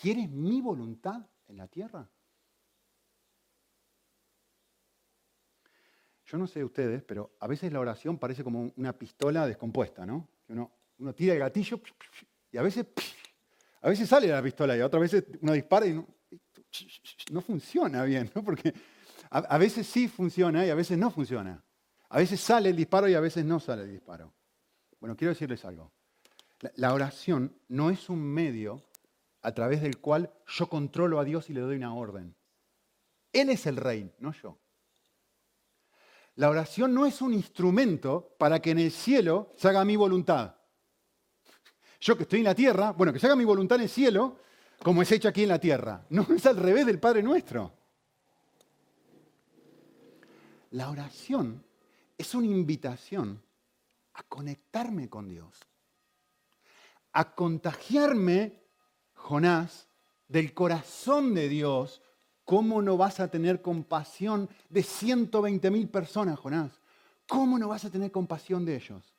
¿Quieres 0.00 0.30
mi 0.30 0.60
voluntad 0.60 1.26
en 1.48 1.56
la 1.56 1.66
tierra? 1.66 2.08
Yo 6.26 6.36
no 6.36 6.46
sé 6.46 6.62
ustedes, 6.62 7.02
pero 7.02 7.36
a 7.40 7.46
veces 7.46 7.72
la 7.72 7.80
oración 7.80 8.18
parece 8.18 8.44
como 8.44 8.70
una 8.76 8.92
pistola 8.92 9.46
descompuesta, 9.46 10.04
¿no? 10.04 10.28
Uno, 10.48 10.70
tira 11.14 11.32
el 11.32 11.38
gatillo 11.38 11.80
y 12.52 12.58
a 12.58 12.62
veces, 12.62 12.86
a 13.80 13.88
veces 13.88 14.08
sale 14.08 14.28
la 14.28 14.42
pistola 14.42 14.76
y 14.76 14.80
otras 14.82 15.00
veces 15.00 15.24
uno 15.40 15.52
dispara 15.52 15.86
y 15.86 15.94
no, 17.32 17.40
funciona 17.40 18.04
bien, 18.04 18.30
¿no? 18.34 18.44
Porque 18.44 18.74
a, 19.30 19.58
veces 19.58 19.86
sí 19.86 20.08
funciona 20.08 20.64
y 20.64 20.70
a 20.70 20.74
veces 20.74 20.98
no 20.98 21.10
funciona. 21.10 21.62
A 22.08 22.18
veces 22.18 22.40
sale 22.40 22.70
el 22.70 22.76
disparo 22.76 23.08
y 23.08 23.14
a 23.14 23.20
veces 23.20 23.44
no 23.44 23.60
sale 23.60 23.82
el 23.82 23.92
disparo. 23.92 24.32
Bueno, 25.00 25.16
quiero 25.16 25.32
decirles 25.32 25.64
algo. 25.64 25.92
la 26.74 26.92
oración 26.92 27.54
no 27.68 27.90
es 27.90 28.08
un 28.08 28.20
medio 28.20 28.82
a 29.42 29.52
través 29.52 29.82
del 29.82 29.98
cual 29.98 30.32
yo 30.46 30.68
controlo 30.68 31.20
a 31.20 31.24
Dios 31.24 31.50
y 31.50 31.54
le 31.54 31.60
doy 31.60 31.76
una 31.76 31.94
orden. 31.94 32.34
Él 33.32 33.50
es 33.50 33.66
el 33.66 33.76
rey, 33.76 34.12
no 34.18 34.32
yo. 34.32 34.58
La 36.36 36.48
oración 36.50 36.94
no 36.94 37.04
es 37.04 37.20
un 37.20 37.34
instrumento 37.34 38.34
para 38.38 38.60
que 38.60 38.70
en 38.70 38.78
el 38.78 38.92
cielo 38.92 39.52
se 39.56 39.68
haga 39.68 39.84
mi 39.84 39.96
voluntad. 39.96 40.54
Yo 42.00 42.16
que 42.16 42.22
estoy 42.22 42.40
en 42.40 42.44
la 42.44 42.54
tierra, 42.54 42.92
bueno, 42.92 43.12
que 43.12 43.18
se 43.18 43.26
haga 43.26 43.36
mi 43.36 43.44
voluntad 43.44 43.76
en 43.76 43.82
el 43.82 43.88
cielo 43.88 44.38
como 44.82 45.02
es 45.02 45.10
hecha 45.10 45.30
aquí 45.30 45.42
en 45.42 45.48
la 45.48 45.58
tierra. 45.58 46.06
No 46.10 46.26
es 46.34 46.46
al 46.46 46.56
revés 46.56 46.86
del 46.86 47.00
Padre 47.00 47.22
nuestro. 47.22 47.77
La 50.70 50.90
oración 50.90 51.64
es 52.16 52.34
una 52.34 52.46
invitación 52.46 53.42
a 54.14 54.22
conectarme 54.24 55.08
con 55.08 55.28
Dios, 55.28 55.58
a 57.12 57.34
contagiarme, 57.34 58.62
Jonás, 59.14 59.88
del 60.28 60.52
corazón 60.54 61.34
de 61.34 61.48
Dios 61.48 62.02
¿Cómo 62.48 62.80
no 62.80 62.96
vas 62.96 63.20
a 63.20 63.28
tener 63.28 63.60
compasión 63.60 64.48
de 64.70 64.82
120 64.82 65.70
mil 65.70 65.86
personas, 65.90 66.38
Jonás? 66.38 66.80
¿Cómo 67.28 67.58
no 67.58 67.68
vas 67.68 67.84
a 67.84 67.90
tener 67.90 68.10
compasión 68.10 68.64
de 68.64 68.76
ellos? 68.76 69.14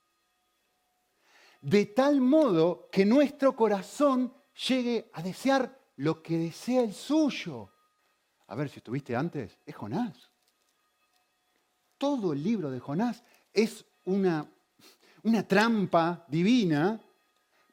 De 1.61 1.85
tal 1.85 2.21
modo 2.21 2.89
que 2.91 3.05
nuestro 3.05 3.55
corazón 3.55 4.33
llegue 4.67 5.11
a 5.13 5.21
desear 5.21 5.79
lo 5.97 6.23
que 6.23 6.39
desea 6.39 6.81
el 6.81 6.95
suyo. 6.95 7.69
A 8.47 8.55
ver, 8.55 8.67
si 8.67 8.77
estuviste 8.77 9.15
antes, 9.15 9.59
es 9.63 9.75
Jonás. 9.75 10.28
Todo 11.99 12.33
el 12.33 12.41
libro 12.41 12.71
de 12.71 12.79
Jonás 12.79 13.23
es 13.53 13.85
una, 14.05 14.49
una 15.21 15.47
trampa 15.47 16.25
divina 16.27 16.99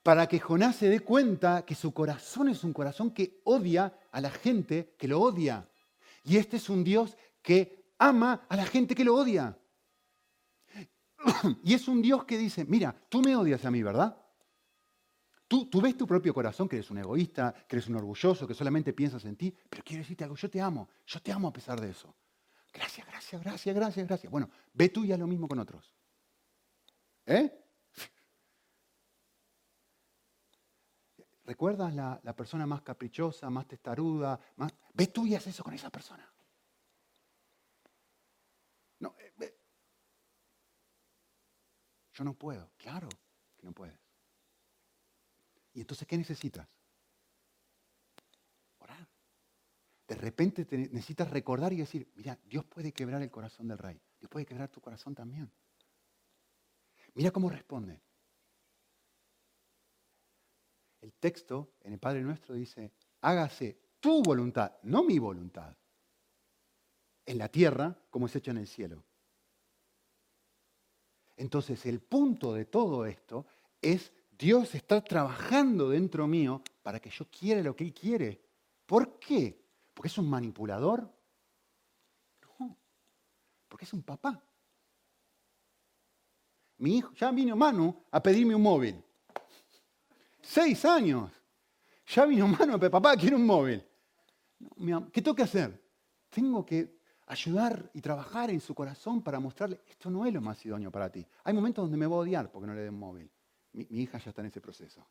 para 0.02 0.26
que 0.26 0.38
Jonás 0.38 0.76
se 0.76 0.88
dé 0.88 1.00
cuenta 1.00 1.64
que 1.64 1.74
su 1.74 1.94
corazón 1.94 2.48
es 2.48 2.62
un 2.64 2.74
corazón 2.74 3.12
que 3.12 3.40
odia 3.44 3.98
a 4.12 4.20
la 4.20 4.30
gente 4.30 4.94
que 4.98 5.08
lo 5.08 5.20
odia. 5.20 5.66
Y 6.24 6.36
este 6.36 6.58
es 6.58 6.68
un 6.68 6.84
Dios 6.84 7.16
que 7.40 7.92
ama 7.98 8.46
a 8.48 8.56
la 8.56 8.66
gente 8.66 8.94
que 8.94 9.04
lo 9.04 9.14
odia. 9.14 9.56
Y 11.64 11.74
es 11.74 11.88
un 11.88 12.02
Dios 12.02 12.24
que 12.24 12.36
dice, 12.36 12.64
mira, 12.64 12.94
tú 13.08 13.20
me 13.20 13.34
odias 13.34 13.64
a 13.64 13.70
mí, 13.70 13.82
¿verdad? 13.82 14.16
Tú, 15.48 15.66
tú, 15.66 15.80
ves 15.80 15.96
tu 15.96 16.06
propio 16.06 16.34
corazón, 16.34 16.68
que 16.68 16.76
eres 16.76 16.90
un 16.90 16.98
egoísta, 16.98 17.54
que 17.68 17.76
eres 17.76 17.88
un 17.88 17.96
orgulloso, 17.96 18.46
que 18.46 18.54
solamente 18.54 18.92
piensas 18.92 19.24
en 19.24 19.36
ti, 19.36 19.54
pero 19.70 19.84
quiero 19.84 20.02
decirte 20.02 20.24
algo, 20.24 20.36
yo 20.36 20.50
te 20.50 20.60
amo, 20.60 20.88
yo 21.06 21.20
te 21.22 21.32
amo 21.32 21.48
a 21.48 21.52
pesar 21.52 21.80
de 21.80 21.90
eso. 21.90 22.14
Gracias, 22.76 23.06
gracias, 23.06 23.42
gracias, 23.42 23.74
gracias, 23.74 24.06
gracias. 24.06 24.30
Bueno, 24.30 24.50
ve 24.74 24.90
tú 24.90 25.04
y 25.04 25.12
haz 25.12 25.18
lo 25.18 25.26
mismo 25.26 25.48
con 25.48 25.58
otros. 25.58 25.94
¿Eh? 27.24 27.50
¿Recuerdas 31.44 31.94
la, 31.94 32.36
persona 32.36 32.66
más 32.66 32.82
caprichosa, 32.82 33.48
más 33.48 33.66
testaruda? 33.66 34.38
Más... 34.56 34.74
Ve 34.92 35.06
tú 35.06 35.26
y 35.26 35.34
haz 35.34 35.46
eso 35.46 35.64
con 35.64 35.72
esa 35.72 35.88
persona. 35.88 36.30
No, 38.98 39.16
eh, 39.18 39.58
Yo 42.12 42.24
no 42.24 42.34
puedo. 42.34 42.70
Claro 42.76 43.08
que 43.56 43.66
no 43.66 43.72
puedes. 43.72 43.98
¿Y 45.72 45.80
entonces 45.80 46.06
qué 46.06 46.18
necesitas? 46.18 46.68
Orar. 48.78 49.08
De 50.06 50.14
repente 50.14 50.66
necesitas 50.70 51.30
recordar 51.30 51.72
y 51.72 51.78
decir, 51.78 52.10
mira, 52.14 52.38
Dios 52.44 52.64
puede 52.64 52.92
quebrar 52.92 53.22
el 53.22 53.30
corazón 53.30 53.66
del 53.68 53.78
rey. 53.78 54.00
Dios 54.20 54.30
puede 54.30 54.46
quebrar 54.46 54.68
tu 54.68 54.80
corazón 54.80 55.14
también. 55.14 55.50
Mira 57.14 57.30
cómo 57.30 57.48
responde. 57.48 58.00
El 61.00 61.12
texto 61.14 61.74
en 61.82 61.94
el 61.94 61.98
Padre 61.98 62.22
Nuestro 62.22 62.54
dice, 62.54 62.92
hágase 63.22 63.78
tu 64.00 64.22
voluntad, 64.22 64.76
no 64.82 65.02
mi 65.02 65.18
voluntad, 65.18 65.76
en 67.24 67.38
la 67.38 67.48
tierra 67.48 67.96
como 68.10 68.26
es 68.26 68.36
hecho 68.36 68.52
en 68.52 68.58
el 68.58 68.66
cielo. 68.66 69.04
Entonces 71.36 71.84
el 71.86 72.00
punto 72.00 72.54
de 72.54 72.64
todo 72.64 73.06
esto 73.06 73.46
es 73.82 74.12
Dios 74.30 74.74
está 74.74 75.02
trabajando 75.02 75.90
dentro 75.90 76.26
mío 76.26 76.62
para 76.82 77.00
que 77.00 77.10
yo 77.10 77.26
quiera 77.30 77.62
lo 77.62 77.74
que 77.74 77.84
Él 77.84 77.94
quiere. 77.94 78.40
¿Por 78.86 79.18
qué? 79.18 79.65
¿Porque 79.96 80.08
es 80.08 80.18
un 80.18 80.28
manipulador? 80.28 81.10
No, 82.60 82.76
porque 83.66 83.86
es 83.86 83.92
un 83.94 84.02
papá. 84.02 84.42
Mi 86.76 86.98
hijo, 86.98 87.14
ya 87.14 87.30
vino 87.30 87.56
Manu 87.56 88.04
a 88.10 88.22
pedirme 88.22 88.54
un 88.54 88.60
móvil. 88.60 89.02
Seis 90.42 90.84
años. 90.84 91.32
Ya 92.08 92.26
vino 92.26 92.46
mano, 92.46 92.78
papá 92.78 93.16
quiere 93.16 93.36
un 93.36 93.46
móvil. 93.46 93.82
¿Qué 95.10 95.22
tengo 95.22 95.34
que 95.34 95.44
hacer? 95.44 95.82
Tengo 96.28 96.66
que 96.66 97.00
ayudar 97.28 97.90
y 97.94 98.02
trabajar 98.02 98.50
en 98.50 98.60
su 98.60 98.74
corazón 98.74 99.22
para 99.22 99.40
mostrarle, 99.40 99.80
esto 99.88 100.10
no 100.10 100.26
es 100.26 100.34
lo 100.34 100.42
más 100.42 100.62
idóneo 100.66 100.90
para 100.92 101.10
ti. 101.10 101.26
Hay 101.42 101.54
momentos 101.54 101.84
donde 101.84 101.96
me 101.96 102.06
voy 102.06 102.16
a 102.16 102.20
odiar 102.20 102.52
porque 102.52 102.66
no 102.66 102.74
le 102.74 102.82
den 102.82 102.98
móvil. 102.98 103.30
Mi 103.72 103.86
hija 103.88 104.18
ya 104.18 104.28
está 104.28 104.42
en 104.42 104.48
ese 104.48 104.60
proceso. 104.60 105.06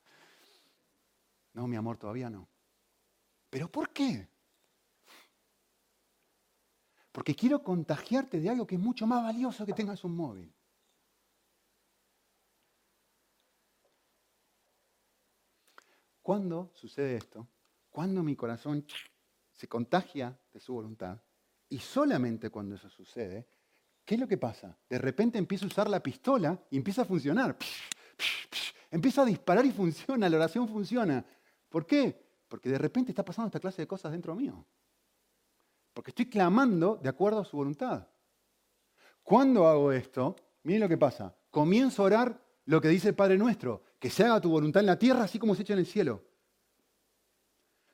No, 1.54 1.68
mi 1.68 1.76
amor, 1.76 1.98
todavía 1.98 2.30
no. 2.30 2.48
¿Pero 3.50 3.68
por 3.72 3.90
qué? 3.90 4.35
Porque 7.16 7.34
quiero 7.34 7.64
contagiarte 7.64 8.42
de 8.42 8.50
algo 8.50 8.68
que 8.68 8.76
es 8.76 8.82
mucho 8.82 9.08
más 9.08 9.24
valioso 9.24 9.66
que 9.66 9.72
tengas 9.72 10.04
un 10.04 10.18
móvil. 10.18 10.54
¿Cuándo 16.22 16.72
sucede 16.74 17.16
esto? 17.16 17.48
Cuando 17.90 18.22
mi 18.22 18.36
corazón 18.36 18.86
se 19.54 19.66
contagia 19.70 20.38
de 20.52 20.60
su 20.60 20.74
voluntad. 20.74 21.18
Y 21.70 21.80
solamente 21.80 22.50
cuando 22.50 22.76
eso 22.76 22.90
sucede, 22.90 23.48
¿qué 24.04 24.16
es 24.16 24.20
lo 24.20 24.28
que 24.28 24.38
pasa? 24.38 24.78
De 24.90 24.98
repente 24.98 25.38
empiezo 25.38 25.64
a 25.64 25.68
usar 25.70 25.90
la 25.90 26.04
pistola 26.04 26.62
y 26.70 26.76
empieza 26.76 27.04
a 27.04 27.06
funcionar. 27.06 27.58
Empieza 28.92 29.22
a 29.22 29.26
disparar 29.26 29.66
y 29.66 29.72
funciona, 29.72 30.28
la 30.28 30.36
oración 30.36 30.68
funciona. 30.68 31.26
¿Por 31.70 31.86
qué? 31.86 32.14
Porque 32.50 32.68
de 32.68 32.78
repente 32.78 33.14
está 33.14 33.24
pasando 33.24 33.48
esta 33.48 33.62
clase 33.62 33.84
de 33.84 33.88
cosas 33.88 34.12
dentro 34.12 34.36
mío. 34.36 34.66
Porque 35.96 36.12
estoy 36.12 36.26
clamando 36.26 37.00
de 37.02 37.08
acuerdo 37.08 37.40
a 37.40 37.46
su 37.46 37.56
voluntad. 37.56 38.06
Cuando 39.24 39.66
hago 39.66 39.94
esto, 39.94 40.36
miren 40.64 40.82
lo 40.82 40.90
que 40.90 40.98
pasa. 40.98 41.34
Comienzo 41.50 42.04
a 42.04 42.06
orar 42.06 42.42
lo 42.66 42.82
que 42.82 42.90
dice 42.90 43.08
el 43.08 43.16
Padre 43.16 43.38
Nuestro 43.38 43.82
que 43.98 44.10
se 44.10 44.26
haga 44.26 44.42
tu 44.42 44.50
voluntad 44.50 44.82
en 44.82 44.88
la 44.88 45.00
tierra 45.00 45.24
así 45.24 45.40
como 45.40 45.56
se 45.56 45.62
echa 45.62 45.72
en 45.72 45.80
el 45.80 45.86
cielo. 45.86 46.22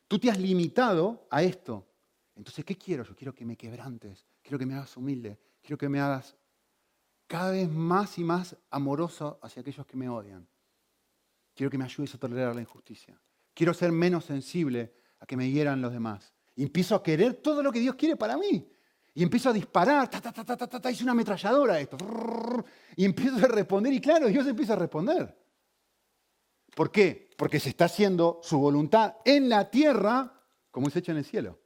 Tú 0.08 0.18
te 0.18 0.32
has 0.32 0.40
limitado 0.40 1.28
a 1.30 1.44
esto. 1.44 1.88
Entonces, 2.36 2.66
¿qué 2.66 2.76
quiero? 2.76 3.04
Yo 3.04 3.16
quiero 3.16 3.36
que 3.36 3.46
me 3.46 3.56
quebrantes, 3.56 4.26
quiero 4.42 4.58
que 4.58 4.66
me 4.66 4.74
hagas 4.74 4.98
humilde, 4.98 5.40
quiero 5.62 5.78
que 5.78 5.88
me 5.88 6.00
hagas 6.00 6.36
cada 7.28 7.52
vez 7.52 7.70
más 7.70 8.18
y 8.18 8.24
más 8.24 8.58
amoroso 8.72 9.40
hacia 9.44 9.62
aquellos 9.62 9.86
que 9.86 9.96
me 9.96 10.10
odian. 10.10 10.48
Quiero 11.54 11.70
que 11.70 11.78
me 11.78 11.86
ayudes 11.86 12.16
a 12.16 12.18
tolerar 12.18 12.56
la 12.56 12.62
injusticia. 12.62 13.22
Quiero 13.54 13.76
ser 13.76 13.92
menos 13.92 14.26
sensible 14.26 14.92
a 15.20 15.28
que 15.28 15.38
me 15.38 15.52
hieran 15.52 15.82
los 15.82 15.94
demás. 15.94 16.34
Y 16.56 16.64
empiezo 16.64 16.96
a 16.96 17.04
querer 17.04 17.36
todo 17.36 17.64
lo 17.64 17.72
que 17.72 17.80
Dios 17.80 17.96
quiere 17.96 18.16
para 18.16 18.38
mí. 18.38 18.68
Y 19.14 19.24
empiezo 19.24 19.50
a 19.50 19.54
disparar, 19.54 20.10
ta, 20.10 20.22
ta, 20.22 20.32
ta, 20.32 20.46
ta, 20.46 20.56
ta, 20.56 20.80
ta, 20.80 20.92
hice 20.92 21.04
una 21.04 21.12
ametralladora 21.12 21.80
esto. 21.80 21.98
Y 22.96 23.06
empiezo 23.06 23.38
a 23.38 23.48
responder 23.48 23.92
y 23.92 24.00
claro, 24.00 24.28
Dios 24.28 24.48
empieza 24.48 24.74
a 24.74 24.78
responder. 24.78 25.38
¿Por 26.76 26.92
qué? 26.92 27.30
Porque 27.38 27.60
se 27.60 27.70
está 27.70 27.86
haciendo 27.86 28.40
su 28.42 28.58
voluntad 28.58 29.16
en 29.26 29.50
la 29.50 29.70
tierra 29.70 30.42
como 30.72 30.88
es 30.88 30.96
hecha 30.96 31.12
en 31.12 31.18
el 31.18 31.26
cielo. 31.26 31.60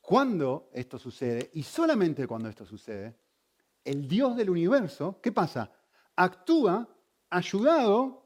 Cuando 0.00 0.68
esto 0.74 0.98
sucede, 0.98 1.50
y 1.54 1.62
solamente 1.62 2.26
cuando 2.26 2.48
esto 2.48 2.66
sucede, 2.66 3.16
el 3.84 4.06
Dios 4.06 4.36
del 4.36 4.50
universo, 4.50 5.20
¿qué 5.22 5.32
pasa? 5.32 5.72
Actúa 6.16 6.88
ayudado 7.30 8.21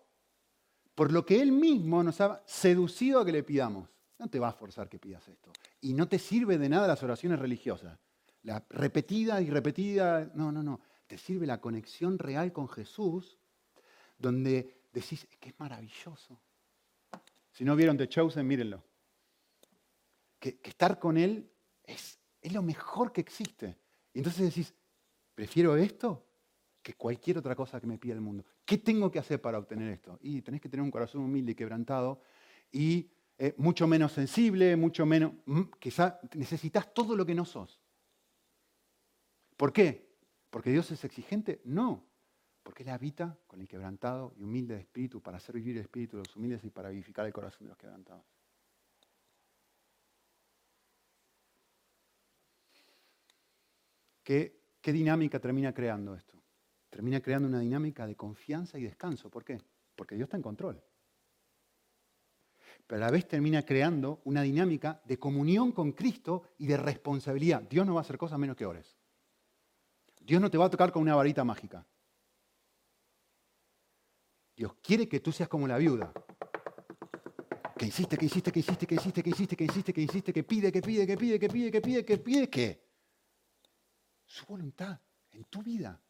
por 0.97 1.13
lo 1.13 1.25
que 1.25 1.41
Él 1.41 1.53
mismo 1.53 2.03
nos 2.03 2.21
ha 2.21 2.43
seducido 2.47 3.21
a 3.21 3.25
que 3.25 3.31
le 3.31 3.45
pidamos. 3.45 3.89
No 4.19 4.29
te 4.29 4.41
va 4.41 4.49
a 4.49 4.53
forzar 4.53 4.89
que 4.89 4.99
pidas 4.99 5.29
esto. 5.29 5.53
Y 5.83 5.93
no 5.93 6.09
te 6.09 6.19
sirve 6.19 6.59
de 6.59 6.69
nada 6.69 6.89
las 6.89 7.03
oraciones 7.05 7.39
religiosas. 7.39 7.97
La 8.43 8.65
repetida 8.71 9.41
y 9.41 9.51
repetida, 9.51 10.29
no, 10.35 10.51
no, 10.51 10.63
no 10.63 10.81
te 11.07 11.19
sirve 11.19 11.47
la 11.47 11.61
conexión 11.61 12.19
real 12.19 12.53
con 12.53 12.69
Jesús, 12.69 13.39
donde 14.19 14.83
decís, 14.93 15.27
es 15.31 15.37
que 15.39 15.51
es 15.51 15.61
maravilloso. 15.61 16.41
Si 17.53 17.65
no 17.65 17.77
vieron 17.77 17.97
The 17.97 18.09
Chosen, 18.09 18.47
mírenlo. 18.47 18.83
Que, 20.39 20.59
estar 20.63 20.99
con 20.99 21.17
Él 21.17 21.49
es, 21.85 22.19
es 22.41 22.53
lo 22.53 22.63
mejor 22.63 23.13
que 23.13 23.21
existe. 23.21 23.77
Y 24.13 24.19
entonces 24.19 24.47
decís, 24.47 24.75
prefiero 25.35 25.77
esto 25.77 26.25
que 26.83 26.95
cualquier 26.95 27.39
otra 27.39 27.55
cosa 27.55 27.81
que 27.81 27.87
me 27.87 27.99
pida 27.99 28.15
el 28.15 28.21
mundo. 28.21 28.45
¿Qué 28.67 28.79
tengo 28.79 29.13
que 29.13 29.21
hacer 29.21 29.41
para 29.41 29.59
obtener 29.59 29.93
esto? 29.93 30.19
Y 30.21 30.43
tenés 30.43 30.61
que 30.61 30.69
tener 30.69 30.83
un 30.83 30.91
corazón 30.91 31.23
humilde 31.23 31.53
y 31.53 31.55
quebrantado 31.55 32.21
y 32.73 33.13
eh, 33.39 33.55
mucho 33.59 33.87
menos 33.87 34.13
sensible, 34.13 34.75
mucho 34.75 35.07
menos... 35.07 35.33
Mm, 35.47 35.63
quizá 35.79 36.19
necesitas 36.35 36.93
todo 36.93 37.15
lo 37.15 37.25
que 37.25 37.35
no 37.35 37.45
sos. 37.45 37.81
¿Por 39.57 39.73
qué? 39.73 40.11
¿Porque 40.51 40.71
Dios 40.71 40.91
es 40.91 41.05
exigente? 41.05 41.63
No. 41.65 42.05
Porque 42.65 42.83
Él 42.83 42.89
habita 42.89 43.39
con 43.47 43.61
el 43.61 43.69
quebrantado 43.69 44.35
y 44.37 44.43
humilde 44.43 44.75
de 44.75 44.81
espíritu 44.81 45.23
para 45.23 45.37
hacer 45.37 45.55
vivir 45.55 45.77
el 45.77 45.83
espíritu 45.83 46.17
de 46.17 46.25
los 46.25 46.35
humildes 46.35 46.65
y 46.65 46.71
para 46.71 46.89
vivificar 46.89 47.25
el 47.25 47.33
corazón 47.33 47.67
de 47.67 47.69
los 47.69 47.79
quebrantados. 47.79 48.25
¿Qué, 54.25 54.61
qué 54.81 54.93
dinámica 54.93 55.39
termina 55.39 55.73
creando 55.73 56.17
esto? 56.17 56.36
Termina 56.97 57.21
creando 57.21 57.47
una 57.47 57.61
dinámica 57.61 58.07
de 58.07 58.17
confianza 58.17 58.79
y 58.79 58.85
descanso. 58.85 59.29
¿Por 59.29 59.45
qué? 59.45 59.61
Porque 59.95 60.15
Dios 60.15 60.29
está 60.29 60.39
en 60.39 60.43
control 60.43 60.83
pero 62.87 63.03
a 63.03 63.07
la 63.07 63.11
vez 63.11 63.27
termina 63.27 63.65
creando 63.65 64.21
una 64.25 64.43
dinámica 64.43 65.03
de 65.05 65.19
comunión 65.19 65.73
con 65.73 65.93
Cristo 65.93 66.43
y 66.59 66.67
de 66.67 66.77
responsabilidad. 66.77 67.63
Dios 67.63 67.85
no 67.85 67.95
va 67.95 68.01
a 68.01 68.03
hacer 68.03 68.17
cosas 68.17 68.39
menos 68.39 68.57
que 68.57 68.65
ores. 68.65 68.97
Dios 70.21 70.41
no 70.41 70.51
te 70.51 70.59
va 70.59 70.67
a 70.67 70.71
tocar 70.71 70.93
con 70.93 71.03
una 71.03 71.17
varita 71.17 71.43
mágica. 71.45 71.85
Dios 74.57 74.75
quiere 74.83 75.09
que 75.09 75.21
tú 75.21 75.33
seas 75.33 75.49
como 75.49 75.67
la 75.67 75.79
viuda. 75.79 76.13
Que 77.77 77.87
insiste, 77.87 78.17
que 78.17 78.25
insiste, 78.25 78.53
que 78.53 78.61
insiste, 78.61 78.87
que 78.87 78.95
insiste, 78.95 79.23
que 79.23 79.31
insiste, 79.31 79.57
que 79.57 79.65
insiste, 79.65 79.93
que 79.93 80.01
insiste, 80.01 80.33
que 80.33 80.45
pide, 80.45 80.73
que 80.73 80.81
pide, 80.81 81.07
que 81.07 81.17
pide, 81.17 81.39
que 81.39 81.49
pide, 81.49 81.71
que 81.71 81.81
pide, 81.81 82.05
que 82.05 82.19
pide, 82.19 82.49
que 82.49 82.87
su 84.25 84.47
voluntad 84.47 84.99
en 85.33 85.45
tu 85.45 85.63
vida. 85.63 86.01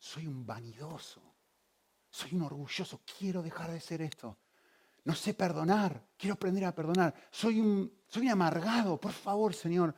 Soy 0.00 0.26
un 0.26 0.46
vanidoso. 0.46 1.20
Soy 2.08 2.34
un 2.34 2.42
orgulloso, 2.42 3.02
quiero 3.18 3.42
dejar 3.42 3.70
de 3.70 3.80
ser 3.80 4.02
esto. 4.02 4.36
No 5.04 5.14
sé 5.14 5.34
perdonar, 5.34 6.08
quiero 6.16 6.34
aprender 6.34 6.64
a 6.64 6.74
perdonar. 6.74 7.14
Soy 7.30 7.60
un, 7.60 7.92
soy 8.08 8.28
amargado, 8.28 8.98
por 8.98 9.12
favor, 9.12 9.54
Señor. 9.54 9.94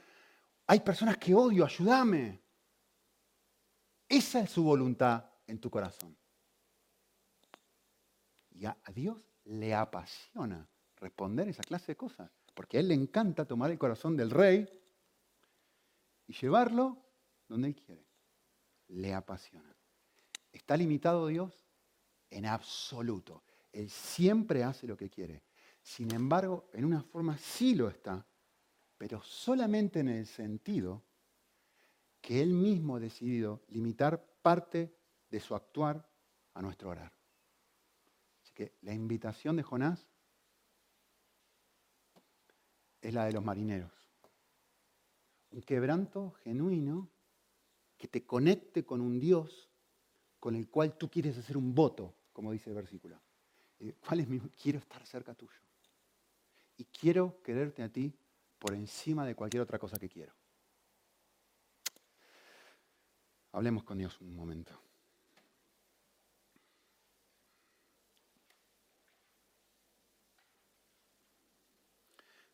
Hay 0.67 0.81
personas 0.81 1.17
que 1.17 1.35
odio, 1.35 1.65
ayúdame. 1.65 2.43
Esa 4.09 4.41
es 4.41 4.51
su 4.51 4.63
voluntad 4.63 5.25
en 5.47 5.59
tu 5.59 5.71
corazón. 5.71 6.17
Y 8.51 8.67
a, 8.67 8.77
Dios 8.93 9.25
le 9.45 9.75
apasiona 9.75 10.69
responder 10.97 11.49
esa 11.49 11.63
clase 11.63 11.93
de 11.93 11.97
cosas, 11.97 12.31
porque 12.55 12.77
a 12.77 12.81
Él 12.81 12.89
le 12.89 12.95
encanta 12.95 13.47
tomar 13.47 13.71
el 13.71 13.79
corazón 13.79 14.17
del 14.17 14.31
rey 14.31 14.69
y 16.27 16.33
llevarlo 16.35 16.99
donde 17.49 17.69
Él 17.69 17.75
quiere. 17.75 18.07
Le 18.89 19.15
apasiona. 19.15 19.75
¿Está 20.53 20.77
limitado 20.77 21.27
Dios? 21.27 21.63
en 22.33 22.47
absoluto. 22.47 23.43
Él 23.73 23.89
siempre 23.89 24.65
hace 24.65 24.87
lo 24.87 24.97
que 24.97 25.11
quiere. 25.11 25.43
Sin 25.83 26.13
embargo, 26.13 26.69
en 26.73 26.85
una 26.85 27.03
forma 27.03 27.37
sí 27.39 27.75
lo 27.75 27.89
está, 27.89 28.27
pero 28.97 29.23
solamente 29.23 30.01
en 30.01 30.09
el 30.09 30.27
sentido 30.27 31.03
que 32.21 32.43
Él 32.43 32.51
mismo 32.51 32.97
ha 32.97 33.01
decidido 33.01 33.63
limitar 33.69 34.25
parte 34.43 34.95
de 35.31 35.41
su 35.41 35.55
actuar 35.55 36.09
a 36.55 36.63
nuestro 36.63 36.91
orar. 36.91 37.13
Así 38.43 38.53
que 38.55 38.75
la 38.83 38.95
invitación 38.95 39.57
de 39.57 39.63
Jonás 39.63 40.07
es 43.01 43.13
la 43.13 43.25
de 43.25 43.33
los 43.33 43.45
marineros. 43.45 43.93
Un 45.51 45.63
quebranto 45.63 46.33
genuino 46.45 47.11
que 47.99 48.09
te 48.09 48.25
conecte 48.25 48.85
con 48.85 49.01
un 49.01 49.19
Dios 49.19 49.72
con 50.43 50.57
el 50.57 50.69
cual 50.69 50.99
tú 50.99 51.09
quieres 51.09 51.39
hacer 51.39 51.57
un 51.57 51.73
voto 51.73 52.17
como 52.33 52.51
dice 52.51 52.69
el 52.69 52.75
versículo. 52.75 53.17
¿Cuál 54.05 54.21
es 54.21 54.29
mi? 54.29 54.41
Quiero 54.41 54.81
estar 54.81 55.07
cerca 55.07 55.35
tuyo. 55.35 55.53
Y 56.79 56.85
quiero 56.87 57.41
quererte 57.45 57.85
a 57.85 57.89
ti 57.89 58.13
por 58.59 58.75
encima 58.75 59.25
de 59.25 59.37
cualquier 59.37 59.63
otra 59.63 59.79
cosa 59.79 60.01
que 60.01 60.09
quiero. 60.09 60.33
Hablemos 63.53 63.85
con 63.85 63.99
Dios 63.99 64.21
un 64.21 64.35
momento. 64.35 64.73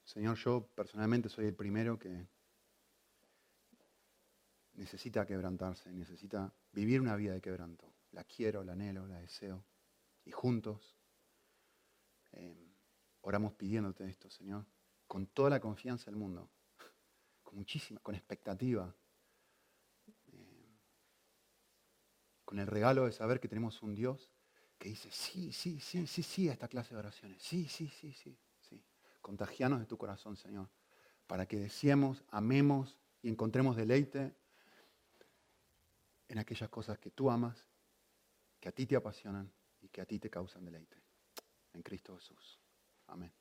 Señor, 0.05 0.36
yo 0.36 0.66
personalmente 0.74 1.30
soy 1.30 1.47
el 1.47 1.55
primero 1.55 1.99
que 1.99 2.26
necesita 4.79 5.26
quebrantarse, 5.26 5.93
necesita 5.93 6.53
vivir 6.72 7.01
una 7.01 7.16
vida 7.16 7.35
de 7.35 7.41
quebranto 7.41 7.99
la 8.12 8.24
quiero, 8.24 8.64
la 8.64 8.72
anhelo, 8.72 9.07
la 9.07 9.18
deseo. 9.18 9.64
Y 10.24 10.31
juntos 10.31 10.97
eh, 12.33 12.74
oramos 13.22 13.53
pidiéndote 13.55 14.09
esto, 14.09 14.31
Señor, 14.31 14.66
con 15.07 15.26
toda 15.26 15.51
la 15.51 15.61
confianza 15.61 16.11
del 16.11 16.16
mundo, 16.16 16.51
con 17.43 17.57
muchísima, 17.57 18.01
con 18.01 18.14
expectativa, 18.14 18.95
eh, 20.26 20.79
con 22.45 22.59
el 22.59 22.66
regalo 22.66 23.07
de 23.07 23.12
saber 23.12 23.41
que 23.41 23.49
tenemos 23.49 23.83
un 23.83 23.95
Dios 23.95 24.31
que 24.79 24.91
dice, 24.91 25.11
sí, 25.11 25.53
sí, 25.53 25.81
sí, 25.81 26.07
sí, 26.07 26.22
sí 26.22 26.49
a 26.49 26.53
esta 26.53 26.68
clase 26.68 26.95
de 26.95 27.01
oraciones, 27.01 27.43
sí, 27.43 27.66
sí, 27.68 27.89
sí, 27.89 28.12
sí, 28.12 28.39
sí. 28.61 28.85
Contagianos 29.20 29.81
de 29.81 29.87
tu 29.87 29.99
corazón, 29.99 30.37
Señor, 30.37 30.68
para 31.26 31.47
que 31.47 31.59
deseemos, 31.59 32.24
amemos 32.31 32.99
y 33.22 33.29
encontremos 33.29 33.76
deleite 33.76 34.37
en 36.29 36.39
aquellas 36.39 36.68
cosas 36.68 36.99
que 36.99 37.11
tú 37.11 37.31
amas 37.31 37.66
que 38.61 38.68
a 38.68 38.72
ti 38.72 38.87
te 38.87 38.97
apasionan 38.97 39.53
y 39.81 39.89
que 39.89 40.01
a 40.01 40.07
ti 40.07 40.18
te 40.18 40.31
causan 40.31 40.64
deleite. 40.64 40.97
En 41.72 41.83
Cristo 41.83 42.16
Jesús. 42.16 42.61
Amén. 43.07 43.33